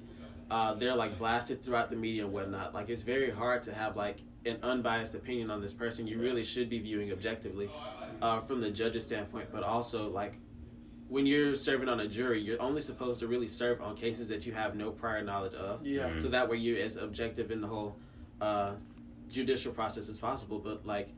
uh, 0.49 0.73
they're 0.73 0.95
like 0.95 1.17
blasted 1.17 1.63
throughout 1.63 1.89
the 1.89 1.95
media 1.95 2.23
and 2.23 2.33
whatnot. 2.33 2.73
Like, 2.73 2.89
it's 2.89 3.03
very 3.03 3.31
hard 3.31 3.63
to 3.63 3.73
have 3.73 3.95
like 3.95 4.17
an 4.45 4.57
unbiased 4.63 5.15
opinion 5.15 5.49
on 5.49 5.61
this 5.61 5.73
person. 5.73 6.07
You 6.07 6.19
really 6.19 6.43
should 6.43 6.69
be 6.69 6.79
viewing 6.79 7.11
objectively 7.11 7.69
uh, 8.21 8.39
from 8.41 8.61
the 8.61 8.71
judge's 8.71 9.03
standpoint, 9.03 9.49
but 9.51 9.63
also 9.63 10.09
like 10.09 10.37
when 11.09 11.25
you're 11.25 11.55
serving 11.55 11.89
on 11.89 12.01
a 12.01 12.07
jury, 12.07 12.41
you're 12.41 12.61
only 12.61 12.81
supposed 12.81 13.19
to 13.21 13.27
really 13.27 13.47
serve 13.47 13.81
on 13.81 13.95
cases 13.95 14.27
that 14.27 14.45
you 14.45 14.53
have 14.53 14.75
no 14.75 14.91
prior 14.91 15.23
knowledge 15.23 15.53
of. 15.53 15.85
Yeah. 15.85 16.03
Mm-hmm. 16.03 16.19
So 16.19 16.29
that 16.29 16.49
way 16.49 16.57
you're 16.57 16.79
as 16.79 16.97
objective 16.97 17.51
in 17.51 17.61
the 17.61 17.67
whole 17.67 17.95
uh, 18.41 18.73
judicial 19.29 19.71
process 19.71 20.09
as 20.09 20.17
possible. 20.17 20.59
But 20.59 20.85
like 20.85 21.09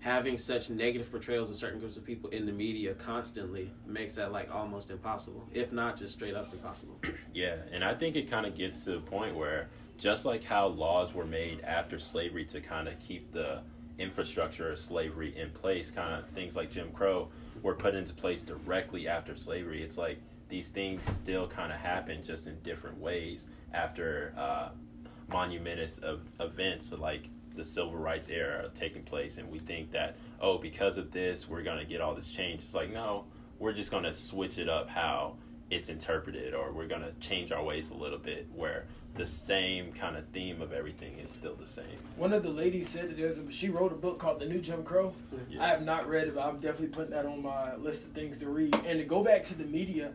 having 0.00 0.38
such 0.38 0.70
negative 0.70 1.10
portrayals 1.10 1.50
of 1.50 1.56
certain 1.56 1.78
groups 1.78 1.96
of 1.96 2.04
people 2.04 2.30
in 2.30 2.46
the 2.46 2.52
media 2.52 2.94
constantly 2.94 3.70
makes 3.86 4.14
that 4.16 4.32
like 4.32 4.52
almost 4.54 4.90
impossible, 4.90 5.46
if 5.52 5.72
not 5.72 5.96
just 5.96 6.14
straight 6.14 6.34
up 6.34 6.52
impossible. 6.52 7.00
Yeah, 7.34 7.56
and 7.70 7.84
I 7.84 7.94
think 7.94 8.16
it 8.16 8.28
kind 8.28 8.46
of 8.46 8.56
gets 8.56 8.82
to 8.84 8.92
the 8.92 9.00
point 9.00 9.36
where 9.36 9.68
just 9.96 10.24
like 10.24 10.42
how 10.42 10.66
laws 10.66 11.14
were 11.14 11.26
made 11.26 11.60
after 11.60 11.98
slavery 11.98 12.44
to 12.46 12.60
kind 12.60 12.88
of 12.88 12.98
keep 12.98 13.32
the 13.32 13.60
infrastructure 13.98 14.72
of 14.72 14.78
slavery 14.78 15.36
in 15.36 15.50
place, 15.50 15.90
kind 15.90 16.14
of 16.14 16.28
things 16.30 16.56
like 16.56 16.70
Jim 16.70 16.90
Crow 16.92 17.28
were 17.62 17.74
put 17.74 17.94
into 17.94 18.14
place 18.14 18.42
directly 18.42 19.08
after 19.08 19.36
slavery. 19.36 19.82
It's 19.82 19.98
like 19.98 20.20
these 20.48 20.68
things 20.68 21.04
still 21.06 21.46
kind 21.46 21.72
of 21.72 21.78
happen 21.78 22.22
just 22.22 22.46
in 22.46 22.58
different 22.60 22.98
ways 22.98 23.46
after 23.72 24.34
uh, 24.36 24.70
monumentous 25.28 25.98
of 25.98 26.20
events 26.40 26.92
like 26.92 27.28
the 27.54 27.64
civil 27.64 27.96
rights 27.96 28.28
era 28.28 28.70
taking 28.74 29.02
place, 29.02 29.38
and 29.38 29.50
we 29.50 29.58
think 29.58 29.90
that 29.90 30.16
oh, 30.40 30.58
because 30.58 30.96
of 30.96 31.10
this, 31.10 31.48
we're 31.48 31.62
gonna 31.62 31.84
get 31.84 32.00
all 32.00 32.14
this 32.14 32.30
change. 32.30 32.62
It's 32.62 32.74
like 32.74 32.92
no, 32.92 33.24
we're 33.58 33.72
just 33.72 33.90
gonna 33.90 34.14
switch 34.14 34.58
it 34.58 34.68
up 34.68 34.88
how 34.88 35.34
it's 35.70 35.88
interpreted 35.88 36.54
or 36.54 36.72
we're 36.72 36.86
gonna 36.86 37.12
change 37.20 37.52
our 37.52 37.62
ways 37.62 37.90
a 37.90 37.94
little 37.94 38.18
bit 38.18 38.48
where 38.54 38.86
the 39.16 39.26
same 39.26 39.92
kind 39.92 40.16
of 40.16 40.26
theme 40.28 40.62
of 40.62 40.72
everything 40.72 41.18
is 41.18 41.30
still 41.30 41.54
the 41.54 41.66
same. 41.66 41.84
One 42.16 42.32
of 42.32 42.42
the 42.42 42.50
ladies 42.50 42.88
said 42.88 43.10
that 43.10 43.16
there's 43.16 43.38
a, 43.38 43.50
she 43.50 43.68
wrote 43.68 43.92
a 43.92 43.96
book 43.96 44.18
called 44.18 44.38
The 44.38 44.46
New 44.46 44.60
Jim 44.60 44.84
Crow. 44.84 45.12
Yeah. 45.50 45.64
I 45.64 45.68
have 45.68 45.82
not 45.82 46.08
read 46.08 46.28
it, 46.28 46.36
but 46.36 46.46
I'm 46.46 46.60
definitely 46.60 46.94
putting 46.94 47.10
that 47.10 47.26
on 47.26 47.42
my 47.42 47.74
list 47.76 48.04
of 48.04 48.12
things 48.12 48.38
to 48.38 48.48
read. 48.48 48.74
And 48.86 48.98
to 48.98 49.04
go 49.04 49.24
back 49.24 49.44
to 49.46 49.54
the 49.56 49.64
media, 49.64 50.12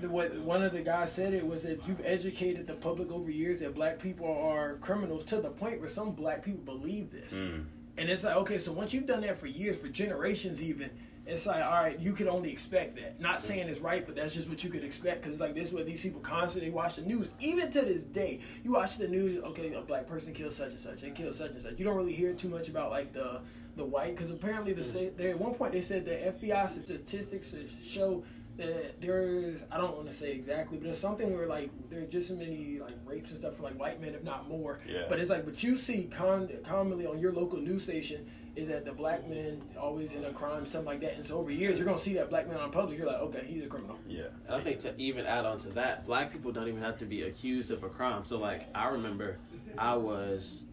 the, 0.00 0.08
what 0.10 0.34
one 0.40 0.62
of 0.62 0.72
the 0.72 0.82
guys 0.82 1.10
said 1.12 1.32
it 1.32 1.46
was 1.46 1.62
that 1.62 1.86
you've 1.88 2.04
educated 2.04 2.66
the 2.66 2.74
public 2.74 3.10
over 3.10 3.30
years 3.30 3.60
that 3.60 3.74
black 3.74 3.98
people 3.98 4.26
are 4.26 4.74
criminals 4.76 5.24
to 5.24 5.36
the 5.36 5.50
point 5.50 5.80
where 5.80 5.88
some 5.88 6.12
black 6.12 6.44
people 6.44 6.62
believe 6.62 7.10
this. 7.10 7.32
Mm. 7.32 7.64
And 7.96 8.10
it's 8.10 8.24
like, 8.24 8.36
okay, 8.36 8.58
so 8.58 8.72
once 8.72 8.92
you've 8.92 9.06
done 9.06 9.22
that 9.22 9.38
for 9.38 9.46
years, 9.46 9.78
for 9.78 9.88
generations 9.88 10.62
even, 10.62 10.90
it's 11.32 11.46
like, 11.46 11.64
all 11.64 11.82
right, 11.82 11.98
you 11.98 12.12
could 12.12 12.28
only 12.28 12.52
expect 12.52 12.96
that. 12.96 13.20
Not 13.20 13.40
saying 13.40 13.68
it's 13.68 13.80
right, 13.80 14.04
but 14.04 14.14
that's 14.14 14.34
just 14.34 14.48
what 14.48 14.62
you 14.62 14.70
could 14.70 14.84
expect 14.84 15.22
because 15.22 15.32
it's 15.32 15.40
like 15.40 15.54
this 15.54 15.68
is 15.68 15.74
what 15.74 15.86
these 15.86 16.02
people 16.02 16.20
constantly 16.20 16.70
watch 16.70 16.96
the 16.96 17.02
news. 17.02 17.28
Even 17.40 17.70
to 17.70 17.80
this 17.82 18.04
day, 18.04 18.40
you 18.62 18.72
watch 18.72 18.98
the 18.98 19.08
news, 19.08 19.42
okay, 19.44 19.72
a 19.72 19.80
black 19.80 20.06
person 20.06 20.34
kills 20.34 20.56
such 20.56 20.70
and 20.70 20.80
such, 20.80 21.00
they 21.00 21.10
kill 21.10 21.32
such 21.32 21.52
and 21.52 21.60
such. 21.60 21.78
You 21.78 21.84
don't 21.84 21.96
really 21.96 22.12
hear 22.12 22.34
too 22.34 22.48
much 22.48 22.68
about 22.68 22.90
like 22.90 23.12
the 23.12 23.40
the 23.74 23.84
white 23.84 24.14
because 24.14 24.30
apparently 24.30 24.74
the 24.74 24.82
mm. 24.82 24.92
say 24.92 25.08
there 25.16 25.30
at 25.30 25.38
one 25.38 25.54
point 25.54 25.72
they 25.72 25.80
said 25.80 26.04
the 26.04 26.10
FBI 26.10 26.68
statistics 26.68 27.54
show 27.82 28.22
that 28.58 29.00
there's 29.00 29.64
I 29.70 29.78
don't 29.78 29.96
want 29.96 30.08
to 30.08 30.12
say 30.12 30.32
exactly, 30.32 30.76
but 30.76 30.84
there's 30.84 30.98
something 30.98 31.32
where 31.32 31.46
like 31.46 31.70
there's 31.88 32.10
just 32.10 32.30
as 32.30 32.36
many 32.36 32.78
like 32.80 32.94
rapes 33.06 33.30
and 33.30 33.38
stuff 33.38 33.56
for 33.56 33.62
like 33.62 33.78
white 33.78 34.00
men, 34.00 34.14
if 34.14 34.22
not 34.22 34.48
more. 34.48 34.80
Yeah. 34.86 35.04
But 35.08 35.18
it's 35.18 35.30
like, 35.30 35.44
but 35.44 35.62
you 35.62 35.76
see 35.76 36.04
con- 36.04 36.50
commonly 36.62 37.06
on 37.06 37.18
your 37.18 37.32
local 37.32 37.58
news 37.58 37.84
station 37.84 38.30
is 38.54 38.68
that 38.68 38.84
the 38.84 38.92
black 38.92 39.28
man 39.28 39.62
always 39.80 40.14
in 40.14 40.24
a 40.24 40.30
crime, 40.30 40.66
something 40.66 40.86
like 40.86 41.00
that. 41.00 41.14
And 41.14 41.24
so 41.24 41.38
over 41.38 41.50
years, 41.50 41.78
you're 41.78 41.86
gonna 41.86 41.98
see 41.98 42.14
that 42.14 42.28
black 42.28 42.46
man 42.46 42.58
on 42.58 42.70
public. 42.70 42.98
You're 42.98 43.06
like, 43.06 43.20
okay, 43.20 43.44
he's 43.46 43.64
a 43.64 43.66
criminal. 43.66 43.98
Yeah. 44.06 44.24
And 44.46 44.56
I 44.56 44.60
think 44.60 44.80
to 44.80 44.94
even 44.98 45.24
add 45.24 45.46
on 45.46 45.58
to 45.58 45.70
that, 45.70 46.04
black 46.04 46.32
people 46.32 46.52
don't 46.52 46.68
even 46.68 46.82
have 46.82 46.98
to 46.98 47.06
be 47.06 47.22
accused 47.22 47.70
of 47.70 47.82
a 47.82 47.88
crime. 47.88 48.24
So 48.24 48.38
like 48.38 48.68
I 48.74 48.88
remember 48.88 49.38
I 49.78 49.96
was 49.96 50.64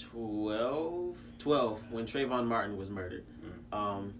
12, 0.00 1.16
12 1.38 1.90
when 1.90 2.06
Trayvon 2.06 2.46
Martin 2.46 2.76
was 2.76 2.88
murdered. 2.88 3.24
Um, 3.72 4.14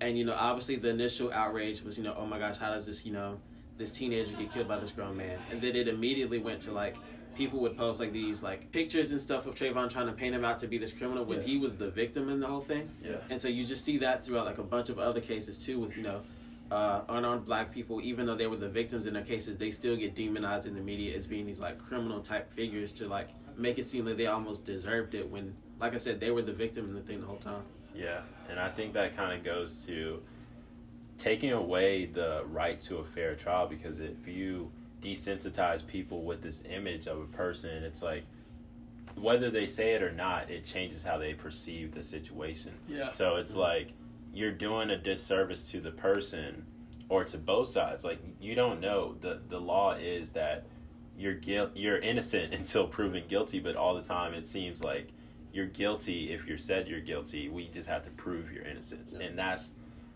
and 0.00 0.16
you 0.16 0.24
know, 0.24 0.34
obviously 0.34 0.76
the 0.76 0.88
initial 0.88 1.32
outrage 1.32 1.82
was, 1.82 1.98
you 1.98 2.04
know, 2.04 2.14
oh 2.16 2.26
my 2.26 2.38
gosh, 2.38 2.58
how 2.58 2.70
does 2.70 2.86
this, 2.86 3.04
you 3.04 3.12
know, 3.12 3.38
this 3.76 3.92
teenager 3.92 4.34
get 4.36 4.52
killed 4.52 4.68
by 4.68 4.78
this 4.78 4.92
grown 4.92 5.16
man? 5.16 5.38
And 5.50 5.60
then 5.60 5.74
it 5.74 5.88
immediately 5.88 6.38
went 6.38 6.60
to 6.62 6.72
like 6.72 6.96
people 7.36 7.60
would 7.60 7.76
post 7.76 8.00
like 8.00 8.12
these 8.12 8.42
like 8.42 8.70
pictures 8.72 9.10
and 9.12 9.20
stuff 9.20 9.46
of 9.46 9.54
Trayvon 9.54 9.90
trying 9.90 10.06
to 10.06 10.12
paint 10.12 10.34
him 10.34 10.44
out 10.44 10.58
to 10.60 10.66
be 10.66 10.78
this 10.78 10.92
criminal 10.92 11.24
when 11.24 11.38
Yeah. 11.38 11.44
he 11.44 11.58
was 11.58 11.76
the 11.76 11.90
victim 11.90 12.28
in 12.28 12.40
the 12.40 12.46
whole 12.46 12.60
thing. 12.60 12.90
Yeah. 13.04 13.16
And 13.30 13.40
so 13.40 13.48
you 13.48 13.64
just 13.64 13.84
see 13.84 13.98
that 13.98 14.24
throughout 14.24 14.46
like 14.46 14.58
a 14.58 14.62
bunch 14.64 14.90
of 14.90 14.98
other 14.98 15.20
cases 15.20 15.58
too, 15.64 15.78
with 15.80 15.96
you 15.96 16.02
know, 16.02 16.20
uh, 16.70 17.02
unarmed 17.08 17.44
black 17.46 17.72
people, 17.72 18.00
even 18.02 18.26
though 18.26 18.34
they 18.36 18.46
were 18.46 18.56
the 18.56 18.68
victims 18.68 19.06
in 19.06 19.14
their 19.14 19.22
cases, 19.24 19.56
they 19.56 19.70
still 19.70 19.96
get 19.96 20.14
demonized 20.14 20.66
in 20.66 20.74
the 20.74 20.80
media 20.80 21.16
as 21.16 21.26
being 21.26 21.46
these 21.46 21.60
like 21.60 21.78
criminal 21.78 22.20
type 22.20 22.50
figures 22.50 22.92
to 22.94 23.08
like 23.08 23.28
make 23.56 23.78
it 23.78 23.84
seem 23.84 24.04
like 24.06 24.16
they 24.16 24.26
almost 24.26 24.64
deserved 24.64 25.14
it 25.14 25.28
when, 25.28 25.54
like 25.80 25.94
I 25.94 25.98
said, 25.98 26.20
they 26.20 26.30
were 26.30 26.42
the 26.42 26.52
victim 26.52 26.84
in 26.86 26.94
the 26.94 27.00
thing 27.00 27.20
the 27.20 27.26
whole 27.26 27.36
time. 27.38 27.62
Yeah, 27.94 28.20
and 28.48 28.58
I 28.60 28.68
think 28.68 28.92
that 28.94 29.16
kind 29.16 29.32
of 29.36 29.44
goes 29.44 29.84
to 29.86 30.22
taking 31.18 31.52
away 31.52 32.06
the 32.06 32.44
right 32.46 32.80
to 32.82 32.96
a 32.98 33.04
fair 33.04 33.34
trial 33.34 33.66
because 33.66 34.00
if 34.00 34.26
you 34.26 34.70
desensitize 35.00 35.86
people 35.86 36.22
with 36.22 36.42
this 36.42 36.62
image 36.68 37.06
of 37.06 37.18
a 37.20 37.24
person, 37.26 37.82
it's 37.84 38.02
like 38.02 38.24
whether 39.16 39.50
they 39.50 39.66
say 39.66 39.92
it 39.94 40.02
or 40.02 40.12
not, 40.12 40.50
it 40.50 40.64
changes 40.64 41.02
how 41.04 41.18
they 41.18 41.34
perceive 41.34 41.94
the 41.94 42.02
situation. 42.02 42.72
Yeah. 42.88 43.10
So 43.10 43.36
it's 43.36 43.54
like 43.56 43.92
you're 44.32 44.52
doing 44.52 44.90
a 44.90 44.96
disservice 44.96 45.70
to 45.72 45.80
the 45.80 45.90
person 45.90 46.64
or 47.08 47.24
to 47.24 47.38
both 47.38 47.68
sides. 47.68 48.04
Like 48.04 48.20
you 48.40 48.54
don't 48.54 48.80
know 48.80 49.16
the 49.20 49.40
the 49.48 49.60
law 49.60 49.92
is 49.94 50.32
that 50.32 50.64
you're 51.16 51.34
guilt 51.34 51.72
you're 51.74 51.98
innocent 51.98 52.54
until 52.60 52.86
proven 52.86 53.24
guilty, 53.28 53.58
but 53.60 53.76
all 53.76 53.94
the 53.94 54.02
time 54.02 54.34
it 54.34 54.46
seems 54.46 54.82
like 54.82 55.08
you're 55.52 55.66
guilty 55.66 56.32
if 56.32 56.46
you're 56.46 56.58
said 56.58 56.86
you're 56.88 57.00
guilty. 57.00 57.48
We 57.48 57.68
just 57.68 57.88
have 57.88 58.04
to 58.04 58.10
prove 58.10 58.52
your 58.52 58.62
innocence, 58.64 59.14
Yeah. 59.18 59.26
and 59.26 59.38
that's 59.38 59.70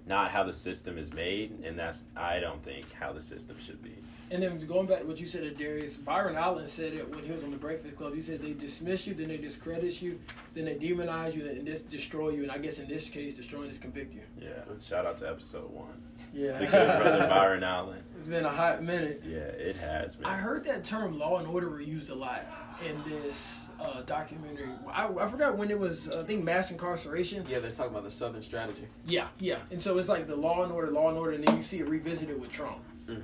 not 0.06 0.30
how 0.30 0.44
the 0.44 0.52
system 0.52 0.96
is 0.98 1.12
made, 1.12 1.60
and 1.64 1.76
that's 1.78 2.04
I 2.16 2.38
don't 2.38 2.62
think 2.62 2.92
how 2.92 3.12
the 3.12 3.22
system 3.22 3.56
should 3.60 3.82
be. 3.82 3.96
And 4.34 4.42
then 4.42 4.58
going 4.66 4.88
back 4.88 4.98
to 5.02 5.04
what 5.06 5.20
you 5.20 5.26
said 5.26 5.42
to 5.42 5.52
Darius, 5.52 5.96
Byron 5.96 6.34
Allen 6.34 6.66
said 6.66 6.92
it 6.92 7.08
when 7.08 7.22
he 7.22 7.30
was 7.30 7.44
on 7.44 7.52
the 7.52 7.56
Breakfast 7.56 7.94
Club. 7.94 8.14
He 8.16 8.20
said 8.20 8.42
they 8.42 8.52
dismiss 8.52 9.06
you, 9.06 9.14
then 9.14 9.28
they 9.28 9.36
discredit 9.36 10.02
you, 10.02 10.18
then 10.54 10.64
they 10.64 10.74
demonize 10.74 11.36
you, 11.36 11.48
and 11.48 11.64
just 11.64 11.88
destroy 11.88 12.30
you. 12.30 12.42
And 12.42 12.50
I 12.50 12.58
guess 12.58 12.80
in 12.80 12.88
this 12.88 13.08
case, 13.08 13.36
destroying 13.36 13.70
is 13.70 13.78
convict 13.78 14.12
you. 14.12 14.22
Yeah, 14.40 14.48
shout 14.84 15.06
out 15.06 15.18
to 15.18 15.28
episode 15.30 15.70
one. 15.70 16.02
Yeah. 16.32 16.58
The 16.58 16.66
good 16.66 16.70
brother 17.00 17.28
Byron 17.28 17.62
Allen. 17.62 18.02
it's 18.16 18.26
been 18.26 18.44
a 18.44 18.50
hot 18.50 18.82
minute. 18.82 19.22
Yeah, 19.24 19.36
it 19.38 19.76
has 19.76 20.16
been. 20.16 20.26
I 20.26 20.34
heard 20.36 20.64
that 20.64 20.82
term 20.82 21.16
"law 21.16 21.38
and 21.38 21.46
order" 21.46 21.68
were 21.70 21.80
used 21.80 22.10
a 22.10 22.14
lot 22.16 22.44
in 22.84 23.00
this 23.08 23.70
uh, 23.80 24.02
documentary. 24.02 24.66
I, 24.92 25.06
I 25.06 25.28
forgot 25.28 25.56
when 25.56 25.70
it 25.70 25.78
was. 25.78 26.08
uh, 26.08 26.22
I 26.22 26.24
think 26.24 26.42
mass 26.42 26.72
incarceration. 26.72 27.46
Yeah, 27.48 27.60
they're 27.60 27.70
talking 27.70 27.92
about 27.92 28.02
the 28.02 28.10
Southern 28.10 28.42
strategy. 28.42 28.88
Yeah, 29.06 29.28
yeah. 29.38 29.58
And 29.70 29.80
so 29.80 29.96
it's 29.96 30.08
like 30.08 30.26
the 30.26 30.34
law 30.34 30.64
and 30.64 30.72
order, 30.72 30.90
law 30.90 31.08
and 31.08 31.16
order, 31.18 31.32
and 31.32 31.46
then 31.46 31.56
you 31.56 31.62
see 31.62 31.78
it 31.78 31.88
revisited 31.88 32.40
with 32.40 32.50
Trump. 32.50 32.78
Yeah. 33.08 33.16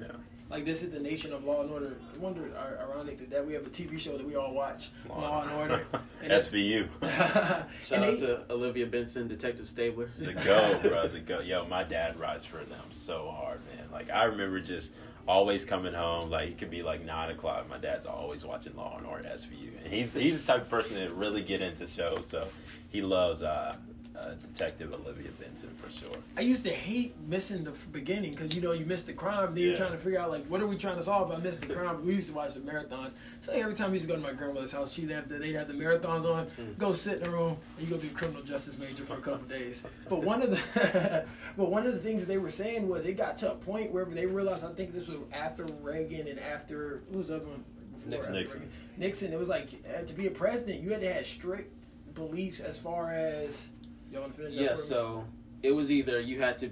Like 0.50 0.64
this 0.64 0.82
is 0.82 0.90
the 0.90 0.98
nation 0.98 1.32
of 1.32 1.44
law 1.44 1.62
and 1.62 1.70
order. 1.70 1.96
I 2.14 2.18
wonder, 2.18 2.46
ir- 2.46 2.78
ironic 2.82 3.18
that, 3.18 3.30
that 3.30 3.46
we 3.46 3.52
have 3.54 3.64
a 3.66 3.70
TV 3.70 3.98
show 3.98 4.16
that 4.16 4.26
we 4.26 4.34
all 4.34 4.52
watch, 4.52 4.88
Law, 5.08 5.42
and 5.42 5.50
Order. 5.52 5.86
And 6.22 6.32
it's- 6.32 6.50
SVU. 6.50 6.88
Shout 7.80 8.02
And 8.02 8.04
out 8.04 8.18
they- 8.18 8.26
to 8.26 8.44
Olivia 8.52 8.86
Benson, 8.86 9.28
Detective 9.28 9.68
Stabler. 9.68 10.10
The 10.18 10.34
go, 10.34 10.78
bro. 10.82 11.08
The 11.08 11.20
go. 11.20 11.40
Yo, 11.40 11.64
my 11.66 11.84
dad 11.84 12.18
rides 12.18 12.44
for 12.44 12.58
them 12.58 12.84
so 12.90 13.30
hard, 13.30 13.60
man. 13.66 13.86
Like 13.92 14.10
I 14.10 14.24
remember 14.24 14.60
just 14.60 14.92
always 15.28 15.64
coming 15.64 15.94
home. 15.94 16.30
Like 16.30 16.48
it 16.50 16.58
could 16.58 16.70
be 16.70 16.82
like 16.82 17.04
nine 17.04 17.30
o'clock. 17.30 17.68
My 17.70 17.78
dad's 17.78 18.04
always 18.04 18.44
watching 18.44 18.74
Law 18.76 18.96
and 18.98 19.06
Order 19.06 19.28
SVU, 19.28 19.82
and 19.84 19.92
he's 19.92 20.12
he's 20.12 20.40
the 20.44 20.52
type 20.52 20.62
of 20.62 20.68
person 20.68 20.96
that 20.96 21.12
really 21.14 21.42
get 21.42 21.62
into 21.62 21.86
shows. 21.86 22.26
So 22.26 22.48
he 22.90 23.00
loves 23.02 23.42
uh, 23.42 23.76
uh, 24.20 24.34
Detective 24.52 24.92
Olivia 24.92 25.30
Benson 25.40 25.70
for 25.80 25.90
sure. 25.90 26.16
I 26.36 26.42
used 26.42 26.64
to 26.64 26.70
hate 26.70 27.14
missing 27.26 27.64
the 27.64 27.72
beginning 27.92 28.32
because 28.32 28.54
you 28.54 28.60
know 28.60 28.72
you 28.72 28.84
missed 28.84 29.06
the 29.06 29.12
crime. 29.12 29.54
Then 29.54 29.64
you're 29.64 29.76
trying 29.76 29.92
to 29.92 29.98
figure 29.98 30.20
out 30.20 30.30
like 30.30 30.44
what 30.46 30.60
are 30.60 30.66
we 30.66 30.76
trying 30.76 30.96
to 30.96 31.02
solve? 31.02 31.32
I 31.32 31.36
missed 31.38 31.60
the 31.60 31.72
crime. 31.72 32.04
We 32.04 32.14
used 32.14 32.28
to 32.28 32.34
watch 32.34 32.54
the 32.54 32.60
marathons. 32.60 33.12
So 33.40 33.52
every 33.52 33.74
time 33.74 33.90
we 33.90 33.94
used 33.94 34.06
to 34.08 34.14
go 34.14 34.20
to 34.20 34.22
my 34.22 34.32
grandmother's 34.32 34.72
house, 34.72 34.92
she'd 34.92 35.10
have 35.10 35.28
the, 35.28 35.38
they'd 35.38 35.54
have 35.54 35.68
the 35.68 35.74
marathons 35.74 36.24
on. 36.24 36.48
Go 36.78 36.92
sit 36.92 37.18
in 37.18 37.24
the 37.24 37.30
room 37.30 37.56
and 37.78 37.88
you 37.88 37.94
go 37.94 38.00
be 38.00 38.08
a 38.08 38.10
criminal 38.10 38.42
justice 38.42 38.78
major 38.78 39.04
for 39.04 39.14
a 39.14 39.20
couple 39.20 39.46
days. 39.46 39.84
But 40.08 40.22
one 40.22 40.42
of 40.42 40.50
the 40.50 41.24
but 41.56 41.70
one 41.70 41.86
of 41.86 41.92
the 41.94 42.00
things 42.00 42.26
they 42.26 42.38
were 42.38 42.50
saying 42.50 42.88
was 42.88 43.04
it 43.06 43.16
got 43.16 43.38
to 43.38 43.52
a 43.52 43.54
point 43.54 43.90
where 43.92 44.04
they 44.04 44.26
realized. 44.26 44.64
I 44.64 44.72
think 44.72 44.92
this 44.92 45.08
was 45.08 45.18
after 45.32 45.64
Reagan 45.80 46.28
and 46.28 46.38
after 46.38 47.02
who's 47.08 47.16
was 47.16 47.28
the 47.28 47.36
other 47.36 47.46
one? 47.46 47.64
Before, 47.92 48.10
Nixon. 48.10 48.34
Nixon. 48.34 48.60
Reagan? 48.60 48.72
Nixon. 48.96 49.32
It 49.32 49.38
was 49.38 49.48
like 49.48 49.68
uh, 49.86 50.02
to 50.02 50.14
be 50.14 50.26
a 50.26 50.30
president, 50.30 50.80
you 50.80 50.90
had 50.90 51.00
to 51.00 51.12
have 51.12 51.26
strict 51.26 51.72
beliefs 52.14 52.60
as 52.60 52.78
far 52.78 53.12
as. 53.12 53.70
Y'all 54.10 54.22
want 54.22 54.32
to 54.32 54.38
finish? 54.38 54.54
that 54.54 54.62
Yeah, 54.62 54.74
so 54.74 55.24
it 55.62 55.72
was 55.72 55.90
either 55.90 56.20
you 56.20 56.40
had 56.40 56.58
to, 56.58 56.70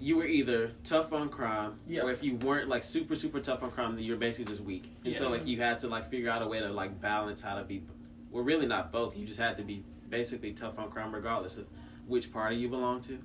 you 0.00 0.16
were 0.16 0.26
either 0.26 0.72
tough 0.84 1.12
on 1.12 1.28
crime, 1.28 1.78
Yeah. 1.86 2.02
or 2.02 2.10
if 2.10 2.22
you 2.22 2.36
weren't 2.36 2.68
like 2.68 2.84
super 2.84 3.16
super 3.16 3.40
tough 3.40 3.62
on 3.62 3.70
crime, 3.70 3.94
then 3.94 4.04
you 4.04 4.12
were 4.12 4.18
basically 4.18 4.52
just 4.52 4.62
weak. 4.64 4.92
And 5.04 5.16
so 5.16 5.30
like 5.30 5.46
you 5.46 5.60
had 5.60 5.80
to 5.80 5.88
like 5.88 6.08
figure 6.10 6.30
out 6.30 6.42
a 6.42 6.46
way 6.46 6.60
to 6.60 6.68
like 6.68 7.00
balance 7.00 7.40
how 7.40 7.56
to 7.56 7.64
be, 7.64 7.82
well, 8.30 8.44
really 8.44 8.66
not 8.66 8.92
both. 8.92 9.16
You 9.16 9.26
just 9.26 9.40
had 9.40 9.56
to 9.58 9.62
be 9.64 9.84
basically 10.08 10.52
tough 10.52 10.78
on 10.78 10.90
crime 10.90 11.14
regardless 11.14 11.58
of 11.58 11.66
which 12.06 12.32
party 12.32 12.56
you 12.56 12.68
belong 12.68 13.00
to. 13.02 13.18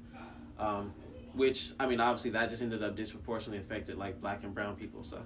Um, 0.60 0.94
which 1.34 1.72
I 1.80 1.88
mean, 1.88 2.00
obviously 2.00 2.32
that 2.32 2.50
just 2.50 2.62
ended 2.62 2.84
up 2.84 2.96
disproportionately 2.96 3.58
affected 3.64 3.98
like 3.98 4.22
black 4.22 4.44
and 4.44 4.54
brown 4.54 4.76
people. 4.76 5.04
So 5.04 5.22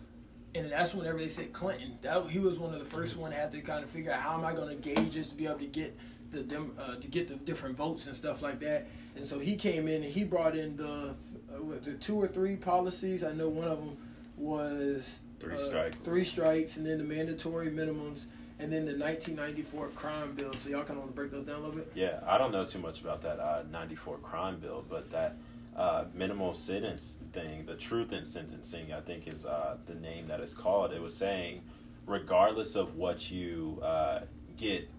And 0.56 0.72
that's 0.72 0.94
whenever 0.94 1.18
they 1.18 1.28
said 1.28 1.52
Clinton, 1.54 1.98
that 2.02 2.30
he 2.30 2.40
was 2.40 2.58
one 2.58 2.74
of 2.74 2.80
the 2.80 2.86
first 2.86 3.18
one 3.18 3.32
had 3.32 3.52
to 3.52 3.62
kind 3.62 3.84
of 3.84 3.90
figure 3.90 4.12
out 4.12 4.20
how 4.22 4.34
am 4.38 4.46
I 4.46 4.54
going 4.54 4.70
to 4.70 4.76
gauge 4.76 5.14
this 5.14 5.30
to 5.30 5.36
be 5.36 5.46
able 5.46 5.60
to 5.60 5.66
get 5.66 5.98
the 6.32 6.44
dem, 6.44 6.72
uh, 6.80 6.96
to 6.96 7.08
get 7.08 7.28
the 7.28 7.36
different 7.36 7.78
votes 7.78 8.06
and 8.08 8.16
stuff 8.16 8.42
like 8.42 8.60
that. 8.60 8.88
And 9.16 9.26
so 9.26 9.40
he 9.40 9.56
came 9.56 9.88
in 9.88 10.04
and 10.04 10.12
he 10.12 10.24
brought 10.24 10.56
in 10.56 10.78
the 10.78 11.16
uh, 11.54 11.60
the 11.82 11.94
two 11.94 12.16
or 12.22 12.28
three 12.28 12.56
policies. 12.56 13.24
I 13.24 13.32
know 13.32 13.50
one 13.50 13.68
of 13.68 13.80
them 13.80 13.98
was 14.38 15.20
Three 15.40 15.56
uh, 15.56 15.58
strikes. 15.68 15.98
three 16.04 16.24
strikes, 16.24 16.78
and 16.78 16.86
then 16.86 16.98
the 16.98 17.04
mandatory 17.04 17.68
minimums, 17.70 18.26
and 18.60 18.72
then 18.72 18.86
the 18.86 18.98
1994 18.98 19.90
crime 19.90 20.34
bill. 20.36 20.54
So 20.54 20.70
y'all 20.70 20.80
kind 20.84 20.92
of 20.92 20.98
want 20.98 21.12
to 21.12 21.16
break 21.16 21.32
those 21.32 21.44
down 21.46 21.58
a 21.58 21.60
little 21.60 21.76
bit. 21.76 21.92
Yeah, 21.96 22.20
I 22.26 22.38
don't 22.38 22.52
know 22.52 22.66
too 22.66 22.80
much 22.80 23.02
about 23.02 23.22
that 23.22 23.40
uh, 23.40 23.64
94 23.72 24.18
crime 24.18 24.60
bill, 24.60 24.84
but 24.88 25.12
that 25.12 25.36
uh, 25.76 26.06
minimal 26.14 26.54
sentence 26.56 27.18
thing, 27.34 27.66
the 27.68 27.76
truth 27.76 28.14
in 28.14 28.26
sentencing, 28.26 28.94
I 28.94 29.00
think 29.02 29.28
is 29.28 29.46
uh, 29.46 29.78
the 29.86 29.94
name 29.96 30.28
that 30.28 30.40
is 30.40 30.54
called. 30.56 30.92
It 30.92 31.02
was 31.02 31.16
saying, 31.16 31.62
regardless 32.08 32.76
of 32.76 32.96
what 32.96 33.30
you 33.30 33.80
uh, 33.84 34.22
get 34.58 34.90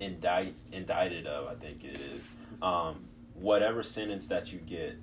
indict, 0.00 0.56
indicted 0.72 1.26
of, 1.26 1.46
I 1.48 1.54
think 1.54 1.84
it 1.84 2.00
is, 2.00 2.30
um, 2.62 3.04
whatever 3.34 3.82
sentence 3.82 4.26
that 4.28 4.52
you 4.52 4.58
get, 4.58 4.96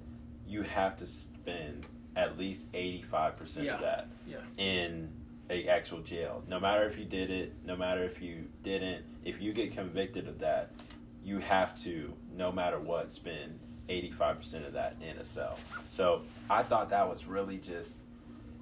you 0.48 0.64
have 0.64 0.98
to 0.98 1.06
spend 1.06 1.86
at 2.16 2.38
least 2.38 2.72
85% 2.74 3.66
Yeah. 3.66 3.76
of 3.76 3.82
that 3.82 4.08
Yeah. 4.28 4.38
in 4.58 5.10
a 5.50 5.68
actual 5.68 6.02
jail. 6.02 6.44
No 6.50 6.60
matter 6.60 6.84
if 6.88 6.98
you 6.98 7.06
did 7.06 7.30
it, 7.30 7.54
no 7.64 7.76
matter 7.76 8.04
if 8.04 8.22
you 8.22 8.50
didn't, 8.64 9.06
if 9.24 9.42
you 9.42 9.54
get 9.54 9.72
convicted 9.74 10.28
of 10.28 10.40
that, 10.40 10.72
you 11.24 11.40
have 11.40 11.76
to, 11.84 12.14
no 12.36 12.52
matter 12.52 12.80
what, 12.80 13.12
spend 13.12 13.60
85% 13.90 14.66
of 14.66 14.74
that 14.74 14.96
in 15.02 15.18
a 15.18 15.24
cell. 15.26 15.58
So 15.88 16.24
I 16.50 16.64
thought 16.64 16.90
that 16.90 17.08
was 17.08 17.26
really 17.26 17.58
just 17.60 18.00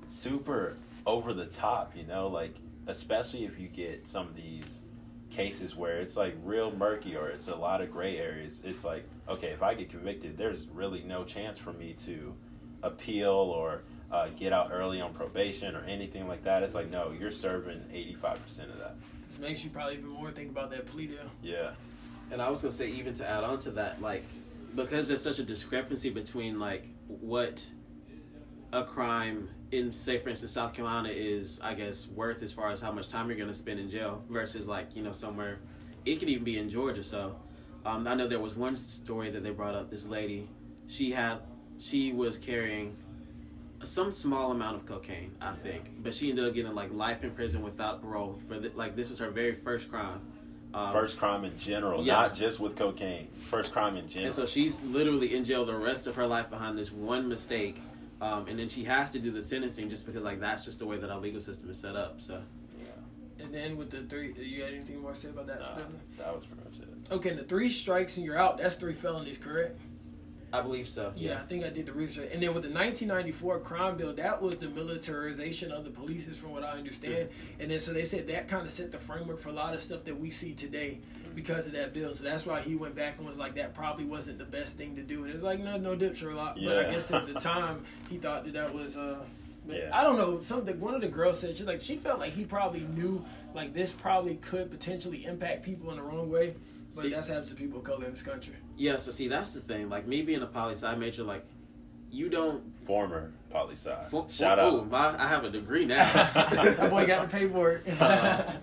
super 0.07 0.77
over 1.05 1.33
the 1.33 1.45
top, 1.45 1.95
you 1.95 2.03
know, 2.03 2.27
like 2.27 2.55
especially 2.87 3.45
if 3.45 3.59
you 3.59 3.67
get 3.67 4.07
some 4.07 4.27
of 4.27 4.35
these 4.35 4.83
cases 5.35 5.75
where 5.75 5.97
it's 5.97 6.15
like 6.15 6.35
real 6.43 6.71
murky 6.71 7.15
or 7.15 7.27
it's 7.27 7.49
a 7.49 7.55
lot 7.55 7.81
of 7.81 7.91
gray 7.91 8.17
areas. 8.17 8.61
It's 8.63 8.85
like, 8.85 9.03
okay, 9.27 9.49
if 9.49 9.61
I 9.61 9.73
get 9.73 9.89
convicted, 9.89 10.37
there's 10.37 10.67
really 10.69 11.03
no 11.03 11.23
chance 11.25 11.57
for 11.57 11.73
me 11.73 11.93
to 12.05 12.33
appeal 12.81 13.33
or 13.33 13.81
uh, 14.11 14.29
get 14.37 14.53
out 14.53 14.69
early 14.71 15.01
on 15.01 15.13
probation 15.13 15.75
or 15.75 15.83
anything 15.83 16.27
like 16.27 16.43
that. 16.45 16.63
It's 16.63 16.73
like, 16.73 16.89
no, 16.89 17.13
you're 17.19 17.31
serving 17.31 17.79
85% 17.93 18.71
of 18.71 18.79
that. 18.79 18.95
It 19.35 19.41
makes 19.41 19.63
you 19.63 19.69
probably 19.69 19.95
even 19.95 20.09
more 20.09 20.31
think 20.31 20.51
about 20.51 20.69
that 20.71 20.85
plea 20.85 21.07
deal. 21.07 21.29
Yeah. 21.43 21.71
And 22.31 22.41
I 22.41 22.49
was 22.49 22.61
gonna 22.61 22.71
say, 22.71 22.89
even 22.91 23.13
to 23.15 23.29
add 23.29 23.43
on 23.43 23.59
to 23.59 23.71
that, 23.71 24.01
like, 24.01 24.23
because 24.73 25.07
there's 25.07 25.21
such 25.21 25.39
a 25.39 25.43
discrepancy 25.43 26.09
between 26.09 26.59
like 26.59 26.87
what 27.07 27.65
a 28.73 28.83
crime 28.83 29.49
in, 29.71 29.91
say, 29.91 30.17
for 30.17 30.29
instance, 30.29 30.51
South 30.51 30.73
Carolina 30.73 31.09
is, 31.09 31.59
I 31.63 31.73
guess, 31.73 32.07
worth 32.07 32.41
as 32.43 32.51
far 32.51 32.71
as 32.71 32.79
how 32.79 32.91
much 32.91 33.07
time 33.07 33.29
you're 33.29 33.37
gonna 33.37 33.53
spend 33.53 33.79
in 33.79 33.89
jail 33.89 34.23
versus 34.29 34.67
like 34.67 34.95
you 34.95 35.03
know 35.03 35.11
somewhere, 35.11 35.59
it 36.05 36.19
could 36.19 36.29
even 36.29 36.43
be 36.43 36.57
in 36.57 36.69
Georgia. 36.69 37.03
So, 37.03 37.35
um, 37.85 38.07
I 38.07 38.15
know 38.15 38.27
there 38.27 38.39
was 38.39 38.55
one 38.55 38.75
story 38.75 39.31
that 39.31 39.43
they 39.43 39.51
brought 39.51 39.75
up. 39.75 39.89
This 39.89 40.05
lady, 40.05 40.49
she 40.87 41.11
had, 41.11 41.39
she 41.79 42.13
was 42.13 42.37
carrying 42.37 42.95
some 43.83 44.11
small 44.11 44.51
amount 44.51 44.75
of 44.77 44.85
cocaine, 44.85 45.35
I 45.41 45.53
think, 45.53 45.91
but 46.01 46.13
she 46.13 46.29
ended 46.29 46.47
up 46.47 46.53
getting 46.53 46.73
like 46.73 46.93
life 46.93 47.23
in 47.23 47.31
prison 47.31 47.61
without 47.61 48.01
parole 48.01 48.39
for 48.47 48.59
the, 48.59 48.71
like 48.75 48.95
this 48.95 49.09
was 49.09 49.19
her 49.19 49.29
very 49.29 49.53
first 49.53 49.89
crime. 49.89 50.21
Um, 50.73 50.91
First 50.91 51.17
crime 51.17 51.45
in 51.45 51.57
general, 51.57 52.03
yeah. 52.03 52.13
not 52.13 52.35
just 52.35 52.59
with 52.59 52.75
cocaine. 52.75 53.29
First 53.37 53.71
crime 53.71 53.95
in 53.95 54.09
general. 54.09 54.25
And 54.25 54.33
so 54.33 54.45
she's 54.45 54.81
literally 54.81 55.33
in 55.33 55.45
jail 55.45 55.65
the 55.65 55.75
rest 55.75 56.05
of 56.05 56.15
her 56.15 56.27
life 56.27 56.49
behind 56.49 56.77
this 56.77 56.91
one 56.91 57.29
mistake. 57.29 57.81
Um, 58.21 58.47
and 58.47 58.57
then 58.57 58.69
she 58.69 58.83
has 58.85 59.11
to 59.11 59.19
do 59.19 59.31
the 59.31 59.41
sentencing 59.41 59.89
just 59.89 60.05
because 60.05 60.23
like 60.23 60.39
that's 60.39 60.63
just 60.65 60.79
the 60.79 60.85
way 60.85 60.97
that 60.97 61.09
our 61.09 61.19
legal 61.19 61.39
system 61.39 61.69
is 61.69 61.77
set 61.77 61.95
up. 61.95 62.21
So 62.21 62.41
Yeah. 62.79 63.43
And 63.43 63.53
then 63.53 63.75
with 63.75 63.89
the 63.89 64.03
three, 64.03 64.33
you 64.39 64.63
had 64.63 64.73
anything 64.73 65.01
more 65.01 65.11
to 65.11 65.17
say 65.17 65.29
about 65.29 65.47
that? 65.47 65.59
Nah, 65.59 65.77
that 66.17 66.35
was 66.35 66.45
pretty 66.45 66.63
much 66.63 66.79
it. 66.79 67.13
Okay, 67.13 67.29
and 67.29 67.39
the 67.39 67.43
three 67.43 67.69
strikes 67.69 68.17
and 68.17 68.25
you're 68.25 68.37
out. 68.37 68.57
That's 68.57 68.75
three 68.75 68.93
felonies, 68.93 69.37
correct? 69.37 69.79
I 70.59 70.61
believe 70.61 70.87
so. 70.87 71.13
Yeah, 71.15 71.39
I 71.41 71.45
think 71.45 71.63
I 71.65 71.69
did 71.69 71.85
the 71.85 71.93
research. 71.93 72.29
And 72.33 72.41
then 72.41 72.53
with 72.53 72.63
the 72.63 72.69
1994 72.69 73.59
crime 73.59 73.97
bill, 73.97 74.13
that 74.13 74.41
was 74.41 74.57
the 74.57 74.69
militarization 74.69 75.71
of 75.71 75.83
the 75.83 75.91
police, 75.91 76.27
is 76.27 76.37
from 76.37 76.51
what 76.51 76.63
I 76.63 76.71
understand. 76.71 77.29
And 77.59 77.69
then 77.71 77.79
so 77.79 77.93
they 77.93 78.03
said 78.03 78.27
that 78.27 78.47
kind 78.47 78.65
of 78.65 78.71
set 78.71 78.91
the 78.91 78.97
framework 78.97 79.39
for 79.39 79.49
a 79.49 79.53
lot 79.53 79.73
of 79.73 79.81
stuff 79.81 80.03
that 80.05 80.19
we 80.19 80.31
see 80.31 80.53
today 80.53 80.99
because 81.35 81.67
of 81.67 81.73
that 81.73 81.93
bill. 81.93 82.15
So 82.15 82.23
that's 82.23 82.45
why 82.45 82.61
he 82.61 82.75
went 82.75 82.95
back 82.95 83.17
and 83.17 83.27
was 83.27 83.37
like, 83.37 83.55
that 83.55 83.73
probably 83.73 84.05
wasn't 84.05 84.37
the 84.39 84.45
best 84.45 84.77
thing 84.77 84.95
to 84.95 85.01
do. 85.01 85.23
And 85.25 85.33
it's 85.33 85.43
like, 85.43 85.59
no, 85.59 85.77
no 85.77 85.95
dip, 85.95 86.15
Sherlock. 86.15 86.55
But 86.55 86.63
I 86.77 86.81
Yeah. 86.83 86.91
guess 86.91 87.11
at 87.11 87.27
the 87.27 87.33
time, 87.39 87.83
he 88.09 88.17
thought 88.17 88.45
that 88.45 88.53
that 88.53 88.73
was. 88.73 88.95
Uh, 88.97 89.23
Yeah. 89.67 89.89
I 89.91 90.03
don't 90.03 90.17
know. 90.19 90.41
Something. 90.41 90.79
One 90.79 90.93
of 90.93 91.01
the 91.01 91.07
girls 91.07 91.39
said 91.39 91.57
she 91.57 91.63
like 91.63 91.81
she 91.81 91.97
felt 91.97 92.19
like 92.19 92.33
he 92.33 92.45
probably 92.45 92.81
knew 92.81 93.25
like 93.55 93.73
this 93.73 93.91
probably 93.91 94.35
could 94.35 94.69
potentially 94.69 95.25
impact 95.25 95.63
people 95.65 95.89
in 95.89 95.97
the 95.97 96.03
wrong 96.03 96.29
way. 96.29 96.53
But 96.93 97.01
See- 97.01 97.09
that's 97.09 97.27
happens 97.29 97.49
to 97.49 97.55
people 97.55 97.79
of 97.79 97.83
color 97.83 98.05
in 98.05 98.11
this 98.11 98.21
country. 98.21 98.53
Yeah. 98.77 98.97
So 98.97 99.11
see, 99.11 99.27
that's 99.27 99.53
the 99.53 99.61
thing. 99.61 99.89
Like 99.89 100.07
me 100.07 100.21
being 100.21 100.41
a 100.41 100.47
poli 100.47 100.73
sci 100.73 100.95
major, 100.95 101.23
like 101.23 101.45
you 102.11 102.29
don't. 102.29 102.63
Former 102.83 103.31
poli 103.49 103.75
sci. 103.75 103.95
For, 104.09 104.27
Shout 104.29 104.57
for, 104.57 104.63
out. 104.63 104.73
ooh, 104.73 104.85
my, 104.85 105.21
I 105.21 105.27
have 105.27 105.43
a 105.43 105.49
degree 105.49 105.85
now. 105.85 106.03
that 106.33 106.89
boy 106.89 107.05
got 107.05 107.29
to 107.29 107.37
pay 107.37 107.47
for 107.47 107.71
it. 107.71 108.01
Uh, 108.01 108.53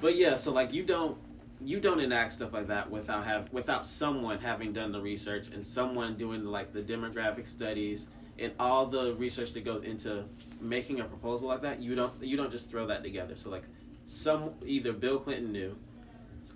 but 0.00 0.16
yeah, 0.16 0.34
so 0.34 0.52
like 0.52 0.72
you 0.72 0.82
don't 0.82 1.16
you 1.60 1.80
don't 1.80 2.00
enact 2.00 2.32
stuff 2.32 2.52
like 2.52 2.68
that 2.68 2.90
without 2.90 3.24
have 3.24 3.52
without 3.52 3.86
someone 3.86 4.38
having 4.38 4.72
done 4.72 4.92
the 4.92 5.00
research 5.00 5.48
and 5.48 5.64
someone 5.64 6.16
doing 6.16 6.44
like 6.44 6.72
the 6.72 6.82
demographic 6.82 7.46
studies 7.46 8.08
and 8.38 8.52
all 8.60 8.86
the 8.86 9.14
research 9.14 9.52
that 9.54 9.64
goes 9.64 9.82
into 9.82 10.24
making 10.60 11.00
a 11.00 11.04
proposal 11.04 11.48
like 11.48 11.62
that. 11.62 11.80
You 11.80 11.94
don't 11.94 12.12
you 12.22 12.36
don't 12.36 12.50
just 12.50 12.70
throw 12.70 12.86
that 12.88 13.02
together. 13.02 13.36
So 13.36 13.50
like 13.50 13.64
some 14.06 14.50
either 14.64 14.92
Bill 14.92 15.18
Clinton 15.18 15.52
knew 15.52 15.76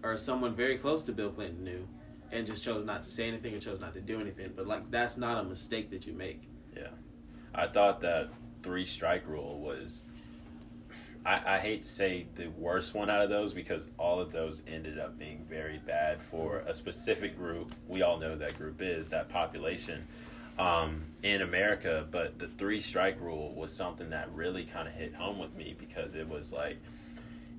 or 0.02 0.16
someone 0.16 0.54
very 0.54 0.78
close 0.78 1.02
to 1.04 1.12
Bill 1.12 1.30
Clinton 1.30 1.64
knew 1.64 1.88
and 2.32 2.46
just 2.46 2.62
chose 2.62 2.84
not 2.84 3.02
to 3.02 3.10
say 3.10 3.28
anything 3.28 3.54
or 3.54 3.58
chose 3.58 3.80
not 3.80 3.94
to 3.94 4.00
do 4.00 4.20
anything. 4.20 4.52
But 4.54 4.66
like 4.66 4.90
that's 4.90 5.16
not 5.16 5.38
a 5.38 5.44
mistake 5.44 5.90
that 5.90 6.06
you 6.06 6.12
make. 6.12 6.42
Yeah. 6.74 6.88
I 7.54 7.66
thought 7.66 8.00
that 8.02 8.30
three 8.62 8.84
strike 8.84 9.26
rule 9.26 9.58
was 9.60 10.02
I, 11.24 11.56
I 11.56 11.58
hate 11.58 11.82
to 11.82 11.88
say 11.88 12.26
the 12.34 12.48
worst 12.48 12.94
one 12.94 13.10
out 13.10 13.22
of 13.22 13.30
those 13.30 13.52
because 13.52 13.88
all 13.98 14.20
of 14.20 14.32
those 14.32 14.62
ended 14.66 14.98
up 14.98 15.18
being 15.18 15.44
very 15.48 15.78
bad 15.78 16.22
for 16.22 16.58
a 16.58 16.72
specific 16.72 17.36
group. 17.36 17.74
We 17.86 18.02
all 18.02 18.18
know 18.18 18.36
that 18.36 18.56
group 18.56 18.80
is 18.80 19.10
that 19.10 19.28
population 19.28 20.06
um, 20.58 21.02
in 21.22 21.42
America, 21.42 22.06
but 22.10 22.38
the 22.38 22.48
three 22.48 22.80
strike 22.80 23.20
rule 23.20 23.54
was 23.54 23.72
something 23.72 24.10
that 24.10 24.32
really 24.32 24.64
kind 24.64 24.88
of 24.88 24.94
hit 24.94 25.14
home 25.14 25.38
with 25.38 25.54
me 25.54 25.74
because 25.78 26.14
it 26.14 26.28
was 26.28 26.52
like 26.52 26.78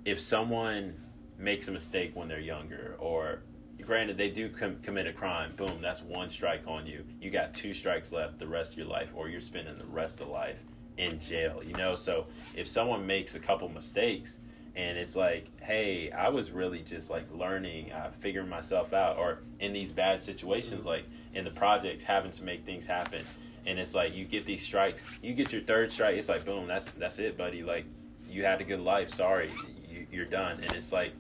if 0.06 0.20
someone 0.20 0.96
makes 1.38 1.68
a 1.68 1.72
mistake 1.72 2.16
when 2.16 2.28
they're 2.28 2.40
younger 2.40 2.96
or 3.00 3.42
granted 3.82 4.18
they 4.18 4.30
do 4.30 4.50
com- 4.50 4.78
commit 4.82 5.08
a 5.08 5.14
crime 5.14 5.54
boom 5.56 5.80
that's 5.82 6.02
one 6.02 6.30
strike 6.30 6.64
on 6.68 6.86
you. 6.86 7.04
You 7.20 7.30
got 7.30 7.54
two 7.54 7.74
strikes 7.74 8.12
left 8.12 8.40
the 8.40 8.48
rest 8.48 8.74
of 8.74 8.78
your 8.80 8.88
life 8.88 9.10
or 9.14 9.30
you're 9.30 9.42
spending 9.42 9.76
the 9.76 9.86
rest 9.86 10.22
of 10.22 10.28
life 10.28 10.58
in 10.98 11.20
jail 11.20 11.62
you 11.66 11.74
know? 11.74 11.96
So 11.96 12.28
if 12.56 12.68
someone 12.68 13.06
makes 13.06 13.36
a 13.36 13.40
couple 13.40 13.68
mistakes 13.70 14.40
and 14.76 14.98
it's 14.98 15.16
like 15.16 15.48
hey 15.62 16.10
i 16.12 16.30
was 16.30 16.52
really 16.52 16.80
just 16.80 17.10
like 17.10 17.26
learning 17.34 17.92
uh, 17.92 18.12
figuring 18.20 18.48
myself 18.48 18.94
out 18.94 19.18
or 19.18 19.40
in 19.60 19.74
these 19.74 19.92
bad 19.92 20.22
situations 20.22 20.86
like 20.86 21.06
in 21.34 21.44
the 21.44 21.52
projects 21.52 22.04
having 22.04 22.32
to 22.32 22.44
make 22.44 22.66
things 22.66 22.86
happen 22.86 23.22
and 23.66 23.78
it's 23.80 23.94
like 23.94 24.16
you 24.16 24.24
get 24.26 24.46
these 24.46 24.64
strikes 24.64 25.06
you 25.22 25.34
get 25.34 25.52
your 25.52 25.62
third 25.62 25.92
strike 25.92 26.16
it's 26.16 26.30
like 26.30 26.46
boom 26.46 26.68
that's 26.68 26.90
that's 26.92 27.20
it 27.20 27.38
buddy 27.38 27.64
like 27.64 27.86
you 28.30 28.46
had 28.46 28.62
a 28.62 28.64
good 28.64 28.80
life 28.80 29.10
sorry 29.10 29.50
you, 29.90 30.08
you're 30.12 30.26
done 30.26 30.58
and 30.62 30.74
it's 30.74 30.94
like 30.94 31.14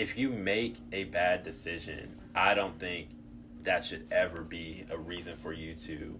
if 0.00 0.16
you 0.16 0.30
make 0.30 0.76
a 0.92 1.04
bad 1.04 1.44
decision, 1.44 2.16
I 2.34 2.54
don't 2.54 2.78
think 2.80 3.08
that 3.64 3.84
should 3.84 4.06
ever 4.10 4.40
be 4.40 4.86
a 4.90 4.96
reason 4.96 5.36
for 5.36 5.52
you 5.52 5.74
to 5.74 6.18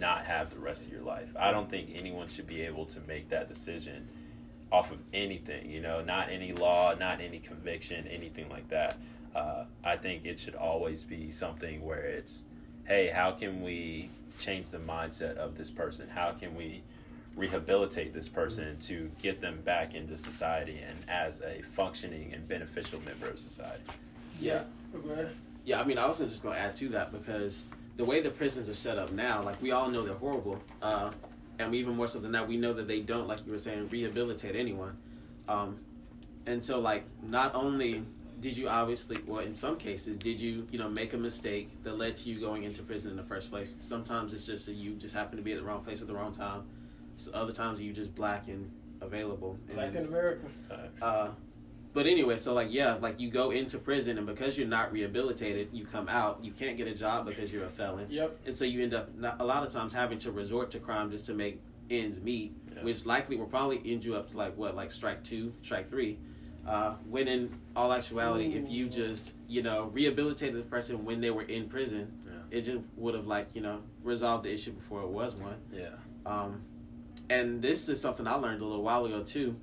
not 0.00 0.24
have 0.24 0.50
the 0.50 0.58
rest 0.58 0.86
of 0.86 0.92
your 0.92 1.02
life. 1.02 1.28
I 1.38 1.52
don't 1.52 1.70
think 1.70 1.90
anyone 1.94 2.26
should 2.26 2.48
be 2.48 2.62
able 2.62 2.86
to 2.86 2.98
make 3.06 3.28
that 3.28 3.48
decision 3.48 4.08
off 4.72 4.90
of 4.90 4.98
anything, 5.14 5.70
you 5.70 5.80
know, 5.80 6.02
not 6.02 6.28
any 6.28 6.52
law, 6.52 6.96
not 6.96 7.20
any 7.20 7.38
conviction, 7.38 8.08
anything 8.08 8.48
like 8.48 8.68
that. 8.70 8.96
Uh, 9.32 9.66
I 9.84 9.94
think 9.94 10.26
it 10.26 10.40
should 10.40 10.56
always 10.56 11.04
be 11.04 11.30
something 11.30 11.84
where 11.84 12.02
it's, 12.02 12.42
hey, 12.84 13.12
how 13.14 13.30
can 13.30 13.62
we 13.62 14.10
change 14.40 14.70
the 14.70 14.78
mindset 14.78 15.36
of 15.36 15.56
this 15.56 15.70
person? 15.70 16.08
How 16.08 16.32
can 16.32 16.56
we 16.56 16.82
rehabilitate 17.40 18.12
this 18.12 18.28
person 18.28 18.78
to 18.80 19.10
get 19.18 19.40
them 19.40 19.60
back 19.62 19.94
into 19.94 20.16
society 20.16 20.78
and 20.86 20.98
as 21.08 21.40
a 21.40 21.62
functioning 21.62 22.32
and 22.34 22.46
beneficial 22.46 23.00
member 23.00 23.28
of 23.28 23.38
society. 23.38 23.82
Yeah. 24.38 24.64
Go. 24.92 25.28
Yeah, 25.64 25.80
I 25.80 25.84
mean, 25.84 25.98
I 25.98 26.06
was 26.06 26.18
just 26.18 26.42
going 26.42 26.56
to 26.56 26.60
add 26.60 26.74
to 26.76 26.88
that 26.90 27.12
because 27.12 27.66
the 27.96 28.04
way 28.04 28.20
the 28.20 28.30
prisons 28.30 28.68
are 28.68 28.74
set 28.74 28.98
up 28.98 29.12
now, 29.12 29.42
like 29.42 29.60
we 29.62 29.70
all 29.70 29.88
know 29.88 30.02
they're 30.02 30.14
horrible, 30.14 30.62
uh, 30.82 31.10
and 31.58 31.74
even 31.74 31.96
more 31.96 32.06
so 32.06 32.18
than 32.18 32.32
that, 32.32 32.46
we 32.46 32.56
know 32.56 32.72
that 32.72 32.88
they 32.88 33.00
don't, 33.00 33.26
like 33.28 33.44
you 33.46 33.52
were 33.52 33.58
saying, 33.58 33.88
rehabilitate 33.88 34.56
anyone. 34.56 34.96
Um, 35.48 35.78
and 36.46 36.64
so, 36.64 36.80
like, 36.80 37.04
not 37.22 37.54
only 37.54 38.04
did 38.40 38.56
you 38.56 38.68
obviously, 38.68 39.18
well, 39.26 39.40
in 39.40 39.54
some 39.54 39.76
cases, 39.76 40.16
did 40.16 40.40
you, 40.40 40.66
you 40.70 40.78
know, 40.78 40.88
make 40.88 41.12
a 41.12 41.18
mistake 41.18 41.82
that 41.82 41.98
led 41.98 42.16
to 42.16 42.30
you 42.30 42.40
going 42.40 42.62
into 42.62 42.82
prison 42.82 43.10
in 43.10 43.16
the 43.16 43.22
first 43.22 43.50
place? 43.50 43.76
Sometimes 43.80 44.32
it's 44.32 44.46
just 44.46 44.64
that 44.66 44.74
you 44.74 44.94
just 44.94 45.14
happen 45.14 45.36
to 45.36 45.42
be 45.42 45.52
at 45.52 45.58
the 45.58 45.64
wrong 45.64 45.82
place 45.82 46.00
at 46.00 46.08
the 46.08 46.14
wrong 46.14 46.32
time. 46.32 46.62
So 47.20 47.32
other 47.32 47.52
times 47.52 47.80
you 47.80 47.92
just 47.92 48.14
black 48.14 48.48
and 48.48 48.70
available. 49.00 49.58
And 49.68 49.76
Black 49.76 49.92
then- 49.92 50.02
in 50.04 50.08
America. 50.08 50.46
Uh, 51.02 51.28
but 51.92 52.06
anyway, 52.06 52.36
so 52.36 52.54
like 52.54 52.68
yeah, 52.70 52.94
like 52.94 53.18
you 53.20 53.30
go 53.30 53.50
into 53.50 53.78
prison 53.78 54.16
and 54.16 54.26
because 54.26 54.56
you're 54.56 54.68
not 54.68 54.92
rehabilitated, 54.92 55.68
you 55.72 55.84
come 55.84 56.08
out, 56.08 56.42
you 56.44 56.52
can't 56.52 56.76
get 56.76 56.86
a 56.86 56.94
job 56.94 57.26
because 57.26 57.52
you're 57.52 57.64
a 57.64 57.68
felon, 57.68 58.06
Yep. 58.08 58.38
and 58.46 58.54
so 58.54 58.64
you 58.64 58.82
end 58.82 58.94
up 58.94 59.14
not, 59.16 59.40
a 59.40 59.44
lot 59.44 59.64
of 59.66 59.72
times 59.72 59.92
having 59.92 60.18
to 60.18 60.30
resort 60.32 60.70
to 60.72 60.78
crime 60.78 61.10
just 61.10 61.26
to 61.26 61.34
make 61.34 61.60
ends 61.90 62.20
meet, 62.20 62.54
Yeah. 62.76 62.84
which 62.84 63.04
likely 63.06 63.36
will 63.36 63.46
probably 63.46 63.82
end 63.84 64.04
you 64.04 64.14
up 64.14 64.30
to 64.30 64.36
like 64.36 64.56
what 64.56 64.76
like 64.76 64.92
strike 64.92 65.24
two, 65.24 65.52
strike 65.62 65.88
three. 65.88 66.18
Uh, 66.66 66.94
when 67.08 67.26
in 67.26 67.58
all 67.74 67.92
actuality, 67.92 68.54
if 68.54 68.70
you 68.70 68.88
just 68.88 69.32
you 69.48 69.62
know 69.62 69.90
rehabilitated 69.92 70.56
the 70.56 70.62
person 70.68 71.04
when 71.04 71.20
they 71.20 71.30
were 71.30 71.42
in 71.42 71.68
prison, 71.68 72.12
Yeah. 72.24 72.58
it 72.58 72.60
just 72.62 72.78
would 72.96 73.14
have 73.14 73.26
like 73.26 73.54
you 73.56 73.62
know 73.62 73.80
resolved 74.04 74.44
the 74.44 74.52
issue 74.52 74.70
before 74.72 75.02
it 75.02 75.08
was 75.08 75.34
one. 75.34 75.56
yeah. 75.72 75.88
Um, 76.24 76.62
and 77.30 77.62
this 77.62 77.88
is 77.88 78.00
something 78.00 78.26
I 78.26 78.34
learned 78.34 78.60
a 78.60 78.64
little 78.64 78.82
while 78.82 79.06
ago 79.06 79.22
too. 79.22 79.56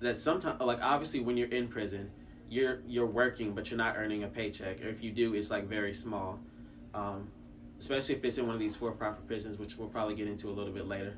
That 0.00 0.16
sometimes, 0.16 0.60
like 0.60 0.80
obviously, 0.82 1.20
when 1.20 1.36
you're 1.36 1.48
in 1.48 1.66
prison, 1.66 2.10
you're 2.50 2.80
you're 2.86 3.06
working, 3.06 3.54
but 3.54 3.70
you're 3.70 3.78
not 3.78 3.96
earning 3.96 4.22
a 4.22 4.28
paycheck, 4.28 4.84
or 4.84 4.88
if 4.88 5.02
you 5.02 5.10
do, 5.10 5.34
it's 5.34 5.50
like 5.50 5.66
very 5.66 5.94
small. 5.94 6.38
Um, 6.92 7.28
especially 7.80 8.14
if 8.14 8.24
it's 8.24 8.38
in 8.38 8.46
one 8.46 8.54
of 8.54 8.60
these 8.60 8.76
for-profit 8.76 9.26
prisons, 9.26 9.58
which 9.58 9.76
we'll 9.76 9.88
probably 9.88 10.14
get 10.14 10.28
into 10.28 10.48
a 10.48 10.52
little 10.52 10.72
bit 10.72 10.86
later. 10.86 11.16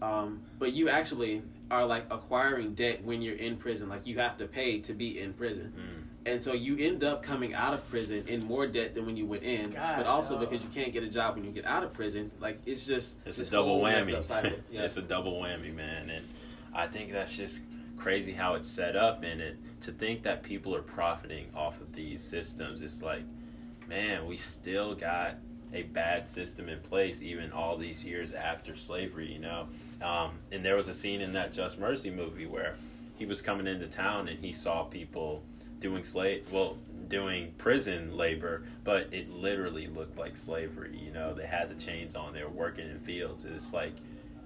Um, 0.00 0.42
but 0.58 0.72
you 0.72 0.88
actually 0.88 1.42
are 1.70 1.84
like 1.84 2.06
acquiring 2.10 2.74
debt 2.74 3.04
when 3.04 3.20
you're 3.20 3.36
in 3.36 3.56
prison. 3.56 3.88
Like 3.88 4.06
you 4.06 4.18
have 4.18 4.36
to 4.38 4.46
pay 4.46 4.78
to 4.80 4.94
be 4.94 5.20
in 5.20 5.34
prison. 5.34 5.72
Mm. 5.76 5.97
And 6.28 6.42
so 6.42 6.52
you 6.52 6.76
end 6.78 7.02
up 7.02 7.22
coming 7.22 7.54
out 7.54 7.72
of 7.72 7.88
prison 7.88 8.24
in 8.28 8.46
more 8.46 8.66
debt 8.66 8.94
than 8.94 9.06
when 9.06 9.16
you 9.16 9.24
went 9.24 9.44
in, 9.44 9.70
God, 9.70 9.96
but 9.96 10.06
also 10.06 10.38
dog. 10.38 10.50
because 10.50 10.62
you 10.62 10.70
can't 10.70 10.92
get 10.92 11.02
a 11.02 11.08
job 11.08 11.36
when 11.36 11.44
you 11.44 11.50
get 11.50 11.64
out 11.64 11.82
of 11.82 11.92
prison. 11.94 12.30
Like 12.38 12.58
it's 12.66 12.86
just 12.86 13.16
It's 13.24 13.38
a 13.38 13.50
double 13.50 13.80
whammy. 13.80 14.12
Yeah. 14.70 14.82
it's 14.82 14.96
a 14.98 15.02
double 15.02 15.40
whammy, 15.40 15.74
man. 15.74 16.10
And 16.10 16.26
I 16.74 16.86
think 16.86 17.12
that's 17.12 17.34
just 17.34 17.62
crazy 17.96 18.32
how 18.32 18.54
it's 18.54 18.68
set 18.68 18.94
up. 18.94 19.22
And 19.24 19.40
it 19.40 19.56
to 19.82 19.92
think 19.92 20.22
that 20.24 20.42
people 20.42 20.74
are 20.74 20.82
profiting 20.82 21.46
off 21.54 21.80
of 21.80 21.94
these 21.94 22.22
systems, 22.22 22.82
it's 22.82 23.00
like, 23.00 23.22
man, 23.88 24.26
we 24.26 24.36
still 24.36 24.94
got 24.94 25.36
a 25.72 25.82
bad 25.82 26.26
system 26.26 26.68
in 26.68 26.80
place 26.80 27.22
even 27.22 27.52
all 27.52 27.76
these 27.76 28.04
years 28.04 28.32
after 28.32 28.76
slavery, 28.76 29.32
you 29.32 29.38
know. 29.38 29.68
Um, 30.02 30.32
and 30.52 30.64
there 30.64 30.76
was 30.76 30.88
a 30.88 30.94
scene 30.94 31.20
in 31.20 31.32
that 31.32 31.52
Just 31.52 31.78
Mercy 31.80 32.10
movie 32.10 32.46
where 32.46 32.76
he 33.16 33.26
was 33.26 33.42
coming 33.42 33.66
into 33.66 33.86
town 33.86 34.28
and 34.28 34.44
he 34.44 34.52
saw 34.52 34.84
people 34.84 35.42
doing 35.80 36.04
slave 36.04 36.50
well 36.52 36.76
doing 37.08 37.52
prison 37.58 38.16
labor 38.16 38.62
but 38.84 39.08
it 39.12 39.30
literally 39.30 39.86
looked 39.86 40.18
like 40.18 40.36
slavery 40.36 40.98
you 41.02 41.10
know 41.12 41.32
they 41.32 41.46
had 41.46 41.70
the 41.70 41.74
chains 41.82 42.14
on 42.14 42.32
they 42.34 42.42
were 42.42 42.48
working 42.50 42.88
in 42.90 42.98
fields 42.98 43.44
it's 43.44 43.72
like 43.72 43.92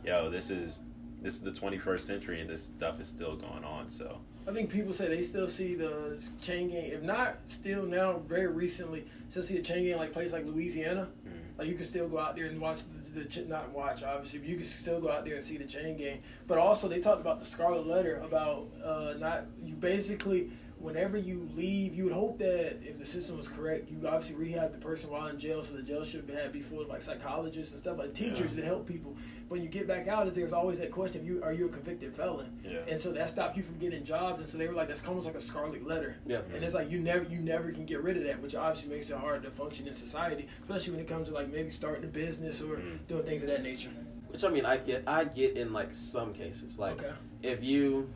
yo 0.04 0.30
this 0.30 0.50
is 0.50 0.78
this 1.22 1.34
is 1.34 1.40
the 1.40 1.50
21st 1.50 2.00
century 2.00 2.40
and 2.40 2.48
this 2.50 2.64
stuff 2.64 3.00
is 3.00 3.08
still 3.08 3.36
going 3.36 3.64
on 3.64 3.88
so 3.90 4.18
I 4.46 4.50
think 4.50 4.70
people 4.70 4.92
say 4.92 5.06
they 5.06 5.22
still 5.22 5.46
see 5.46 5.76
the 5.76 6.20
chain 6.42 6.68
gang. 6.70 6.86
If 6.86 7.00
not 7.04 7.36
still 7.46 7.84
now, 7.84 8.18
very 8.26 8.48
recently, 8.48 9.04
still 9.28 9.44
see 9.44 9.56
a 9.58 9.62
chain 9.62 9.84
gang 9.84 9.98
like 9.98 10.12
place 10.12 10.32
like 10.32 10.44
Louisiana. 10.44 11.10
mm, 11.24 11.30
Like 11.56 11.68
you 11.68 11.76
can 11.76 11.84
still 11.84 12.08
go 12.08 12.18
out 12.18 12.34
there 12.34 12.46
and 12.46 12.60
watch 12.60 12.80
the, 13.14 13.20
the, 13.20 13.24
ch- 13.24 13.46
not 13.46 13.70
watch 13.70 14.02
obviously, 14.02 14.40
but 14.40 14.48
you 14.48 14.56
can 14.56 14.64
still 14.64 15.00
go 15.00 15.12
out 15.12 15.24
there 15.24 15.36
and 15.36 15.44
see 15.44 15.58
the 15.58 15.64
chain 15.64 15.96
gang. 15.96 16.22
But 16.48 16.58
also 16.58 16.88
they 16.88 16.98
talked 16.98 17.20
about 17.20 17.38
the 17.38 17.44
Scarlet 17.46 17.86
Letter 17.86 18.16
about 18.16 18.66
uh, 18.84 19.14
not 19.20 19.44
you 19.64 19.74
basically 19.76 20.50
whenever 20.82 21.16
you 21.16 21.48
leave, 21.54 21.94
you 21.94 22.04
would 22.04 22.12
hope 22.12 22.38
that 22.38 22.78
if 22.86 22.98
the 22.98 23.06
system 23.06 23.36
was 23.36 23.48
correct, 23.48 23.90
you 23.90 23.96
obviously 24.06 24.36
rehab 24.36 24.72
the 24.72 24.78
person 24.78 25.10
while 25.10 25.26
in 25.28 25.38
jail, 25.38 25.62
so 25.62 25.74
the 25.74 25.82
jail 25.82 26.04
should 26.04 26.28
have 26.30 26.52
be 26.52 26.60
full 26.60 26.80
of 26.80 26.88
like 26.88 27.02
psychologists 27.02 27.72
and 27.72 27.80
stuff 27.80 27.98
like 27.98 28.14
teachers 28.14 28.50
Yeah. 28.54 28.60
to 28.60 28.66
help 28.66 28.86
people. 28.86 29.16
When 29.48 29.62
you 29.62 29.68
get 29.68 29.86
back 29.86 30.08
out, 30.08 30.32
there's 30.34 30.52
always 30.52 30.78
that 30.78 30.90
question: 30.90 31.24
you 31.24 31.42
are 31.44 31.52
you 31.52 31.66
a 31.66 31.68
convicted 31.68 32.14
felon? 32.14 32.58
yeah 32.64 32.78
And 32.88 32.98
so 33.00 33.12
that 33.12 33.28
stopped 33.28 33.56
you 33.56 33.62
from 33.62 33.78
getting 33.78 34.02
jobs, 34.04 34.38
and 34.38 34.46
so 34.48 34.58
they 34.58 34.66
were 34.66 34.74
like, 34.74 34.88
that's 34.88 35.06
almost 35.06 35.26
like 35.26 35.34
a 35.36 35.40
scarlet 35.40 35.86
letter. 35.86 36.16
Yeah. 36.26 36.40
And 36.54 36.64
it's 36.64 36.74
like 36.74 36.90
you 36.90 36.98
never 37.00 37.24
you 37.28 37.38
never 37.38 37.70
can 37.70 37.84
get 37.84 38.02
rid 38.02 38.16
of 38.16 38.24
that, 38.24 38.40
which 38.40 38.54
obviously 38.54 38.94
makes 38.94 39.10
it 39.10 39.16
hard 39.16 39.42
to 39.42 39.50
function 39.50 39.86
in 39.86 39.92
society, 39.94 40.48
especially 40.62 40.92
when 40.92 41.00
it 41.00 41.08
comes 41.08 41.28
to 41.28 41.34
like 41.34 41.52
maybe 41.52 41.70
starting 41.70 42.04
a 42.04 42.08
business 42.08 42.60
or 42.62 42.76
Mm. 42.76 43.06
doing 43.08 43.24
things 43.24 43.42
of 43.42 43.48
that 43.50 43.62
nature. 43.62 43.90
Which 44.28 44.42
I 44.44 44.48
mean, 44.48 44.64
I 44.64 44.78
get, 44.78 45.04
I 45.06 45.24
get 45.24 45.56
in 45.58 45.74
like 45.74 45.94
some 45.94 46.32
cases. 46.32 46.78
Like 46.78 47.02
okay. 47.02 47.12
if 47.42 47.62
you, 47.62 48.08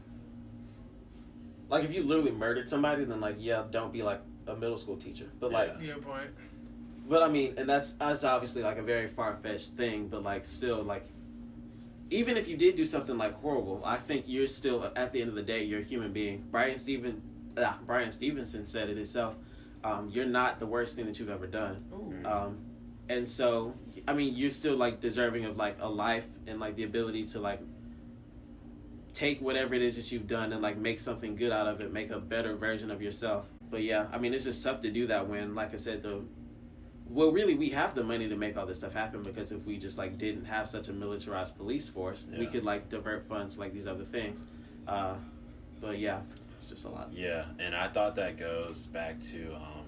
like 1.68 1.84
if 1.84 1.92
you 1.92 2.02
literally 2.02 2.30
murdered 2.32 2.68
somebody, 2.68 3.04
then 3.04 3.20
like 3.20 3.36
yeah, 3.38 3.64
don't 3.70 3.92
be 3.92 4.02
like 4.02 4.20
a 4.46 4.54
middle 4.54 4.76
school 4.76 4.96
teacher. 4.96 5.26
But 5.40 5.52
like, 5.52 5.74
Yeah. 5.80 5.88
Yeah, 5.88 5.94
point. 6.02 6.30
but 7.08 7.22
I 7.22 7.28
mean, 7.28 7.54
and 7.56 7.68
that's 7.68 7.92
that's 7.92 8.24
obviously 8.24 8.62
like 8.62 8.78
a 8.78 8.82
very 8.82 9.08
far 9.08 9.34
fetched 9.34 9.70
thing. 9.72 10.08
But 10.08 10.22
like 10.22 10.44
still, 10.44 10.82
like 10.82 11.06
even 12.10 12.36
if 12.36 12.46
you 12.46 12.56
did 12.56 12.76
do 12.76 12.84
something 12.84 13.18
like 13.18 13.34
horrible, 13.40 13.82
I 13.84 13.96
think 13.96 14.24
you're 14.28 14.46
still 14.46 14.90
at 14.94 15.12
the 15.12 15.20
end 15.20 15.28
of 15.30 15.34
the 15.34 15.42
day, 15.42 15.64
you're 15.64 15.80
a 15.80 15.84
human 15.84 16.12
being. 16.12 16.44
Bryan 16.50 16.78
Steven, 16.78 17.20
ah, 17.58 17.78
Bryan 17.84 18.10
Stevenson 18.12 18.66
said 18.66 18.88
it 18.88 18.96
himself. 18.96 19.36
Um, 19.82 20.08
you're 20.12 20.26
not 20.26 20.58
the 20.58 20.66
worst 20.66 20.96
thing 20.96 21.06
that 21.06 21.18
you've 21.18 21.30
ever 21.30 21.46
done. 21.46 21.84
Ooh. 21.92 22.28
Um, 22.28 22.58
and 23.08 23.28
so, 23.28 23.74
I 24.08 24.14
mean, 24.14 24.34
you're 24.36 24.50
still 24.50 24.76
like 24.76 25.00
deserving 25.00 25.44
of 25.44 25.56
like 25.56 25.76
a 25.80 25.88
life 25.88 26.26
and 26.46 26.58
like 26.58 26.76
the 26.76 26.82
ability 26.84 27.26
to 27.26 27.40
like 27.40 27.60
take 29.16 29.40
whatever 29.40 29.74
it 29.74 29.80
is 29.80 29.96
that 29.96 30.12
you've 30.12 30.26
done 30.26 30.52
and 30.52 30.60
like 30.60 30.76
make 30.76 31.00
something 31.00 31.36
good 31.36 31.50
out 31.50 31.66
of 31.66 31.80
it, 31.80 31.90
make 31.90 32.10
a 32.10 32.20
better 32.20 32.54
version 32.54 32.90
of 32.90 33.00
yourself. 33.00 33.46
But 33.70 33.82
yeah, 33.82 34.08
I 34.12 34.18
mean, 34.18 34.34
it's 34.34 34.44
just 34.44 34.62
tough 34.62 34.82
to 34.82 34.90
do 34.90 35.06
that 35.06 35.26
when, 35.26 35.54
like 35.54 35.72
I 35.72 35.76
said, 35.76 36.02
the 36.02 36.22
well, 37.08 37.30
really, 37.30 37.54
we 37.54 37.70
have 37.70 37.94
the 37.94 38.02
money 38.02 38.28
to 38.28 38.36
make 38.36 38.56
all 38.56 38.66
this 38.66 38.78
stuff 38.78 38.92
happen 38.92 39.22
because 39.22 39.52
if 39.52 39.64
we 39.64 39.78
just 39.78 39.96
like 39.96 40.18
didn't 40.18 40.44
have 40.44 40.68
such 40.68 40.88
a 40.88 40.92
militarized 40.92 41.56
police 41.56 41.88
force, 41.88 42.26
we 42.36 42.46
could 42.46 42.64
like 42.64 42.88
divert 42.88 43.26
funds 43.26 43.58
like 43.58 43.72
these 43.72 43.86
other 43.86 44.04
things. 44.04 44.44
Uh, 44.86 45.14
but 45.80 45.98
yeah, 45.98 46.20
it's 46.58 46.68
just 46.68 46.84
a 46.84 46.88
lot. 46.88 47.10
Yeah, 47.12 47.46
and 47.58 47.74
I 47.74 47.88
thought 47.88 48.16
that 48.16 48.36
goes 48.36 48.86
back 48.86 49.20
to 49.22 49.54
um, 49.54 49.86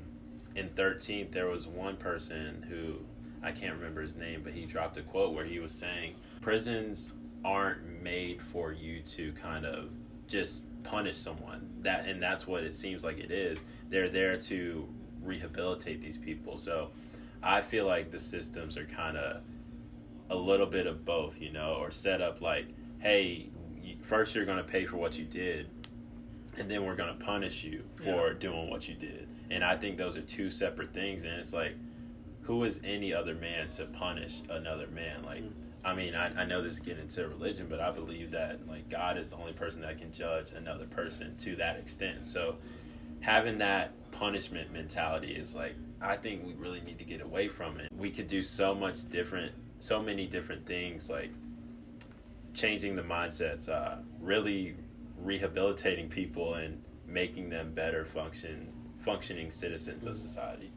in 0.55 0.71
13th, 0.71 1.33
there 1.33 1.49
was 1.49 1.67
one 1.67 1.97
person 1.97 2.65
who 2.69 2.95
I 3.43 3.53
can't 3.53 3.75
remember 3.75 4.01
his 4.01 4.17
name, 4.17 4.43
but 4.43 4.53
he 4.53 4.65
dropped 4.65 4.97
a 4.97 5.03
quote 5.03 5.35
where 5.35 5.45
he 5.45 5.59
was 5.59 5.73
saying, 5.73 6.15
Prisons 6.41 7.13
aren't 7.45 7.98
made 8.09 8.43
for 8.43 8.73
you 8.73 9.01
to 9.03 9.33
kind 9.33 9.67
of 9.67 9.91
just 10.27 10.65
punish 10.83 11.17
someone. 11.17 11.69
That 11.83 12.07
And 12.07 12.23
that's 12.23 12.47
what 12.47 12.63
it 12.65 12.75
seems 12.75 13.05
like 13.05 13.19
it 13.19 13.31
is. 13.31 13.59
They're 13.91 14.09
there 14.09 14.37
to 14.39 14.89
rehabilitate 15.23 16.01
these 16.01 16.17
people. 16.17 16.57
So 16.59 16.91
I 17.43 17.61
feel 17.61 17.87
like 17.87 18.11
the 18.11 18.19
systems 18.19 18.77
are 18.77 18.85
kind 18.87 19.17
of 19.17 19.43
a 20.31 20.37
little 20.37 20.67
bit 20.67 20.87
of 20.87 21.05
both, 21.05 21.41
you 21.41 21.51
know, 21.53 21.75
or 21.75 21.91
set 21.91 22.21
up 22.23 22.41
like, 22.41 22.67
hey, 22.99 23.49
first 24.03 24.35
you're 24.35 24.45
going 24.47 24.59
to 24.59 24.65
pay 24.65 24.85
for 24.87 24.97
what 24.97 25.19
you 25.19 25.25
did, 25.25 25.69
and 26.59 26.71
then 26.71 26.85
we're 26.85 26.97
going 26.97 27.17
to 27.17 27.25
punish 27.25 27.65
you 27.65 27.85
for 27.93 28.29
Yeah. 28.29 28.39
doing 28.39 28.69
what 28.71 28.89
you 28.89 28.95
did. 28.95 29.29
And 29.51 29.63
I 29.65 29.77
think 29.77 29.97
those 29.97 30.17
are 30.17 30.21
two 30.23 30.51
separate 30.51 30.93
things. 30.93 31.25
And 31.25 31.33
it's 31.35 31.53
like, 31.55 31.75
who 32.43 32.65
is 32.65 32.81
any 32.85 33.15
other 33.15 33.35
man 33.35 33.71
to 33.73 33.85
punish 33.87 34.43
another 34.51 34.87
man? 34.89 35.23
Like, 35.25 35.43
Mm. 35.45 35.53
I 35.85 35.95
mean, 35.95 36.15
I, 36.15 36.43
I 36.43 36.45
know 36.45 36.63
this 36.63 36.75
is 36.75 36.81
getting 36.81 37.03
into 37.03 37.29
religion, 37.29 37.67
but 37.69 37.81
I 37.81 37.91
believe 37.91 38.33
that 38.33 38.67
like 38.67 38.89
God 38.89 39.17
is 39.17 39.31
the 39.31 39.37
only 39.37 39.53
person 39.53 39.83
that 39.83 39.99
can 39.99 40.13
judge 40.13 40.51
another 40.51 40.87
person 40.87 41.37
to 41.39 41.57
that 41.57 41.77
extent. 41.77 42.27
So 42.27 42.57
having 43.21 43.59
that 43.59 43.93
punishment 44.13 44.73
mentality 44.73 45.33
is 45.33 45.55
like 45.55 45.75
I 46.01 46.17
think 46.17 46.45
we 46.45 46.55
really 46.55 46.81
need 46.81 46.99
to 46.99 47.05
get 47.05 47.21
away 47.21 47.49
from 47.49 47.81
it. 47.81 47.91
We 47.97 48.11
could 48.11 48.29
do 48.29 48.43
so 48.43 48.75
much 48.75 49.09
different, 49.09 49.53
so 49.79 50.03
many 50.03 50.27
different 50.27 50.67
things 50.67 51.11
like 51.11 51.31
changing 52.55 52.97
the 52.97 53.03
mindsets, 53.03 53.69
uh, 53.69 53.97
really 54.21 54.77
rehabilitating 55.19 56.09
people 56.09 56.55
and 56.55 56.83
making 57.07 57.51
them 57.51 57.73
better 57.73 58.05
function 58.05 58.73
functioning 58.99 59.51
citizens 59.51 60.07
of 60.07 60.19
society. 60.19 60.71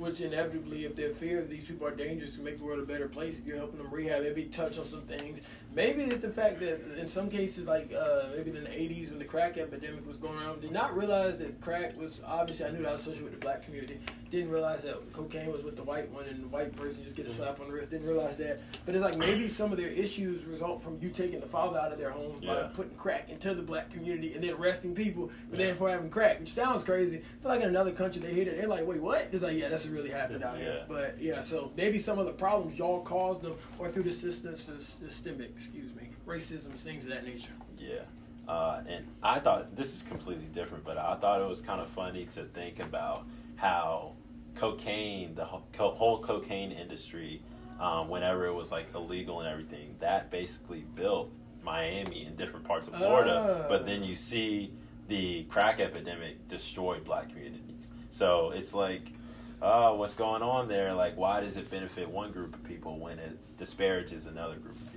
Which 0.00 0.22
inevitably, 0.22 0.86
if 0.86 0.96
they're 0.96 1.10
fear 1.10 1.42
these 1.42 1.66
people 1.66 1.86
are 1.86 1.94
dangerous 1.94 2.34
to 2.36 2.40
make 2.40 2.56
the 2.56 2.64
world 2.64 2.80
a 2.80 2.86
better 2.86 3.06
place, 3.06 3.38
if 3.38 3.46
you're 3.46 3.58
helping 3.58 3.76
them 3.76 3.92
rehab, 3.92 4.22
maybe 4.22 4.44
touch 4.44 4.78
on 4.78 4.86
some 4.86 5.02
things. 5.02 5.40
Maybe 5.72 6.02
it's 6.02 6.18
the 6.18 6.28
fact 6.30 6.58
that 6.60 6.80
in 6.98 7.06
some 7.06 7.28
cases, 7.30 7.66
like 7.68 7.92
uh, 7.94 8.24
maybe 8.36 8.50
in 8.50 8.64
the 8.64 8.70
80s 8.70 9.10
when 9.10 9.18
the 9.20 9.24
crack 9.24 9.56
epidemic 9.56 10.04
was 10.06 10.16
going 10.16 10.36
around, 10.38 10.62
did 10.62 10.72
not 10.72 10.96
realize 10.96 11.38
that 11.38 11.60
crack 11.60 11.96
was 11.98 12.20
obviously, 12.26 12.66
I 12.66 12.70
knew 12.70 12.78
that 12.82 12.88
I 12.88 12.92
was 12.92 13.02
associated 13.02 13.24
with 13.30 13.40
the 13.40 13.46
black 13.46 13.62
community. 13.62 14.00
Didn't 14.30 14.50
realize 14.50 14.82
that 14.82 15.12
cocaine 15.12 15.50
was 15.52 15.62
with 15.62 15.76
the 15.76 15.82
white 15.84 16.10
one 16.10 16.24
and 16.26 16.42
the 16.44 16.48
white 16.48 16.74
person 16.74 17.04
just 17.04 17.14
get 17.16 17.26
a 17.26 17.30
slap 17.30 17.60
on 17.60 17.68
the 17.68 17.72
wrist. 17.72 17.90
Didn't 17.90 18.06
realize 18.08 18.36
that. 18.38 18.60
But 18.84 18.94
it's 18.96 19.02
like 19.04 19.16
maybe 19.16 19.46
some 19.48 19.70
of 19.70 19.78
their 19.78 19.88
issues 19.88 20.44
result 20.44 20.82
from 20.82 20.98
you 21.00 21.08
taking 21.10 21.40
the 21.40 21.46
father 21.46 21.78
out 21.78 21.92
of 21.92 21.98
their 21.98 22.10
home 22.10 22.40
by 22.44 22.62
putting 22.74 22.94
crack 22.96 23.28
into 23.30 23.54
the 23.54 23.62
black 23.62 23.90
community 23.90 24.34
and 24.34 24.42
then 24.42 24.54
arresting 24.54 24.94
people 24.94 25.28
for 25.50 25.56
Yeah. 25.56 25.66
then 25.66 25.76
for 25.76 25.88
having 25.90 26.10
crack, 26.10 26.40
which 26.40 26.52
sounds 26.52 26.82
crazy. 26.82 27.18
I 27.18 27.42
feel 27.42 27.50
like 27.52 27.60
in 27.62 27.68
another 27.68 27.92
country 27.92 28.20
they 28.20 28.32
hear 28.34 28.48
it, 28.48 28.56
they're 28.56 28.68
like, 28.68 28.86
wait, 28.86 29.00
what? 29.00 29.28
It's 29.32 29.42
like, 29.44 29.56
yeah, 29.56 29.68
that's 29.68 29.84
what 29.84 29.94
really 29.94 30.10
happened 30.10 30.42
out 30.44 30.56
here. 30.56 30.84
But 30.88 31.16
yeah, 31.20 31.40
so 31.40 31.70
maybe 31.76 31.98
some 31.98 32.18
of 32.18 32.26
the 32.26 32.32
problems 32.32 32.78
y'all 32.78 33.02
caused 33.02 33.42
them, 33.42 33.54
or 33.78 33.90
through 33.90 34.04
the 34.04 34.12
system, 34.12 34.56
systemic, 34.56 35.59
excuse 35.60 35.94
me, 35.94 36.08
racism, 36.26 36.72
things 36.72 37.04
of 37.04 37.10
that 37.10 37.26
nature. 37.26 37.52
Yeah. 37.76 38.00
Uh, 38.48 38.80
and 38.88 39.06
I 39.22 39.40
thought 39.40 39.76
this 39.76 39.94
is 39.94 40.02
completely 40.02 40.46
different, 40.46 40.84
but 40.84 40.96
I 40.96 41.16
thought 41.16 41.42
it 41.42 41.48
was 41.48 41.60
kind 41.60 41.82
of 41.82 41.86
funny 41.88 42.24
to 42.32 42.44
think 42.44 42.80
about 42.80 43.26
how 43.56 44.14
cocaine, 44.54 45.34
the 45.34 45.44
whole, 45.44 45.66
co- 45.74 45.90
whole 45.90 46.18
cocaine 46.18 46.72
industry, 46.72 47.42
um, 47.78 48.08
whenever 48.08 48.46
it 48.46 48.54
was 48.54 48.72
like 48.72 48.86
illegal 48.94 49.40
and 49.40 49.48
everything, 49.48 49.96
that 50.00 50.30
basically 50.30 50.86
built 50.94 51.30
Miami 51.62 52.24
and 52.24 52.38
different 52.38 52.64
parts 52.64 52.88
of 52.88 52.94
Florida. 52.96 53.64
Ah. 53.64 53.68
But 53.68 53.84
then 53.84 54.02
you 54.02 54.14
see 54.14 54.72
the 55.08 55.44
crack 55.44 55.78
epidemic 55.78 56.48
destroy 56.48 57.00
black 57.00 57.28
communities. 57.28 57.90
So 58.08 58.50
it's 58.50 58.72
like, 58.72 59.12
uh, 59.60 59.92
what's 59.92 60.14
going 60.14 60.42
on 60.42 60.68
there? 60.68 60.94
Like, 60.94 61.18
why 61.18 61.40
does 61.42 61.58
it 61.58 61.70
benefit 61.70 62.08
one 62.08 62.32
group 62.32 62.54
of 62.54 62.64
people 62.64 62.98
when 62.98 63.18
it 63.18 63.36
disparages 63.58 64.26
another 64.26 64.54
group 64.54 64.74
of 64.76 64.80
people? 64.80 64.89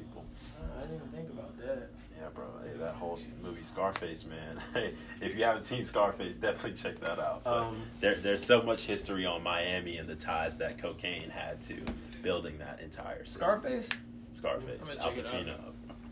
I 0.78 0.82
didn't 0.82 0.96
even 0.98 1.08
think 1.10 1.30
about 1.30 1.58
that. 1.60 1.90
Yeah, 2.18 2.30
bro. 2.34 2.46
Hey, 2.64 2.78
that 2.80 2.94
whole 2.96 3.18
movie 3.42 3.62
Scarface, 3.62 4.26
man. 4.26 4.62
Hey, 4.74 4.94
if 5.22 5.36
you 5.38 5.44
haven't 5.44 5.64
seen 5.64 5.84
Scarface, 5.84 6.38
definitely 6.38 6.74
check 6.74 7.00
that 7.02 7.20
out. 7.20 7.44
But 7.44 7.54
Um, 7.54 7.82
there, 8.00 8.16
there's 8.16 8.46
so 8.46 8.62
much 8.62 8.82
history 8.86 9.26
on 9.26 9.44
Miami 9.44 9.98
and 9.98 10.08
the 10.08 10.16
ties 10.16 10.58
that 10.58 10.78
cocaine 10.78 11.30
had 11.30 11.62
to 11.64 11.82
building 12.22 12.58
that 12.60 12.80
entire 12.82 13.26
city. 13.26 13.40
Scarface? 13.40 13.90
Scarface, 14.34 14.80
I'm 14.92 15.00
Al 15.00 15.04
check 15.10 15.18
it 15.18 15.26
out. 15.28 15.34
Pacino. 15.34 15.56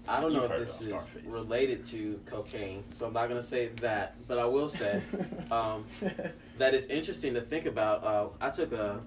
I 0.08 0.20
don't 0.20 0.34
know 0.34 0.42
You've 0.44 0.52
if 0.52 0.60
this 0.60 0.82
is 0.82 0.88
Scarface. 0.88 1.24
related 1.34 1.86
to 1.88 2.20
cocaine, 2.26 2.84
so 2.92 3.06
I'm 3.06 3.14
not 3.14 3.30
going 3.30 3.40
to 3.40 3.46
say 3.46 3.68
that, 3.82 4.16
but 4.28 4.38
I 4.40 4.46
will 4.46 4.68
say 4.68 5.02
um, 5.52 5.86
that 6.58 6.74
it's 6.74 6.88
interesting 6.88 7.34
to 7.36 7.42
think 7.42 7.66
about. 7.66 8.04
Uh, 8.04 8.28
I 8.42 8.50
took 8.50 8.72
a, 8.74 9.00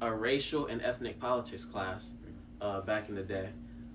a 0.00 0.12
racial 0.12 0.66
and 0.66 0.82
ethnic 0.82 1.18
politics 1.18 1.64
class 1.64 2.12
uh, 2.60 2.82
back 2.82 3.08
in 3.08 3.14
the 3.14 3.22
day. 3.22 3.48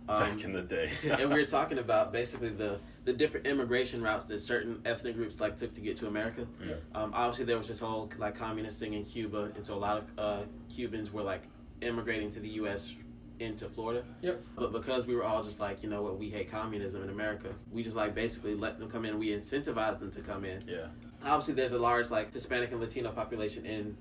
Um, 0.10 0.20
Back 0.20 0.44
in 0.44 0.54
the 0.54 0.64
day. 0.64 0.90
and 1.04 1.30
we 1.30 1.40
were 1.40 1.46
talking 1.60 1.78
about 1.78 2.12
basically 2.12 2.50
the 2.50 2.80
the 3.06 3.14
different 3.14 3.46
immigration 3.46 4.02
routes 4.02 4.26
that 4.26 4.40
certain 4.40 4.82
ethnic 4.86 5.16
groups 5.16 5.40
like 5.40 5.56
took 5.56 5.74
to 5.76 5.82
get 5.82 5.96
to 5.98 6.08
America. 6.08 6.48
Yeah. 6.66 6.76
Um, 6.96 7.12
obviously, 7.14 7.46
there 7.46 7.58
was 7.58 7.68
this 7.68 7.80
whole 7.80 8.10
like 8.18 8.36
communist 8.36 8.80
thing 8.80 8.94
in 8.94 9.04
Cuba, 9.06 9.52
and 9.56 9.64
so 9.66 9.76
a 9.76 9.78
lot 9.78 9.98
of 9.98 10.04
uh, 10.18 10.42
Cubans 10.74 11.14
were 11.14 11.22
like 11.22 11.44
immigrating 11.82 12.30
to 12.32 12.40
the 12.40 12.50
U.S. 12.62 12.94
into 13.40 13.70
Florida. 13.70 14.04
Yep. 14.22 14.42
But 14.56 14.72
because 14.72 15.06
we 15.06 15.16
were 15.16 15.24
all 15.24 15.44
just 15.44 15.60
like, 15.60 15.84
you 15.84 15.90
know 15.90 16.02
what, 16.02 16.18
we 16.18 16.30
hate 16.30 16.50
communism 16.52 17.04
in 17.04 17.10
America, 17.10 17.50
we 17.72 17.84
just 17.84 17.96
like 17.96 18.16
basically 18.16 18.56
let 18.56 18.80
them 18.80 18.90
come 18.90 19.06
in. 19.06 19.20
We 19.20 19.30
incentivized 19.30 20.00
them 20.00 20.12
to 20.12 20.22
come 20.22 20.44
in. 20.44 20.64
yeah. 20.68 20.88
Obviously, 21.24 21.54
there's 21.54 21.74
a 21.74 21.80
large 21.80 22.10
like 22.10 22.34
Hispanic 22.34 22.72
and 22.72 22.80
Latino 22.82 23.12
population 23.12 23.66
in 23.66 23.96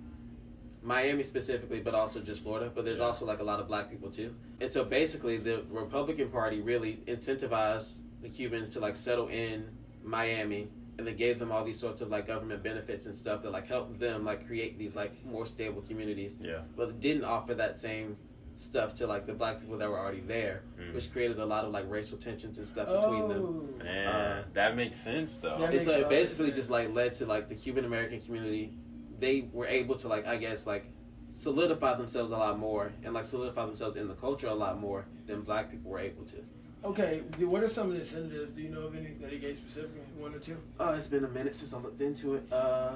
Miami 0.82 1.22
specifically, 1.22 1.80
but 1.80 1.94
also 1.94 2.20
just 2.20 2.42
Florida. 2.42 2.70
But 2.74 2.84
there's 2.84 2.98
Yeah. 2.98 3.06
also 3.06 3.26
like 3.26 3.40
a 3.40 3.44
lot 3.44 3.60
of 3.60 3.66
black 3.68 3.90
people 3.90 4.10
too. 4.10 4.34
And 4.60 4.72
so 4.72 4.84
basically, 4.84 5.36
the 5.36 5.62
Republican 5.70 6.30
Party 6.30 6.60
really 6.60 7.00
incentivized 7.06 7.98
the 8.22 8.28
Cubans 8.28 8.70
to 8.70 8.80
like 8.80 8.96
settle 8.96 9.28
in 9.28 9.68
Miami, 10.02 10.68
and 10.96 11.06
they 11.06 11.12
gave 11.14 11.38
them 11.38 11.52
all 11.52 11.64
these 11.64 11.78
sorts 11.78 12.00
of 12.00 12.08
like 12.10 12.26
government 12.26 12.62
benefits 12.62 13.06
and 13.06 13.14
stuff 13.14 13.42
that 13.42 13.50
like 13.50 13.66
helped 13.66 13.98
them 14.00 14.24
like 14.24 14.46
create 14.46 14.78
these 14.78 14.94
like 14.96 15.12
more 15.24 15.46
stable 15.46 15.82
communities. 15.82 16.36
Yeah. 16.40 16.60
But 16.76 16.88
it 16.90 17.00
didn't 17.00 17.24
offer 17.24 17.54
that 17.54 17.78
same 17.78 18.16
stuff 18.56 18.92
to 18.92 19.06
like 19.06 19.24
the 19.26 19.32
black 19.32 19.60
people 19.60 19.78
that 19.78 19.88
were 19.88 19.98
already 19.98 20.20
there, 20.20 20.62
Mm. 20.80 20.92
which 20.92 21.12
created 21.12 21.38
a 21.38 21.46
lot 21.46 21.64
of 21.64 21.70
like 21.72 21.88
racial 21.88 22.18
tensions 22.18 22.58
and 22.58 22.66
stuff 22.66 22.88
between 22.88 23.28
them. 23.28 23.42
Oh. 23.80 23.84
Man, 23.84 24.06
Uh, 24.08 24.44
that 24.54 24.74
makes 24.74 24.96
sense 24.98 25.36
though. 25.36 25.50
That 25.50 25.60
And 25.66 25.72
makes 25.74 25.86
it 25.86 26.08
basically 26.08 26.46
sense. 26.46 26.56
just 26.56 26.70
like 26.70 26.92
led 26.92 27.14
to 27.16 27.26
like 27.26 27.48
the 27.48 27.54
Cuban 27.54 27.84
American 27.84 28.20
community. 28.20 28.72
They 29.18 29.48
were 29.52 29.66
able 29.66 29.96
to 29.96 30.08
like 30.08 30.26
I 30.26 30.36
guess 30.36 30.66
like 30.66 30.86
solidify 31.30 31.94
themselves 31.96 32.30
a 32.30 32.36
lot 32.36 32.58
more 32.58 32.92
and 33.04 33.12
like 33.14 33.24
solidify 33.24 33.66
themselves 33.66 33.96
in 33.96 34.08
the 34.08 34.14
culture 34.14 34.46
a 34.46 34.54
lot 34.54 34.78
more 34.80 35.04
than 35.26 35.42
black 35.42 35.70
people 35.70 35.90
were 35.90 35.98
able 35.98 36.24
to. 36.24 36.36
Okay, 36.84 37.22
what 37.40 37.62
are 37.62 37.68
some 37.68 37.88
of 37.88 37.94
the 37.94 37.98
incentives? 38.00 38.54
Do 38.54 38.62
you 38.62 38.68
know 38.70 38.82
of 38.82 38.94
any 38.94 39.10
that 39.20 39.30
he 39.32 39.38
gave 39.38 39.56
specifically? 39.56 40.00
One 40.16 40.34
or 40.34 40.38
two? 40.38 40.56
Oh, 40.78 40.94
it's 40.94 41.08
been 41.08 41.24
a 41.24 41.28
minute 41.28 41.54
since 41.54 41.74
I 41.74 41.78
looked 41.78 42.00
into 42.00 42.36
it. 42.36 42.44
Uh, 42.52 42.92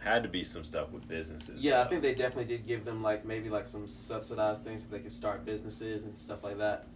Had 0.00 0.22
to 0.22 0.28
be 0.28 0.42
some 0.42 0.64
stuff 0.64 0.90
with 0.90 1.06
businesses. 1.06 1.62
yeah, 1.62 1.82
I 1.82 1.84
think 1.84 2.00
they 2.02 2.14
definitely 2.14 2.46
did 2.46 2.66
give 2.66 2.84
them 2.86 3.02
like 3.02 3.24
maybe 3.26 3.50
like 3.50 3.66
some 3.66 3.86
subsidized 3.86 4.64
things 4.64 4.82
so 4.82 4.88
they 4.90 5.00
could 5.00 5.12
start 5.12 5.44
businesses 5.44 6.04
and 6.04 6.18
stuff 6.18 6.42
like 6.42 6.58
that. 6.58 6.86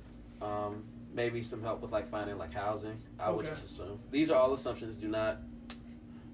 Um, 0.41 0.85
maybe 1.13 1.43
some 1.43 1.63
help 1.63 1.83
with 1.83 1.93
like 1.93 2.09
finding 2.11 2.39
like 2.39 2.55
housing. 2.55 2.99
I 3.19 3.31
would 3.31 3.45
just 3.45 3.65
assume 3.65 4.01
these 4.11 4.31
are 4.31 4.41
all 4.41 4.53
assumptions. 4.55 4.97
Do 4.97 5.09
not. 5.09 5.41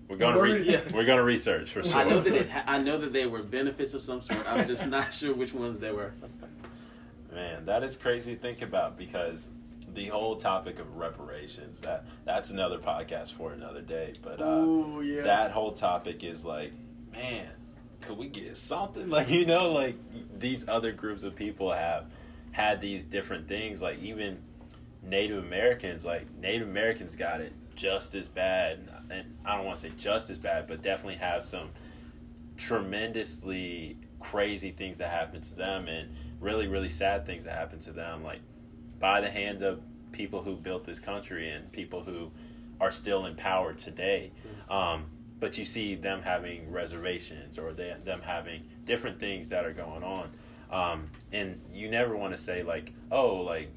We're 0.08 0.16
gonna 0.16 0.40
re- 0.40 0.62
Yeah. 0.62 0.80
we're 0.94 1.04
gonna 1.04 1.22
research 1.24 1.70
for 1.72 1.82
sure. 1.82 1.94
I 1.96 2.04
know 2.04 2.20
that 2.20 2.34
it. 2.34 2.48
Ha- 2.50 2.64
I 2.66 2.78
know 2.78 2.98
that 2.98 3.12
they 3.12 3.26
were 3.26 3.42
benefits 3.42 3.94
of 3.94 4.02
some 4.02 4.20
sort. 4.22 4.46
I'm 4.48 4.66
just 4.66 4.86
not 4.86 5.12
sure 5.12 5.34
which 5.34 5.52
ones 5.52 5.78
they 5.80 5.92
were. 5.92 6.12
Man, 7.32 7.66
that 7.66 7.82
is 7.82 7.96
crazy 7.96 8.34
to 8.34 8.40
think 8.40 8.62
about 8.62 8.96
because 8.96 9.48
the 9.92 10.06
whole 10.06 10.36
topic 10.36 10.78
of 10.78 10.96
reparations 10.96 11.80
that 11.80 12.04
that's 12.24 12.50
another 12.50 12.78
podcast 12.78 13.32
for 13.32 13.52
another 13.52 13.80
day. 13.82 14.12
But 14.22 14.40
uh, 14.40 14.44
oh 14.44 15.00
yeah. 15.00 15.22
that 15.22 15.50
whole 15.52 15.72
topic 15.72 16.22
is 16.22 16.44
like, 16.44 16.72
man, 17.12 17.48
could 18.00 18.16
we 18.16 18.28
get 18.28 18.56
something? 18.56 19.10
Like 19.10 19.28
you 19.28 19.44
know, 19.46 19.72
like 19.72 19.96
these 20.38 20.68
other 20.68 20.92
groups 20.92 21.24
of 21.24 21.34
people 21.34 21.72
have 21.72 22.06
had 22.52 22.80
these 22.80 23.04
different 23.04 23.48
things. 23.48 23.82
Like 23.82 24.00
even 24.02 24.38
Native 25.02 25.38
Americans, 25.44 26.04
like 26.04 26.32
Native 26.38 26.68
Americans 26.68 27.16
got 27.16 27.40
it 27.40 27.52
just 27.76 28.14
as 28.14 28.26
bad, 28.26 28.88
and 29.10 29.36
I 29.44 29.56
don't 29.56 29.64
want 29.64 29.78
to 29.80 29.90
say 29.90 29.96
just 29.96 30.30
as 30.30 30.38
bad, 30.38 30.66
but 30.66 30.82
definitely 30.82 31.16
have 31.16 31.44
some 31.44 31.70
tremendously 32.56 33.98
crazy 34.18 34.70
things 34.70 34.98
that 34.98 35.10
happen 35.10 35.40
to 35.42 35.54
them 35.54 35.88
and 35.88 36.08
really 36.40 36.66
really 36.66 36.88
sad 36.88 37.26
things 37.26 37.44
that 37.44 37.54
happen 37.54 37.78
to 37.78 37.92
them 37.92 38.24
like 38.24 38.40
by 38.98 39.20
the 39.20 39.30
hand 39.30 39.62
of 39.62 39.80
people 40.12 40.42
who 40.42 40.56
built 40.56 40.84
this 40.84 40.98
country 40.98 41.50
and 41.50 41.70
people 41.70 42.02
who 42.02 42.30
are 42.80 42.90
still 42.90 43.26
in 43.26 43.34
power 43.34 43.72
today. 43.72 44.32
Um, 44.70 45.06
but 45.38 45.58
you 45.58 45.64
see 45.64 45.94
them 45.94 46.22
having 46.22 46.70
reservations 46.70 47.58
or 47.58 47.72
they, 47.72 47.94
them 48.04 48.22
having 48.22 48.62
different 48.86 49.20
things 49.20 49.50
that 49.50 49.66
are 49.66 49.72
going 49.72 50.02
on. 50.02 50.30
Um, 50.70 51.10
and 51.32 51.60
you 51.72 51.90
never 51.90 52.16
want 52.16 52.34
to 52.34 52.38
say 52.42 52.62
like 52.62 52.92
oh 53.10 53.36
like 53.36 53.70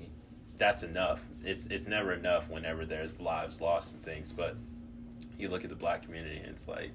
that's 0.60 0.84
enough 0.84 1.22
it's 1.44 1.66
it's 1.68 1.88
never 1.88 2.14
enough 2.14 2.48
whenever 2.50 2.86
there's 2.86 3.20
lives 3.20 3.60
lost 3.62 3.94
and 3.94 4.04
things 4.04 4.32
but 4.32 4.56
you 5.38 5.50
look 5.50 5.64
at 5.64 5.70
the 5.70 5.76
black 5.76 6.04
community 6.04 6.38
and 6.38 6.48
it's 6.50 6.68
like 6.68 6.92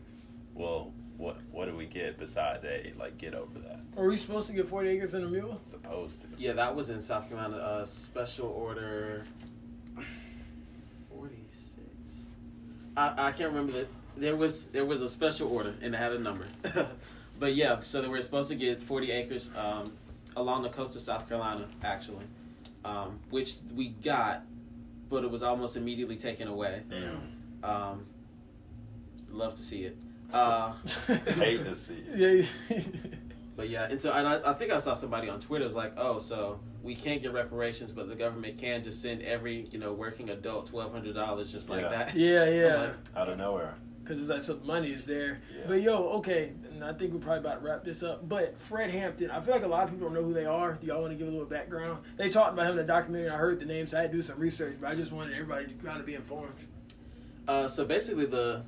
well 0.54 0.92
what 1.16 1.38
what 1.50 1.66
do 1.66 1.74
we 1.74 1.86
get 1.86 2.18
besides 2.18 2.62
a 2.64 2.92
like 2.98 3.16
get 3.18 3.34
over 3.34 3.58
that 3.60 3.80
Are 3.96 4.06
we 4.06 4.16
supposed 4.16 4.46
to 4.48 4.52
get 4.52 4.68
40 4.68 4.88
acres 4.90 5.14
and 5.14 5.24
a 5.24 5.28
mule? 5.28 5.60
supposed 5.68 6.20
to 6.22 6.28
Yeah, 6.38 6.52
that 6.52 6.76
was 6.76 6.90
in 6.90 7.00
South 7.00 7.28
Carolina. 7.28 7.56
Uh, 7.56 7.84
special 7.84 8.48
order 8.48 9.24
forty 11.08 11.46
six. 11.50 12.26
I, 12.96 13.28
I 13.28 13.32
can't 13.32 13.50
remember 13.50 13.72
that. 13.72 13.88
There 14.16 14.36
was 14.36 14.66
there 14.68 14.84
was 14.84 15.00
a 15.00 15.08
special 15.08 15.48
order 15.48 15.74
and 15.82 15.94
it 15.94 15.98
had 15.98 16.12
a 16.12 16.18
number. 16.18 16.46
but 17.40 17.54
yeah, 17.54 17.80
so 17.80 18.02
they 18.02 18.08
were 18.08 18.20
supposed 18.20 18.48
to 18.50 18.56
get 18.56 18.82
forty 18.82 19.10
acres 19.10 19.52
um, 19.56 19.92
along 20.36 20.62
the 20.62 20.68
coast 20.68 20.96
of 20.96 21.02
South 21.02 21.28
Carolina, 21.28 21.66
actually, 21.82 22.24
um, 22.85 23.18
which 23.30 23.57
we 23.74 23.89
got, 23.89 24.43
but 25.09 25.24
it 25.24 25.30
was 25.30 25.43
almost 25.43 25.76
immediately 25.76 26.16
taken 26.16 26.49
away. 26.49 26.82
Mm. 26.91 27.18
Um, 27.68 28.07
love 29.30 29.55
to 29.57 29.62
see 29.62 29.85
it. 29.85 29.97
Uh, 30.32 30.72
hate 31.07 31.64
to 31.64 31.76
see 31.76 32.03
it 32.09 32.49
Yeah. 32.68 32.80
But 33.57 33.68
yeah, 33.68 33.85
and 33.89 34.03
so 34.03 34.12
and 34.12 34.26
I, 34.26 34.51
I 34.51 34.53
think 34.55 34.72
I 34.72 34.78
saw 34.78 34.95
somebody 34.95 35.28
on 35.28 35.39
Twitter 35.39 35.64
was 35.64 35.76
like, 35.76 35.93
oh, 35.97 36.18
so 36.18 36.59
we 36.82 36.97
can't 36.97 37.22
get 37.22 37.32
reparations, 37.32 37.93
but 37.93 38.09
the 38.09 38.16
government 38.16 38.59
can 38.59 38.82
just 38.82 39.01
send 39.01 39.22
every 39.22 39.68
you 39.70 39.78
know 39.78 39.93
working 39.93 40.30
adult 40.30 40.66
twelve 40.66 40.91
hundred 40.93 41.14
dollars 41.14 41.53
just 41.53 41.70
like 41.70 41.82
Yeah. 41.82 41.89
that. 41.91 42.16
yeah, 42.16 42.45
yeah. 42.49 42.74
like, 42.80 42.95
out 43.16 43.28
of 43.28 43.39
nowhere 43.39 43.74
Because 44.05 44.20
it's 44.20 44.28
like 44.28 44.42
so 44.42 44.55
the 44.55 44.64
money 44.66 44.90
is 44.92 45.07
there. 45.07 45.40
Yeah. 45.57 45.64
But 45.66 45.80
yo, 45.80 45.96
okay, 46.18 46.52
and 46.70 46.84
I 46.84 46.92
think 46.92 47.14
we're 47.14 47.20
probably 47.20 47.38
about 47.38 47.61
to 47.61 47.66
wrap 47.66 47.84
this 47.84 48.02
up. 48.02 48.28
But 48.28 48.61
Fred 48.61 48.90
Hampton, 48.90 49.30
I 49.30 49.40
feel 49.40 49.55
like 49.55 49.64
a 49.64 49.68
lot 49.68 49.84
of 49.84 49.90
people 49.90 50.07
don't 50.09 50.14
know 50.14 50.22
who 50.22 50.34
they 50.34 50.44
are. 50.44 50.74
Do 50.74 50.86
y'all 50.86 51.00
want 51.00 51.12
to 51.12 51.16
give 51.18 51.26
a 51.26 51.30
little 51.30 51.46
background? 51.46 52.05
They 52.18 52.28
talked 52.28 52.52
about 52.52 52.66
him 52.66 52.72
in 52.72 52.76
the 52.76 52.84
documentary. 52.84 53.30
I 53.30 53.36
heard 53.36 53.61
the 53.61 53.66
names. 53.66 53.92
So 53.92 53.98
I 53.98 54.02
had 54.02 54.11
to 54.11 54.16
do 54.18 54.22
some 54.22 54.38
research, 54.38 54.76
but 54.80 54.90
I 54.90 54.94
just 54.94 55.11
wanted 55.11 55.32
everybody 55.32 55.66
to 55.68 55.74
kind 55.74 55.98
of 55.98 56.05
be 56.07 56.14
informed. 56.14 56.66
Uh, 57.48 57.66
so 57.66 57.84
basically, 57.86 58.26
the 58.26 58.62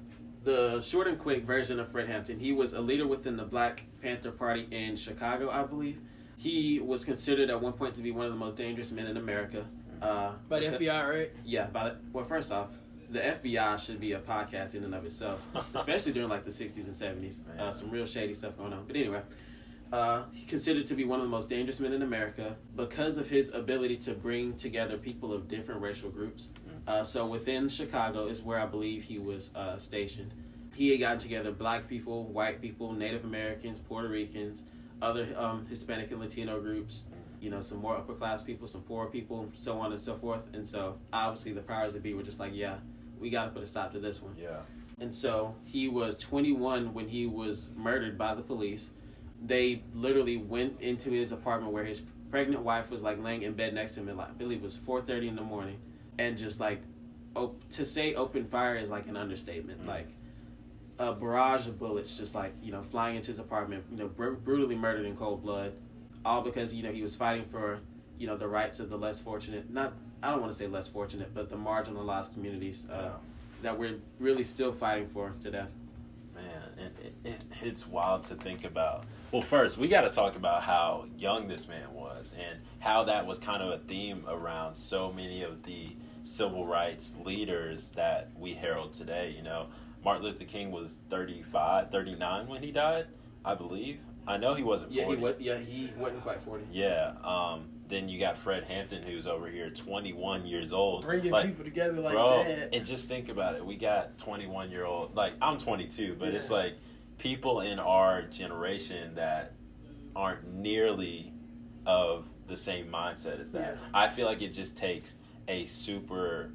the 0.45 0.81
short 0.81 1.09
and 1.09 1.19
quick 1.19 1.45
version 1.45 1.79
of 1.81 1.91
Fred 1.91 2.09
Hampton, 2.09 2.39
he 2.39 2.53
was 2.53 2.73
a 2.73 2.81
leader 2.81 3.07
within 3.07 3.37
the 3.37 3.45
Black 3.45 3.85
Panther 4.01 4.31
Party 4.31 4.67
in 4.71 4.97
Chicago, 4.97 5.51
I 5.51 5.65
believe. 5.65 5.99
He 6.39 6.79
was 6.79 7.05
considered 7.05 7.51
at 7.51 7.61
one 7.61 7.73
point 7.73 7.95
to 7.97 8.01
be 8.01 8.13
one 8.13 8.27
of 8.27 8.33
the 8.33 8.39
most 8.39 8.57
dangerous 8.57 8.93
men 8.93 9.07
in 9.07 9.17
America. 9.17 9.67
Uh, 10.01 10.33
By 10.49 10.61
the 10.61 10.67
FBI, 10.67 11.09
right? 11.09 11.31
Yeah, 11.45 11.65
about 11.65 11.89
it. 11.89 11.97
Well, 12.13 12.25
first 12.25 12.53
off, 12.53 12.69
the 13.11 13.21
FBI 13.21 13.79
should 13.79 14.01
be 14.01 14.13
a 14.13 14.19
podcast 14.19 14.75
in 14.75 14.85
and 14.85 14.95
of 14.95 15.05
itself, 15.05 15.43
especially 15.75 16.13
during 16.13 16.29
like 16.29 16.45
the 16.45 16.51
'60s 16.51 16.87
and 16.87 16.95
'70s. 16.95 17.41
Uh, 17.59 17.71
some 17.71 17.91
real 17.91 18.07
shady 18.07 18.35
stuff 18.35 18.57
going 18.57 18.73
on. 18.73 18.85
But 18.87 18.97
anyway, 18.97 19.23
uh, 19.93 20.25
he 20.33 20.47
considered 20.47 20.87
to 20.87 20.95
be 20.95 21.05
one 21.05 21.21
of 21.21 21.27
the 21.27 21.31
most 21.31 21.49
dangerous 21.49 21.81
men 21.81 21.93
in 21.93 22.03
America 22.03 22.57
because 22.75 23.19
of 23.19 23.29
his 23.29 23.53
ability 23.53 23.97
to 23.99 24.13
bring 24.13 24.57
together 24.57 24.99
people 24.99 25.33
of 25.33 25.49
different 25.49 25.81
racial 25.81 26.11
groups. 26.11 26.49
Uh, 26.87 27.03
so 27.03 27.27
within 27.27 27.69
Chicago 27.69 28.27
is 28.27 28.43
where 28.43 28.61
I 28.61 28.67
believe 28.67 29.05
he 29.05 29.19
was 29.19 29.55
uh, 29.55 29.77
stationed. 29.77 30.33
He 30.75 30.91
had 30.91 31.01
gotten 31.01 31.19
together 31.19 31.51
black 31.53 31.89
people, 31.89 32.25
white 32.25 32.61
people, 32.61 32.93
Native 32.93 33.25
Americans, 33.25 33.79
Puerto 33.79 34.09
Ricans, 34.09 34.63
other 35.01 35.27
um, 35.37 35.67
Hispanic 35.67 36.11
and 36.11 36.21
Latino 36.21 36.61
groups 36.61 37.07
you 37.41 37.51
know, 37.51 37.61
some 37.61 37.79
more 37.79 37.97
upper 37.97 38.15
class 38.15 38.43
people, 38.43 38.67
some 38.67 38.83
poor 38.83 39.07
people, 39.07 39.49
so 39.55 39.79
on 39.79 39.93
and 39.93 40.01
so 40.01 40.15
forth. 40.17 40.43
And 40.53 40.67
so 40.67 40.97
obviously 41.13 41.53
the 41.53 41.61
powers 41.61 41.93
that 41.95 42.03
be 42.03 42.15
were 42.15 42.23
just 42.23 42.41
like, 42.41 42.53
yeah, 42.55 42.77
we 43.21 43.31
got 43.31 43.45
to 43.45 43.51
put 43.51 43.63
a 43.63 43.67
stop 43.67 43.93
to 43.93 43.99
this 43.99 44.23
one. 44.23 44.35
yeah 44.39 44.61
And 45.01 45.15
so 45.15 45.55
he 45.65 45.89
was 45.89 46.17
21 46.17 46.95
when 46.95 47.09
he 47.09 47.27
was 47.27 47.71
murdered 47.77 48.17
by 48.17 48.35
the 48.35 48.43
police. 48.43 48.93
They 49.45 49.83
literally 49.93 50.37
went 50.37 50.81
into 50.81 51.11
his 51.11 51.33
apartment 51.33 51.73
where 51.73 51.85
his 51.85 52.03
pregnant 52.31 52.63
wife 52.63 52.91
was 52.91 53.03
like 53.03 53.23
laying 53.23 53.43
in 53.43 53.53
bed 53.55 53.75
next 53.75 53.93
to 53.95 54.01
him 54.01 54.09
at 54.09 54.17
like, 54.17 54.31
I 54.31 54.33
believe 54.33 54.59
it 54.59 54.65
was 54.65 54.77
4:30 54.77 55.29
in 55.29 55.37
the 55.37 55.43
morning, 55.43 55.79
and 56.19 56.37
just 56.39 56.59
like, 56.61 56.81
op- 57.35 57.69
to 57.71 57.85
say 57.85 58.15
open 58.15 58.45
fire 58.47 58.77
is 58.77 58.91
like 58.91 59.07
an 59.07 59.17
understatement. 59.17 59.83
Mm. 59.85 59.87
Like 59.87 60.09
a 60.99 61.13
barrage 61.13 61.67
of 61.69 61.79
bullets 61.79 62.17
just 62.17 62.35
like 62.35 62.55
you 62.63 62.73
know 62.73 62.83
flying 62.83 63.17
into 63.17 63.29
his 63.29 63.39
apartment, 63.39 63.85
you 63.91 63.99
know, 63.99 64.09
br- 64.09 64.31
brutally 64.31 64.75
murdered 64.75 65.05
in 65.05 65.15
cold 65.15 65.43
blood, 65.43 65.75
all 66.25 66.41
because 66.41 66.75
you 66.75 66.83
know 66.83 66.91
he 66.91 67.03
was 67.03 67.15
fighting 67.15 67.45
for 67.45 67.81
you 68.19 68.27
know 68.27 68.37
the 68.37 68.49
rights 68.49 68.81
of 68.81 68.89
the 68.91 68.97
less 68.97 69.21
fortunate. 69.21 69.71
Not 69.71 69.93
I 70.23 70.31
don't 70.31 70.41
want 70.41 70.53
to 70.53 70.59
say 70.59 70.67
less 70.67 70.89
fortunate, 70.89 71.35
but 71.35 71.51
the 71.51 71.57
marginalized 71.57 72.33
communities. 72.35 72.89
Uh, 72.89 73.11
that 73.63 73.79
we're 73.79 73.97
really 74.19 74.45
still 74.45 74.73
fighting 74.73 75.07
for 75.09 75.33
today. 75.41 75.65
Man, 76.35 76.63
it, 76.79 76.93
it, 77.03 77.15
it, 77.25 77.45
it's 77.63 77.87
wild 77.87 78.25
to 78.25 78.35
think 78.35 78.65
about. 78.65 79.05
Well, 79.33 79.43
first, 79.43 79.79
we 79.79 79.89
got 79.89 80.03
to 80.03 80.11
talk 80.11 80.37
about 80.37 80.63
how 80.63 81.07
young 81.17 81.49
this 81.49 81.67
man 81.67 81.93
was 81.93 82.35
and 82.39 82.61
how 82.79 83.05
that 83.05 83.27
was 83.27 83.39
kind 83.39 83.63
of 83.63 83.71
a 83.71 83.79
theme 83.79 84.25
around 84.29 84.77
so 84.77 85.13
many 85.13 85.43
of 85.43 85.63
the 85.63 85.97
civil 86.25 86.67
rights 86.67 87.17
leaders 87.25 87.93
that 87.93 88.31
we 88.39 88.55
herald 88.55 88.93
today. 88.93 89.35
You 89.37 89.43
know, 89.43 89.69
Martin 90.05 90.25
Luther 90.25 90.45
King 90.45 90.71
was 90.71 91.01
35, 91.09 91.91
39 91.91 92.47
when 92.49 92.63
he 92.63 92.71
died, 92.71 93.07
I 93.45 93.55
believe. 93.55 94.01
I 94.29 94.37
know 94.37 94.55
he 94.55 94.63
wasn't 94.63 94.93
40. 94.93 95.01
Yeah, 95.01 95.17
he 95.17 95.23
was. 95.23 95.35
Yeah, 95.39 95.59
he 95.59 95.93
wasn't 95.97 96.23
quite 96.23 96.41
forty. 96.41 96.65
Yeah, 96.73 97.13
um, 97.23 97.69
then 97.89 98.09
you 98.09 98.19
got 98.19 98.37
Fred 98.37 98.65
Hampton, 98.65 99.03
who's 99.03 99.27
over 99.27 99.49
here, 99.49 99.71
21 99.71 100.45
years 100.47 100.73
old. 100.73 101.05
Bringing 101.05 101.31
Like, 101.31 101.47
people 101.47 101.65
together 101.65 102.01
like 102.01 102.15
bro, 102.15 102.43
that. 102.45 102.75
and 102.75 102.85
just 102.85 103.09
think 103.09 103.29
about 103.29 103.55
it. 103.55 103.65
We 103.65 103.77
got 103.77 104.19
21 104.19 104.71
year 104.71 104.85
old, 104.85 105.15
like 105.15 105.35
I'm 105.41 105.59
22, 105.59 106.17
but 106.19 106.29
it's 106.29 106.51
like 106.51 106.75
people 107.19 107.61
in 107.61 107.79
our 107.79 108.23
generation 108.23 109.15
that 109.15 109.53
aren't 110.15 110.53
nearly 110.53 111.33
of 111.87 112.25
the 112.49 112.57
same 112.57 112.89
mindset 112.89 113.41
as 113.41 113.53
that. 113.53 113.77
Yeah. 113.81 113.89
I 113.95 114.09
feel 114.09 114.27
like 114.27 114.43
it 114.43 114.53
just 114.53 114.77
takes 114.77 115.15
a 115.49 115.67
super 115.67 116.51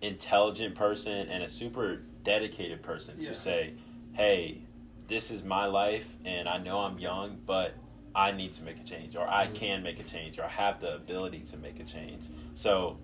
intelligent 0.00 0.74
person 0.74 1.28
and 1.28 1.42
a 1.42 1.48
super 1.48 2.02
dedicated 2.24 2.82
person 2.82 3.16
Yeah. 3.18 3.28
to 3.28 3.34
say, 3.34 3.74
"Hey, 4.14 4.62
this 5.08 5.30
is 5.30 5.42
my 5.42 5.66
life, 5.66 6.06
and 6.24 6.48
I 6.48 6.58
know 6.58 6.80
I'm 6.80 6.98
young, 6.98 7.40
but 7.46 7.74
I 8.14 8.32
need 8.32 8.52
to 8.54 8.62
make 8.62 8.78
a 8.78 8.84
change, 8.84 9.16
or 9.16 9.28
I 9.28 9.46
can 9.46 9.82
make 9.82 9.98
a 9.98 10.04
change, 10.04 10.38
or 10.38 10.44
I 10.44 10.48
have 10.48 10.80
the 10.80 10.94
ability 10.94 11.40
to 11.40 11.56
make 11.56 11.80
a 11.80 11.84
change." 11.84 12.26
So, 12.54 12.98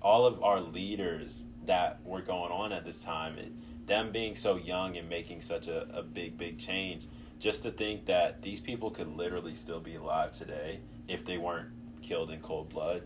all 0.00 0.26
of 0.26 0.42
our 0.42 0.60
leaders 0.60 1.44
that 1.66 2.00
were 2.04 2.20
going 2.20 2.52
on 2.52 2.72
at 2.72 2.84
this 2.84 3.02
time, 3.02 3.38
it, 3.38 3.52
them 3.86 4.12
being 4.12 4.34
so 4.34 4.56
young 4.56 4.96
and 4.96 5.08
making 5.08 5.40
such 5.40 5.68
a, 5.68 5.86
a 5.96 6.02
big, 6.02 6.38
big 6.38 6.58
change, 6.58 7.06
just 7.38 7.62
to 7.62 7.70
think 7.70 8.06
that 8.06 8.42
these 8.42 8.60
people 8.60 8.90
could 8.90 9.08
literally 9.08 9.54
still 9.54 9.80
be 9.80 9.96
alive 9.96 10.32
today 10.32 10.80
if 11.08 11.24
they 11.24 11.38
weren't 11.38 11.68
killed 12.02 12.30
in 12.30 12.40
cold 12.40 12.68
blood, 12.68 13.02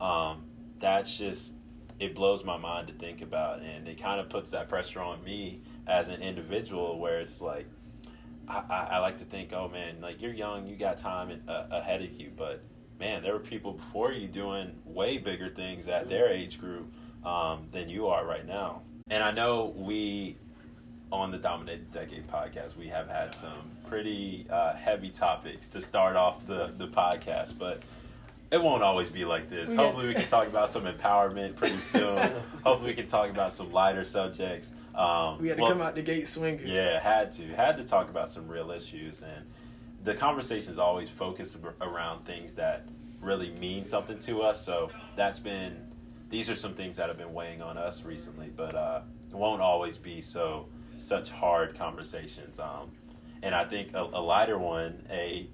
um, 0.00 0.44
that's 0.78 1.16
just, 1.16 1.54
it 1.98 2.14
blows 2.14 2.44
my 2.44 2.56
mind 2.56 2.88
to 2.88 2.94
think 2.94 3.22
about. 3.22 3.62
And 3.62 3.88
it 3.88 4.00
kind 4.00 4.20
of 4.20 4.28
puts 4.28 4.50
that 4.50 4.68
pressure 4.68 5.00
on 5.00 5.22
me 5.24 5.62
as 5.86 6.08
an 6.08 6.22
individual 6.22 6.98
where 6.98 7.20
it's 7.20 7.40
like, 7.40 7.66
I, 8.50 8.64
I, 8.68 8.88
I 8.92 8.98
like 8.98 9.18
to 9.18 9.24
think, 9.24 9.52
oh 9.52 9.68
man, 9.68 10.00
like 10.00 10.20
you're 10.20 10.32
young, 10.32 10.66
you 10.66 10.76
got 10.76 10.98
time 10.98 11.30
in, 11.30 11.48
uh, 11.48 11.68
ahead 11.70 12.02
of 12.02 12.12
you, 12.20 12.32
but 12.36 12.62
man, 12.98 13.22
there 13.22 13.32
were 13.32 13.38
people 13.40 13.72
before 13.72 14.12
you 14.12 14.26
doing 14.28 14.76
way 14.84 15.18
bigger 15.18 15.48
things 15.48 15.88
at 15.88 16.08
their 16.08 16.28
age 16.28 16.60
group 16.60 16.92
um, 17.24 17.68
than 17.70 17.88
you 17.88 18.08
are 18.08 18.26
right 18.26 18.46
now. 18.46 18.82
And 19.08 19.22
I 19.22 19.30
know 19.30 19.72
we, 19.76 20.36
on 21.12 21.30
the 21.30 21.38
Dominated 21.38 21.90
Decade 21.92 22.28
podcast, 22.28 22.76
we 22.76 22.88
have 22.88 23.08
had 23.08 23.34
some 23.34 23.70
pretty 23.88 24.46
uh, 24.50 24.74
heavy 24.74 25.10
topics 25.10 25.68
to 25.68 25.80
start 25.80 26.16
off 26.16 26.46
the, 26.46 26.72
the 26.76 26.88
podcast, 26.88 27.58
but 27.58 27.82
it 28.50 28.60
won't 28.60 28.82
always 28.82 29.08
be 29.08 29.24
like 29.24 29.48
this. 29.48 29.74
Hopefully, 29.74 30.08
we 30.08 30.14
can 30.14 30.26
talk 30.26 30.48
about 30.48 30.70
some 30.70 30.84
empowerment 30.84 31.56
pretty 31.56 31.78
soon. 31.78 32.32
Hopefully, 32.64 32.90
we 32.90 32.94
can 32.94 33.06
talk 33.06 33.30
about 33.30 33.52
some 33.52 33.72
lighter 33.72 34.04
subjects. 34.04 34.72
Um, 34.94 35.40
we 35.40 35.48
had 35.48 35.56
to 35.56 35.62
well, 35.62 35.72
come 35.72 35.80
out 35.80 35.94
the 35.94 36.02
gate 36.02 36.28
swinging. 36.28 36.66
yeah, 36.66 37.00
had 37.00 37.32
to 37.32 37.42
had 37.54 37.76
to 37.78 37.84
talk 37.84 38.10
about 38.10 38.30
some 38.30 38.48
real 38.48 38.70
issues, 38.70 39.22
and 39.22 39.46
the 40.02 40.14
conversations 40.14 40.78
always 40.78 41.08
focus 41.08 41.56
around 41.80 42.24
things 42.24 42.54
that 42.54 42.86
really 43.20 43.50
mean 43.60 43.86
something 43.86 44.18
to 44.20 44.42
us. 44.42 44.64
So 44.64 44.90
that's 45.16 45.38
been 45.38 45.90
these 46.30 46.48
are 46.48 46.56
some 46.56 46.74
things 46.74 46.96
that 46.96 47.08
have 47.08 47.18
been 47.18 47.34
weighing 47.34 47.60
on 47.60 47.76
us 47.76 48.04
recently, 48.04 48.50
but 48.54 48.74
uh, 48.74 49.02
it 49.30 49.36
won't 49.36 49.60
always 49.60 49.98
be 49.98 50.20
so 50.20 50.66
such 50.96 51.30
hard 51.30 51.76
conversations. 51.76 52.58
Um, 52.58 52.92
and 53.42 53.54
I 53.54 53.64
think 53.64 53.94
a, 53.94 54.02
a 54.02 54.20
lighter 54.20 54.58
one, 54.58 55.06
a 55.10 55.48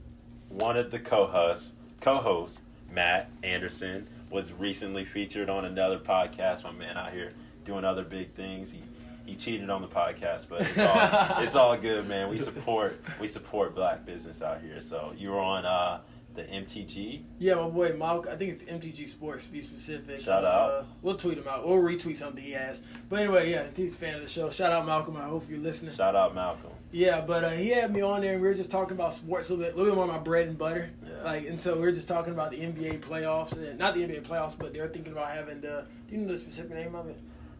one 0.49 0.77
of 0.77 0.91
the 0.91 0.99
co-hosts, 0.99 1.73
co-hosts 2.01 2.63
Matt 2.91 3.31
Anderson 3.43 4.09
was 4.31 4.53
recently 4.53 5.05
featured 5.05 5.49
on 5.49 5.65
another 5.65 5.99
podcast. 5.99 6.65
My 6.65 6.73
man 6.73 6.97
out 6.97 7.13
here 7.13 7.33
doing 7.65 7.85
other 7.85 8.05
big 8.05 8.33
things. 8.35 8.73
He 8.73 8.83
he 9.27 9.35
cheated 9.35 9.69
on 9.71 9.83
the 9.83 9.89
podcast, 9.89 10.49
but 10.49 10.63
it's 10.63 10.79
all 10.79 11.39
it's 11.43 11.55
all 11.55 11.77
good, 11.77 12.07
man. 12.09 12.29
We 12.31 12.39
support 12.39 13.01
we 13.21 13.29
support 13.29 13.75
black 13.75 14.07
business 14.07 14.41
out 14.43 14.61
here. 14.61 14.81
So 14.81 15.13
you 15.17 15.31
were 15.31 15.41
on 15.41 15.65
uh, 15.67 16.01
the 16.35 16.43
MTG. 16.45 17.23
Yeah, 17.39 17.55
my 17.55 17.69
boy 17.69 17.91
Malk. 17.93 18.29
I 18.29 18.37
think 18.37 18.53
it's 18.53 18.63
MTG 18.65 19.09
Sports 19.09 19.47
to 19.47 19.53
be 19.53 19.61
specific. 19.63 20.21
Shout 20.21 20.45
Uh, 20.45 20.49
out. 20.49 20.87
We'll 21.03 21.17
tweet 21.17 21.39
him 21.39 21.49
out. 21.49 21.67
We'll 21.67 21.83
retweet 21.83 22.17
something 22.17 22.43
he 22.43 22.53
has. 22.53 22.81
But 23.09 23.21
anyway, 23.21 23.51
yeah, 23.51 23.67
he's 23.75 23.95
a 23.95 23.97
fan 23.99 24.15
of 24.17 24.21
the 24.23 24.29
show. 24.29 24.51
Shout 24.51 24.73
out 24.73 24.87
Malcolm. 24.87 25.17
I 25.17 25.25
hope 25.25 25.49
you're 25.49 25.59
listening. 25.59 25.95
Shout 25.95 26.15
out 26.15 26.35
Malcolm. 26.35 26.71
Yeah, 26.93 27.21
but 27.21 27.43
uh, 27.45 27.51
he 27.51 27.71
had 27.71 27.93
me 27.93 28.01
on 28.01 28.21
there, 28.21 28.35
and 28.35 28.41
we 28.41 28.49
were 28.49 28.55
just 28.55 28.71
talking 28.71 28.93
about 28.97 29.13
sports 29.13 29.51
a 29.51 29.55
little 29.55 29.67
bit, 29.67 29.75
a 29.75 29.77
little 29.77 29.93
bit 29.93 29.97
more 29.97 30.07
my 30.07 30.19
bread 30.23 30.47
and 30.49 30.57
butter. 30.57 30.91
Yeah. 31.05 31.23
Like, 31.25 31.47
and 31.49 31.59
so 31.59 31.75
we 31.75 31.81
were 31.81 31.93
just 31.93 32.07
talking 32.09 32.33
about 32.33 32.51
the 32.53 32.59
NBA 32.59 33.01
playoffs, 33.01 33.53
and 33.53 33.79
not 33.79 33.95
the 33.95 34.03
NBA 34.03 34.23
playoffs, 34.23 34.57
but 34.57 34.73
they're 34.73 34.89
thinking 34.89 35.13
about 35.13 35.31
having 35.31 35.61
the. 35.61 35.85
Do 36.09 36.15
you 36.15 36.23
know 36.23 36.29
the 36.33 36.39
specific 36.39 36.73
name 36.75 36.95
of 36.95 37.09
it? 37.09 37.19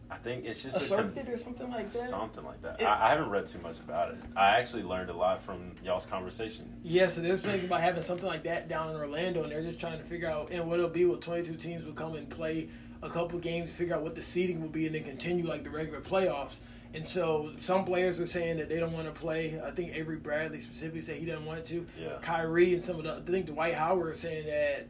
I 0.09 0.15
think 0.15 0.45
it's 0.45 0.63
just 0.63 0.77
A 0.77 0.79
circuit 0.79 1.27
or 1.27 1.35
something 1.37 1.69
like 1.69 1.89
that. 1.91 2.09
something 2.09 2.43
like 2.45 2.61
that. 2.61 2.79
It- 2.81 2.85
I, 2.85 3.07
I 3.07 3.09
haven't 3.09 3.29
read 3.29 3.45
too 3.47 3.59
much 3.59 3.79
about 3.79 4.11
it. 4.11 4.17
I 4.35 4.57
actually 4.57 4.83
learned 4.83 5.09
a 5.09 5.13
lot 5.13 5.41
from 5.41 5.73
y'all's 5.83 6.05
conversation. 6.05 6.71
Yeah, 6.83 7.07
so 7.07 7.21
they're 7.21 7.35
thinking 7.35 7.65
about 7.65 7.81
having 7.81 8.01
something 8.01 8.25
like 8.27 8.43
that 8.43 8.69
down 8.69 8.89
in 8.89 8.95
Orlando, 8.95 9.43
and 9.43 9.51
they're 9.51 9.63
just 9.63 9.79
trying 9.79 9.97
to 9.97 10.03
figure 10.05 10.29
out 10.29 10.49
and 10.51 10.67
what 10.69 10.79
it'll 10.79 10.89
be. 10.89 11.05
With 11.05 11.21
22 11.21 11.55
teams 11.55 11.85
will 11.85 11.93
come 11.93 12.15
and 12.15 12.29
play 12.29 12.69
a 13.03 13.09
couple 13.09 13.37
games, 13.39 13.69
figure 13.69 13.95
out 13.95 14.01
what 14.01 14.15
the 14.15 14.21
seeding 14.21 14.61
will 14.61 14.69
be, 14.69 14.85
and 14.85 14.95
then 14.95 15.03
continue 15.03 15.45
like 15.47 15.63
the 15.63 15.69
regular 15.69 15.99
playoffs. 16.01 16.59
And 16.93 17.05
so 17.05 17.51
some 17.57 17.83
players 17.83 18.19
are 18.21 18.25
saying 18.25 18.57
that 18.57 18.69
they 18.69 18.79
don't 18.79 18.93
want 18.93 19.05
to 19.07 19.11
play. 19.11 19.59
I 19.63 19.71
think 19.71 19.93
Avery 19.93 20.15
Bradley 20.15 20.59
specifically 20.59 21.01
said 21.01 21.17
he 21.17 21.25
doesn't 21.25 21.45
want 21.45 21.65
to. 21.65 21.85
Yeah. 22.01 22.13
Kyrie 22.21 22.73
and 22.73 22.81
some 22.81 22.95
of 22.95 23.03
the, 23.03 23.15
I 23.17 23.19
think 23.19 23.47
Dwight 23.47 23.73
Howard 23.73 24.07
are 24.07 24.13
saying 24.15 24.47
that 24.47 24.87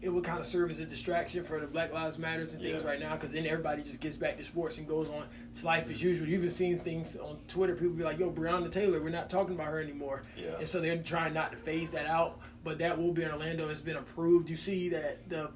it 0.00 0.08
would 0.08 0.22
kind 0.22 0.38
of 0.38 0.46
serve 0.46 0.70
as 0.70 0.78
a 0.78 0.84
distraction 0.84 1.42
for 1.42 1.58
the 1.58 1.66
Black 1.66 1.92
Lives 1.92 2.18
Matters 2.18 2.52
and 2.52 2.62
things 2.62 2.82
Yeah. 2.82 2.88
right 2.88 3.00
now 3.00 3.14
because 3.14 3.32
then 3.32 3.46
everybody 3.46 3.82
just 3.82 4.00
gets 4.00 4.16
back 4.16 4.38
to 4.38 4.44
sports 4.44 4.78
and 4.78 4.86
goes 4.86 5.08
on 5.08 5.24
to 5.58 5.66
life 5.66 5.90
as 5.90 5.98
mm-hmm. 5.98 6.08
usual. 6.08 6.28
You've 6.28 6.40
even 6.40 6.50
seen 6.50 6.78
things 6.78 7.16
on 7.16 7.38
Twitter, 7.48 7.74
people 7.74 7.90
be 7.90 8.04
like, 8.04 8.18
yo, 8.18 8.30
Breonna 8.30 8.70
Taylor, 8.70 9.02
we're 9.02 9.08
not 9.08 9.28
talking 9.28 9.54
about 9.54 9.66
her 9.68 9.80
anymore. 9.80 10.22
Yeah. 10.36 10.56
And 10.58 10.68
so 10.68 10.80
they're 10.80 10.98
trying 10.98 11.34
not 11.34 11.50
to 11.50 11.58
phase 11.58 11.90
that 11.92 12.06
out, 12.06 12.40
but 12.64 12.78
that 12.78 12.98
will 12.98 13.12
be 13.12 13.22
in 13.22 13.30
Orlando. 13.30 13.68
It's 13.68 13.80
been 13.80 13.96
approved. 13.96 14.50
You 14.50 14.56
see 14.56 14.88
that 14.90 15.28
the 15.28 15.48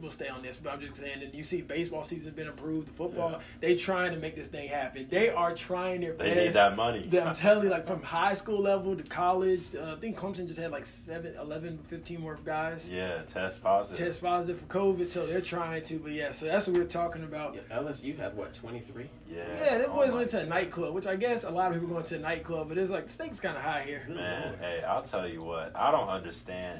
we'll 0.00 0.10
stay 0.10 0.28
on 0.28 0.42
this, 0.42 0.58
but 0.62 0.72
I'm 0.72 0.80
just 0.80 0.96
saying. 0.96 1.22
And 1.22 1.34
you 1.34 1.42
see 1.42 1.62
baseball 1.62 2.02
season's 2.02 2.34
been 2.34 2.48
approved. 2.48 2.88
The 2.88 2.92
football, 2.92 3.30
Yeah. 3.32 3.38
they 3.60 3.76
trying 3.76 4.12
to 4.12 4.18
make 4.18 4.34
this 4.34 4.48
thing 4.48 4.68
happen. 4.68 5.06
They 5.08 5.28
are 5.30 5.54
trying 5.54 6.00
their 6.00 6.12
They 6.12 6.24
best. 6.24 6.34
They 6.36 6.44
need 6.46 6.52
that 6.54 6.76
money. 6.76 7.08
I'm 7.24 7.34
telling 7.34 7.64
you, 7.64 7.70
like 7.70 7.86
from 7.86 8.02
high 8.02 8.32
school 8.34 8.60
level 8.60 8.96
to 8.96 9.02
college, 9.04 9.62
uh, 9.74 9.92
I 9.92 10.00
think 10.00 10.16
Clemson 10.18 10.46
just 10.48 10.58
had 10.58 10.70
like 10.72 10.86
7, 10.86 11.34
11, 11.40 11.78
15 11.84 12.20
more 12.20 12.38
guys 12.44 12.88
Yeah, 12.90 13.22
test 13.22 13.62
positive. 13.62 14.04
test 14.06 14.20
positive 14.22 14.60
for 14.60 14.66
COVID, 14.66 15.06
so 15.06 15.26
they're 15.26 15.40
trying 15.40 15.82
to. 15.84 15.98
But 15.98 16.12
yeah, 16.12 16.32
so 16.32 16.46
that's 16.46 16.66
what 16.66 16.76
we're 16.76 16.84
talking 16.84 17.22
about. 17.24 17.54
Yeah, 17.54 17.78
LSU 17.78 18.16
had 18.18 18.36
what 18.36 18.52
twenty 18.52 18.80
three. 18.80 19.08
Yeah, 19.30 19.44
Yeah, 19.64 19.78
them 19.78 19.90
Oh 19.92 19.96
boys 19.96 20.10
my 20.10 20.16
went 20.16 20.30
to 20.30 20.40
a 20.40 20.46
nightclub, 20.46 20.92
which 20.94 21.06
I 21.06 21.16
guess 21.16 21.44
a 21.44 21.50
lot 21.50 21.68
of 21.68 21.74
people 21.80 21.88
going 21.94 22.04
to 22.04 22.16
a 22.16 22.18
nightclub, 22.18 22.68
but 22.68 22.76
it's 22.78 22.90
like 22.90 23.06
the 23.06 23.12
stakes 23.12 23.40
kind 23.40 23.56
of 23.56 23.62
high 23.62 23.82
here. 23.82 24.02
Man, 24.08 24.54
hey, 24.60 24.82
I'll 24.86 25.02
tell 25.02 25.26
you 25.28 25.42
what, 25.42 25.72
I 25.74 25.90
don't 25.90 26.08
understand, 26.08 26.31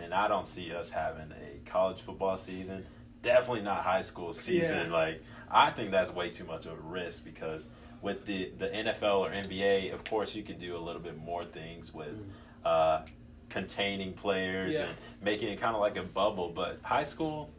and 0.03 0.13
I 0.15 0.29
don't 0.29 0.47
see 0.47 0.73
us 0.73 0.91
having 0.91 1.33
a 1.33 1.69
college 1.71 2.01
football 2.01 2.37
season. 2.37 2.85
Definitely 3.23 3.63
not 3.63 3.83
high 3.85 4.01
school 4.03 4.33
season. 4.33 4.89
Yeah. 4.91 4.93
Like, 4.93 5.23
I 5.51 5.71
think 5.71 5.91
that's 5.91 6.11
way 6.11 6.31
too 6.31 6.45
much 6.45 6.67
of 6.67 6.73
a 6.73 6.81
risk 6.83 7.25
because 7.25 7.69
with 8.01 8.27
the, 8.27 8.51
the 8.59 8.69
NFL 8.69 9.19
or 9.21 9.31
NBA, 9.31 9.93
of 9.95 10.03
course, 10.05 10.35
you 10.35 10.43
can 10.43 10.59
do 10.59 10.77
a 10.77 10.81
little 10.81 11.01
bit 11.03 11.17
more 11.17 11.45
things 11.45 11.95
with 11.95 12.17
uh, 12.65 13.03
containing 13.49 14.13
players 14.15 14.73
Yeah. 14.75 14.87
and 14.87 14.97
making 15.23 15.49
it 15.49 15.61
kind 15.61 15.75
of 15.75 15.81
like 15.81 15.97
a 15.97 16.03
bubble. 16.03 16.49
But 16.49 16.81
high 16.83 17.05
school, 17.05 17.51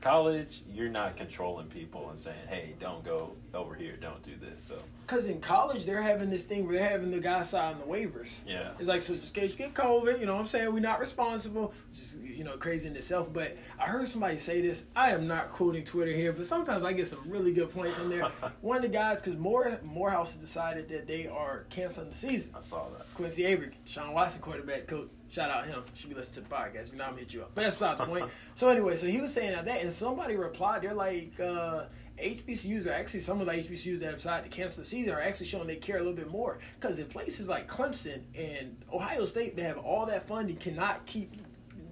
college, 0.00 0.62
you're 0.72 0.88
not 0.88 1.16
controlling 1.16 1.66
people 1.66 2.08
and 2.10 2.18
saying, 2.18 2.36
hey, 2.48 2.74
don't 2.80 3.04
go 3.04 3.32
over 3.54 3.74
here, 3.74 3.96
don't 4.00 4.22
do 4.22 4.32
this. 4.40 4.62
So, 4.62 4.76
Because 5.06 5.26
in 5.26 5.40
college, 5.40 5.84
they're 5.84 6.02
having 6.02 6.30
this 6.30 6.44
thing 6.44 6.66
where 6.66 6.76
they're 6.78 6.88
having 6.88 7.10
the 7.10 7.20
guys 7.20 7.50
sign 7.50 7.78
the 7.78 7.84
waivers. 7.84 8.42
yeah. 8.46 8.72
It's 8.78 8.88
like, 8.88 9.02
so 9.02 9.14
just 9.16 9.36
in 9.36 9.42
case 9.42 9.52
you 9.52 9.58
get 9.58 9.74
COVID, 9.74 10.20
you 10.20 10.26
know 10.26 10.34
what 10.34 10.40
I'm 10.42 10.46
saying? 10.46 10.72
We're 10.72 10.80
not 10.80 11.00
responsible, 11.00 11.74
which 11.90 12.00
is, 12.00 12.18
you 12.22 12.44
know, 12.44 12.56
crazy 12.56 12.88
in 12.88 12.96
itself. 12.96 13.32
But 13.32 13.56
I 13.78 13.86
heard 13.86 14.08
somebody 14.08 14.38
say 14.38 14.60
this. 14.60 14.86
I 14.96 15.10
am 15.12 15.26
not 15.26 15.50
quoting 15.50 15.84
Twitter 15.84 16.12
here, 16.12 16.32
but 16.32 16.46
sometimes 16.46 16.84
I 16.84 16.92
get 16.92 17.08
some 17.08 17.20
really 17.26 17.52
good 17.52 17.70
points 17.72 17.98
in 17.98 18.08
there. 18.10 18.30
One 18.60 18.76
of 18.76 18.82
the 18.82 18.88
guys, 18.88 19.22
because 19.22 19.38
More, 19.38 19.78
Morehouse 19.82 20.32
has 20.32 20.40
decided 20.40 20.88
that 20.88 21.06
they 21.06 21.26
are 21.26 21.66
canceling 21.70 22.08
the 22.10 22.14
season. 22.14 22.52
I 22.56 22.62
saw 22.62 22.88
that. 22.90 23.12
Quincy 23.14 23.44
Avery, 23.44 23.72
Sean 23.84 24.12
Watson 24.12 24.40
quarterback 24.40 24.86
coach. 24.86 25.08
Shout 25.30 25.50
out 25.50 25.66
him. 25.66 25.82
Should 25.94 26.10
be 26.10 26.16
listening 26.16 26.44
to 26.44 26.48
the 26.48 26.54
podcast. 26.54 26.90
You 26.90 26.98
know 26.98 27.04
I'm 27.04 27.16
hit 27.16 27.32
you 27.32 27.42
up. 27.42 27.52
But 27.54 27.62
that's 27.62 27.76
beside 27.76 27.98
the 27.98 28.06
point. 28.06 28.30
so 28.54 28.68
anyway, 28.68 28.96
so 28.96 29.06
he 29.06 29.20
was 29.20 29.32
saying 29.32 29.52
that, 29.52 29.80
and 29.80 29.92
somebody 29.92 30.36
replied. 30.36 30.82
They're 30.82 30.92
like, 30.92 31.38
uh, 31.38 31.84
HBCUs 32.18 32.86
are 32.86 32.92
actually 32.92 33.20
some 33.20 33.40
of 33.40 33.46
the 33.46 33.52
HBCUs 33.52 34.00
that 34.00 34.06
have 34.06 34.16
decided 34.16 34.50
to 34.50 34.56
cancel 34.56 34.82
the 34.82 34.88
season 34.88 35.12
are 35.12 35.20
actually 35.20 35.46
showing 35.46 35.66
they 35.66 35.76
care 35.76 35.96
a 35.96 36.00
little 36.00 36.12
bit 36.14 36.28
more 36.28 36.58
because 36.78 36.98
in 36.98 37.06
places 37.06 37.48
like 37.48 37.68
Clemson 37.68 38.22
and 38.34 38.76
Ohio 38.92 39.24
State, 39.24 39.56
they 39.56 39.62
have 39.62 39.78
all 39.78 40.06
that 40.06 40.26
funding 40.26 40.56
cannot 40.56 41.06
keep. 41.06 41.32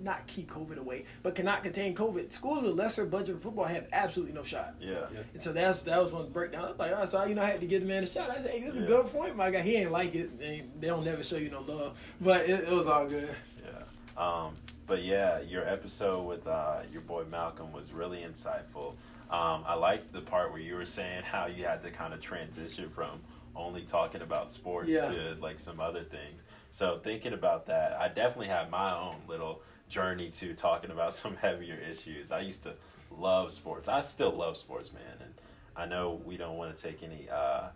Not 0.03 0.27
keep 0.27 0.51
COVID 0.51 0.79
away, 0.79 1.05
but 1.23 1.35
cannot 1.35 1.63
contain 1.63 1.95
COVID. 1.95 2.33
Schools 2.33 2.63
with 2.63 2.75
lesser 2.75 3.05
budget 3.05 3.37
for 3.37 3.43
football 3.43 3.65
have 3.65 3.87
absolutely 3.93 4.35
no 4.35 4.43
shot. 4.43 4.75
Yeah. 4.81 5.07
And 5.33 5.43
so 5.43 5.53
that's 5.53 5.81
that 5.81 6.01
was 6.01 6.13
one 6.13 6.29
breakdown. 6.31 6.65
I 6.65 6.69
was 6.71 6.79
like, 6.79 6.93
oh, 6.97 7.05
so 7.05 7.25
you 7.25 7.35
know, 7.35 7.43
I 7.43 7.47
had 7.51 7.61
to 7.61 7.67
give 7.67 7.83
the 7.83 7.89
man 7.89 8.03
a 8.03 8.07
shot. 8.07 8.31
I 8.31 8.39
said, 8.41 8.53
hey, 8.53 8.61
this 8.61 8.75
is 8.75 8.81
Yeah. 8.81 8.85
a 8.85 8.89
good 8.89 9.07
point, 9.07 9.37
my 9.37 9.51
guy. 9.51 9.61
He 9.61 9.77
ain't 9.77 9.91
like 9.91 10.15
it. 10.15 10.31
and 10.41 10.71
They 10.81 10.87
don't 10.89 11.05
never 11.05 11.23
show 11.23 11.37
you 11.37 11.51
no 11.51 11.61
love, 11.63 11.99
but 12.21 12.43
it, 12.43 12.65
it 12.69 12.71
was 12.73 12.87
all 12.89 13.07
good. 13.09 13.29
Yeah. 13.65 14.23
Um, 14.23 14.55
but 14.87 15.03
yeah, 15.03 15.41
your 15.41 15.69
episode 15.69 16.25
with 16.27 16.47
uh, 16.47 16.79
your 16.93 17.03
boy 17.03 17.25
Malcolm 17.31 17.73
was 17.73 17.93
really 17.93 18.19
insightful. 18.21 18.95
Um, 19.31 19.63
I 19.67 19.75
liked 19.75 20.13
the 20.13 20.23
part 20.23 20.53
where 20.53 20.61
you 20.61 20.75
were 20.75 20.87
saying 20.87 21.23
how 21.25 21.47
you 21.47 21.65
had 21.65 21.83
to 21.83 21.91
kind 21.91 22.15
of 22.15 22.21
transition 22.21 22.89
from 22.89 23.21
only 23.55 23.83
talking 23.83 24.23
about 24.23 24.53
sports 24.53 24.89
Yeah. 24.89 25.09
to 25.11 25.37
like 25.41 25.59
some 25.59 25.81
other 25.81 26.03
things. 26.05 26.41
So 26.71 26.97
thinking 26.97 27.33
about 27.33 27.67
that, 27.67 27.99
I 28.01 28.09
definitely 28.09 28.47
had 28.47 28.71
my 28.71 28.95
own 28.97 29.17
little 29.27 29.61
journey 29.89 30.31
to 30.31 30.55
talking 30.55 30.91
about 30.91 31.15
some 31.23 31.37
heavier 31.37 31.77
issues. 31.77 32.31
I 32.31 32.41
used 32.41 32.63
to 32.65 32.75
love 33.17 33.53
sports. 33.53 33.89
I 33.89 34.01
still 34.01 34.33
love 34.33 34.57
sports, 34.57 34.93
man, 34.93 35.03
and 35.21 35.35
I 35.77 35.87
know 35.87 36.21
we 36.25 36.37
don't 36.37 36.57
want 36.57 36.77
to 36.77 36.83
take 36.83 37.03
any 37.03 37.29
uh, 37.31 37.69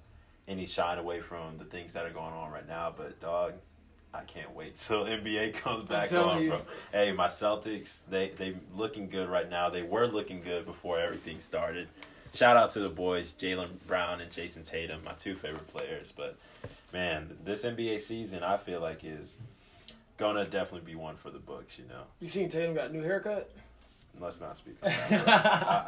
any 0.49 0.67
shine 0.67 0.99
away 0.99 1.21
from 1.21 1.57
the 1.57 1.65
things 1.65 1.93
that 1.95 2.05
are 2.05 2.11
going 2.11 2.33
on 2.33 2.51
right 2.51 2.69
now, 2.69 2.93
but 2.97 3.21
dog. 3.21 3.55
I 4.15 4.21
can't 4.25 4.55
wait 4.55 4.75
till 4.87 5.07
NBA 5.07 5.55
comes 5.55 5.89
back 5.89 6.13
on, 6.13 6.43
you. 6.43 6.51
bro. 6.51 6.61
Hey, 6.93 7.13
my 7.13 7.29
Celtics, 7.29 7.97
they 8.11 8.29
they 8.29 8.57
looking 8.77 9.09
good 9.09 9.27
right 9.29 9.49
now. 9.49 9.71
They 9.71 9.83
were 9.83 10.07
looking 10.07 10.43
good 10.43 10.67
before 10.67 10.99
everything 10.99 11.41
started. 11.41 11.89
Shout 12.35 12.57
out 12.57 12.71
to 12.73 12.81
the 12.81 12.89
boys, 12.89 13.33
Jaylen 13.39 13.69
Brown 13.87 14.21
and 14.21 14.31
Jayson 14.31 14.65
Tatum, 14.65 15.03
my 15.05 15.13
two 15.13 15.35
favorite 15.35 15.69
players. 15.69 16.13
But 16.17 16.37
man, 16.93 17.37
this 17.45 17.65
NBA 17.65 18.01
season, 18.01 18.43
I 18.43 18.57
feel 18.57 18.81
like 18.81 19.05
is 19.05 19.37
gonna 20.23 20.45
definitely 20.45 20.89
be 20.93 20.95
one 20.95 21.17
for 21.17 21.31
the 21.31 21.41
books. 21.41 21.79
You 21.79 21.85
know, 21.89 22.03
You 22.21 22.29
seen 22.29 22.49
Tatum 22.49 22.75
got 22.75 22.91
a 22.91 22.93
new 22.93 23.03
haircut? 23.03 23.51
let's 24.21 24.41
not 24.41 24.57
speak 24.57 24.77
on 24.83 24.91
that. 24.91 25.29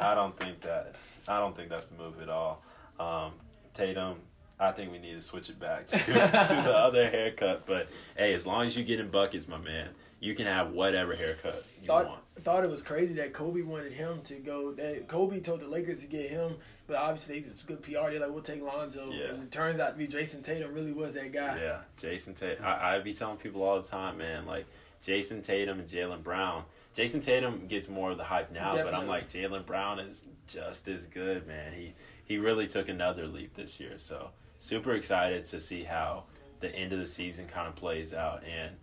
I, 0.01 0.11
I 0.11 0.15
don't 0.15 0.37
think 0.37 0.59
that. 0.61 0.93
I 1.27 1.39
don't 1.39 1.55
think 1.55 1.69
that's 1.69 1.87
the 1.87 1.97
move 1.97 2.21
at 2.21 2.27
all. 2.27 2.61
Um, 2.99 3.31
Tatum, 3.73 4.17
I 4.59 4.71
think 4.71 4.91
we 4.91 4.97
need 4.99 5.13
to 5.13 5.21
switch 5.21 5.49
it 5.49 5.57
back 5.59 5.87
to, 5.87 5.97
to 6.03 6.13
the 6.13 6.75
other 6.77 7.09
haircut. 7.09 7.65
But 7.65 7.87
hey, 8.17 8.33
as 8.33 8.45
long 8.45 8.65
as 8.65 8.75
you 8.75 8.83
get 8.83 8.99
in 8.99 9.09
buckets, 9.09 9.47
my 9.47 9.57
man, 9.57 9.89
you 10.19 10.35
can 10.35 10.47
have 10.47 10.71
whatever 10.71 11.15
haircut 11.15 11.65
you 11.81 11.87
thought 11.87 12.07
want. 12.07 12.21
thought 12.43 12.63
it 12.65 12.69
was 12.69 12.81
crazy 12.81 13.13
that 13.15 13.31
Kobe 13.31 13.61
wanted 13.61 13.93
him 13.93 14.19
to 14.23 14.35
go. 14.35 14.73
That 14.73 15.07
Kobe 15.07 15.39
told 15.39 15.61
the 15.61 15.67
Lakers 15.67 15.99
to 16.01 16.07
get 16.07 16.29
him, 16.29 16.55
but 16.87 16.97
obviously 16.97 17.39
it's 17.49 17.63
good 17.63 17.81
PR. 17.81 18.09
They're 18.11 18.19
like, 18.19 18.31
we'll 18.31 18.41
take 18.41 18.61
Lonzo, 18.61 19.09
Yeah. 19.11 19.29
and 19.33 19.43
it 19.43 19.51
turns 19.51 19.79
out 19.79 19.91
to 19.93 19.97
be 19.97 20.07
Jayson 20.07 20.43
Tatum 20.43 20.73
really 20.73 20.91
was 20.91 21.13
that 21.15 21.31
guy. 21.31 21.59
Yeah, 21.59 21.79
Jayson 21.99 22.35
Tatum. 22.35 22.63
I, 22.65 22.95
I 22.95 22.99
be 22.99 23.13
telling 23.13 23.37
people 23.37 23.63
all 23.63 23.81
the 23.81 23.87
time, 23.87 24.17
man, 24.17 24.45
like 24.45 24.65
Jayson 25.05 25.41
Tatum 25.43 25.79
and 25.79 25.89
Jaylen 25.89 26.23
Brown. 26.23 26.63
Jayson 26.95 27.21
Tatum 27.21 27.67
gets 27.67 27.89
more 27.89 28.11
of 28.11 28.17
the 28.17 28.23
hype 28.23 28.51
now, 28.51 28.73
but 28.75 28.93
I'm 28.93 29.07
like 29.07 29.29
Jaylen 29.31 29.65
Brown 29.65 29.99
is 29.99 30.23
just 30.47 30.87
as 30.87 31.05
good, 31.07 31.45
man. 31.47 31.73
He 31.73 31.93
he 32.23 32.37
really 32.37 32.67
took 32.67 32.87
another 32.89 33.27
leap 33.27 33.55
this 33.55 33.79
year, 33.79 33.97
so 33.97 34.29
super 34.59 34.93
excited 34.93 35.43
to 35.45 35.59
see 35.59 35.83
how 35.83 36.23
the 36.59 36.73
end 36.73 36.93
of 36.93 36.99
the 36.99 37.05
season 37.05 37.45
kind 37.47 37.67
of 37.67 37.75
plays 37.75 38.13
out 38.13 38.43
and 38.45 38.75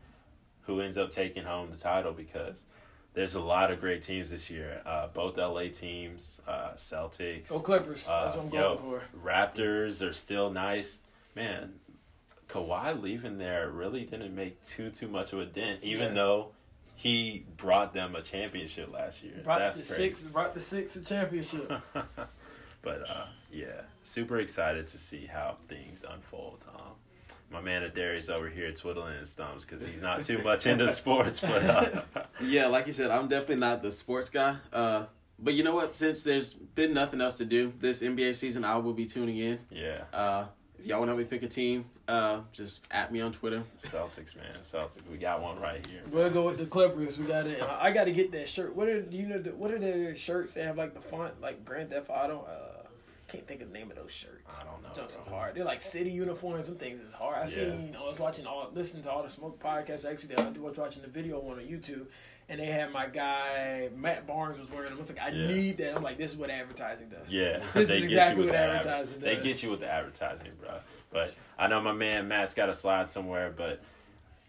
who 0.63 0.81
ends 0.81 0.97
up 0.99 1.11
taking 1.11 1.43
home 1.45 1.71
the 1.71 1.77
title 1.77 2.13
because 2.13 2.63
there's 3.15 3.35
a 3.35 3.41
lot 3.41 3.71
of 3.71 3.81
great 3.81 4.03
teams 4.03 4.31
this 4.31 4.49
year. 4.51 4.81
Uh, 4.87 5.09
both 5.09 5.37
LA 5.37 5.65
teams, 5.69 6.41
uh, 6.47 6.71
Celtics, 6.77 7.51
Oh, 7.53 7.61
Clippers. 7.61 8.09
uh, 8.09 8.25
That's 8.25 8.37
what 8.37 8.47
I'm 8.47 8.53
yo, 8.53 8.77
going 8.77 9.01
for. 9.01 9.03
Raptors 9.25 10.07
are 10.07 10.13
still 10.13 10.51
nice. 10.51 10.99
Man, 11.35 11.75
Kawhi 12.49 13.01
leaving 13.01 13.39
there 13.39 13.69
really 13.71 14.05
didn't 14.05 14.35
make 14.35 14.63
too 14.63 14.91
too 14.91 15.09
much 15.09 15.33
of 15.33 15.41
a 15.41 15.47
dent, 15.47 15.81
even 15.83 16.09
Yeah. 16.09 16.15
though 16.15 16.53
he 16.95 17.45
brought 17.57 17.95
them 17.95 18.15
a 18.15 18.23
championship 18.23 18.93
last 18.93 19.23
year. 19.23 19.41
Brought 19.43 19.59
That's 19.59 19.79
the 19.79 19.95
crazy. 19.95 20.15
six, 20.15 20.23
brought 20.23 20.55
the 20.55 20.61
six 20.61 20.95
a 20.97 21.05
championship. 21.05 21.71
but 22.83 23.11
uh, 23.11 23.27
yeah, 23.51 23.83
super 24.03 24.39
excited 24.39 24.87
to 24.89 24.99
see 24.99 25.27
how 25.27 25.57
things 25.69 26.05
unfold. 26.09 26.65
Um, 26.75 26.93
my 27.53 27.61
man 27.61 27.83
Adarius 27.83 28.31
over 28.31 28.49
here 28.49 28.73
twiddling 28.73 29.19
his 29.19 29.33
thumbs 29.33 29.65
because 29.65 29.87
he's 29.87 30.03
not 30.03 30.25
too 30.25 30.39
much 30.39 30.67
into 30.67 30.89
sports, 30.89 31.41
but 31.41 31.65
uh, 31.65 32.03
Yeah, 32.41 32.67
like 32.67 32.87
you 32.87 32.93
said, 32.93 33.11
I'm 33.11 33.29
definitely 33.29 33.57
not 33.57 33.83
the 33.83 33.93
sports 33.93 34.29
guy. 34.31 34.57
Uh, 34.73 35.05
but 35.39 35.55
you 35.55 35.63
know 35.65 35.75
what? 35.75 35.95
Since 35.97 36.23
there's 36.23 36.53
been 36.55 36.95
nothing 36.95 37.21
else 37.21 37.37
to 37.39 37.45
do 37.45 37.73
this 37.79 38.03
NBA 38.03 38.35
season, 38.37 38.65
I 38.65 38.77
will 38.77 38.93
be 38.95 39.07
tuning 39.07 39.39
in. 39.39 39.59
yeah, 39.71 40.05
Uh, 40.13 40.47
if 40.79 40.87
y'all 40.89 40.99
want 40.99 41.09
to 41.11 41.17
help 41.17 41.19
me 41.19 41.25
pick 41.25 41.43
a 41.45 41.49
team, 41.49 41.85
uh, 42.09 42.41
just 42.53 42.81
at 42.91 43.13
me 43.13 43.21
on 43.21 43.31
Twitter. 43.33 43.63
Celtics, 43.81 44.35
man, 44.35 44.57
Celtics. 44.63 45.09
We 45.09 45.17
got 45.17 45.41
one 45.41 45.61
right 45.61 45.85
here. 45.87 46.01
We'll 46.11 46.31
go 46.31 46.47
with 46.47 46.59
the 46.59 46.67
Clippers. 46.67 47.19
We 47.21 47.27
got 47.27 47.47
it. 47.47 47.63
I 47.63 47.93
got 47.93 48.05
to 48.05 48.13
get 48.13 48.33
that 48.33 48.49
shirt. 48.49 48.75
What 48.75 48.89
are 48.89 49.01
do 49.01 49.17
you 49.17 49.27
know? 49.27 49.39
The, 49.39 49.51
what 49.51 49.71
are 49.71 49.79
the 49.79 50.15
shirts 50.17 50.55
that 50.55 50.65
have 50.65 50.77
like 50.77 50.95
the 50.95 51.01
font 51.01 51.41
like 51.41 51.65
Grand 51.65 51.91
Theft 51.91 52.11
Auto? 52.11 52.47
Uh, 52.49 52.72
can't 53.33 53.47
think 53.49 53.63
of 53.63 53.73
the 53.73 53.79
name 53.79 53.91
of 53.91 53.97
those 53.97 54.11
shirts. 54.13 54.61
I 54.61 54.65
don't 54.65 54.83
know, 54.83 54.89
Jumps 54.95 55.17
hard. 55.29 55.55
They're 55.55 55.65
like 55.65 55.81
city 55.81 56.11
uniforms. 56.11 56.67
Some 56.67 56.77
things 56.77 57.01
is 57.01 57.13
hard. 57.13 57.37
I 57.39 57.41
Yeah. 57.41 57.47
seen. 57.47 57.97
I 57.99 58.05
was 58.05 58.19
watching 58.19 58.47
all, 58.47 58.71
listening 58.75 59.03
to 59.05 59.11
all 59.11 59.23
the 59.23 59.29
Smoke 59.29 59.59
podcasts. 59.63 60.05
Actually, 60.11 60.37
I 60.39 60.49
was 60.51 60.77
watching 60.79 61.03
the 61.03 61.09
video 61.09 61.41
one 61.41 61.59
on 61.59 61.65
YouTube, 61.65 62.07
and 62.49 62.61
they 62.61 62.67
had 62.67 62.93
my 62.93 63.07
guy 63.07 63.89
Matt 63.97 64.27
Barnes 64.27 64.59
was 64.59 64.71
wearing. 64.71 64.91
them. 64.91 64.99
I 64.99 65.01
was 65.01 65.09
like, 65.11 65.21
I 65.21 65.29
Yeah. 65.31 65.47
need 65.49 65.79
that. 65.79 65.97
I'm 65.97 66.03
like, 66.03 66.19
this 66.19 66.33
is 66.33 66.37
what 66.37 66.51
advertising 66.51 67.09
does. 67.09 67.33
Yeah, 67.33 67.59
This 67.75 67.89
is 67.91 68.03
exactly 68.03 68.45
what 68.45 68.53
the 68.53 68.59
advertising 68.59 69.15
does. 69.21 69.23
They 69.23 69.37
get 69.43 69.63
you 69.63 69.71
with 69.71 69.81
the 69.81 69.91
advertising, 69.91 70.53
bro. 70.61 70.75
But 71.11 71.35
I 71.59 71.67
know 71.69 71.81
my 71.81 71.93
man 71.93 72.29
Matt's 72.29 72.55
got 72.55 72.69
a 72.69 72.75
slide 72.75 73.09
somewhere. 73.11 73.53
But 73.55 73.81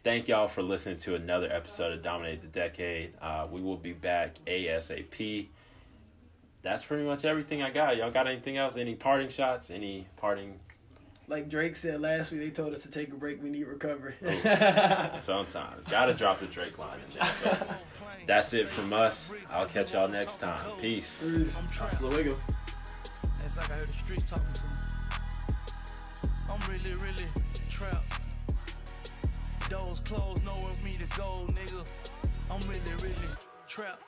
thank 0.03 0.27
y'all 0.27 0.47
for 0.47 0.61
listening 0.61 0.97
to 0.97 1.15
another 1.15 1.47
episode 1.51 1.93
of 1.93 2.01
Dominate 2.01 2.41
the 2.41 2.47
Decade. 2.47 3.13
Uh, 3.21 3.47
we 3.51 3.61
will 3.61 3.77
be 3.77 3.93
back 3.93 4.35
ASAP. 4.47 5.47
That's 6.63 6.85
pretty 6.85 7.03
much 7.03 7.25
everything 7.25 7.61
I 7.61 7.69
got. 7.69 7.97
Y'all 7.97 8.09
got 8.09 8.25
anything 8.25 8.57
else? 8.57 8.77
Any 8.77 8.95
parting 8.95 9.29
shots? 9.29 9.69
Any 9.69 10.07
parting? 10.15 10.59
Like 11.27 11.49
Drake 11.49 11.75
said 11.75 12.01
last 12.01 12.31
week, 12.31 12.41
they 12.41 12.49
told 12.49 12.73
us 12.73 12.83
to 12.83 12.89
take 12.89 13.11
a 13.11 13.15
break. 13.15 13.43
We 13.43 13.49
need 13.49 13.67
recovery. 13.67 14.15
Oh, 14.25 15.17
sometimes 15.19 15.85
gotta 15.89 16.13
drop 16.13 16.39
the 16.39 16.47
Drake 16.47 16.79
line 16.79 16.99
in 16.99 17.19
there. 17.19 17.77
That's 18.27 18.53
it 18.53 18.69
from 18.69 18.93
us. 18.93 19.31
I'll 19.51 19.65
catch 19.65 19.93
y'all 19.93 20.07
next 20.07 20.39
time. 20.39 20.59
Peace. 20.79 21.21
Peace. 21.21 21.57
Hasta 21.71 22.05
luego. 22.07 22.37
It's 23.45 23.57
like 23.57 23.69
I 23.69 23.73
heard 23.73 23.89
the 23.89 23.93
streets 23.99 24.29
talking 24.29 24.53
to 24.53 24.63
me. 24.63 24.69
I'm 26.49 26.71
really, 26.71 26.95
really 26.95 27.25
trapped. 27.69 28.21
Doors 29.69 29.99
closed, 30.03 30.45
nowhere 30.45 30.73
for 30.73 30.83
me 30.85 30.93
to 30.93 31.17
go, 31.17 31.45
nigga. 31.49 31.85
I'm 32.49 32.61
really, 32.69 32.95
really 33.01 33.15
trapped. 33.67 34.03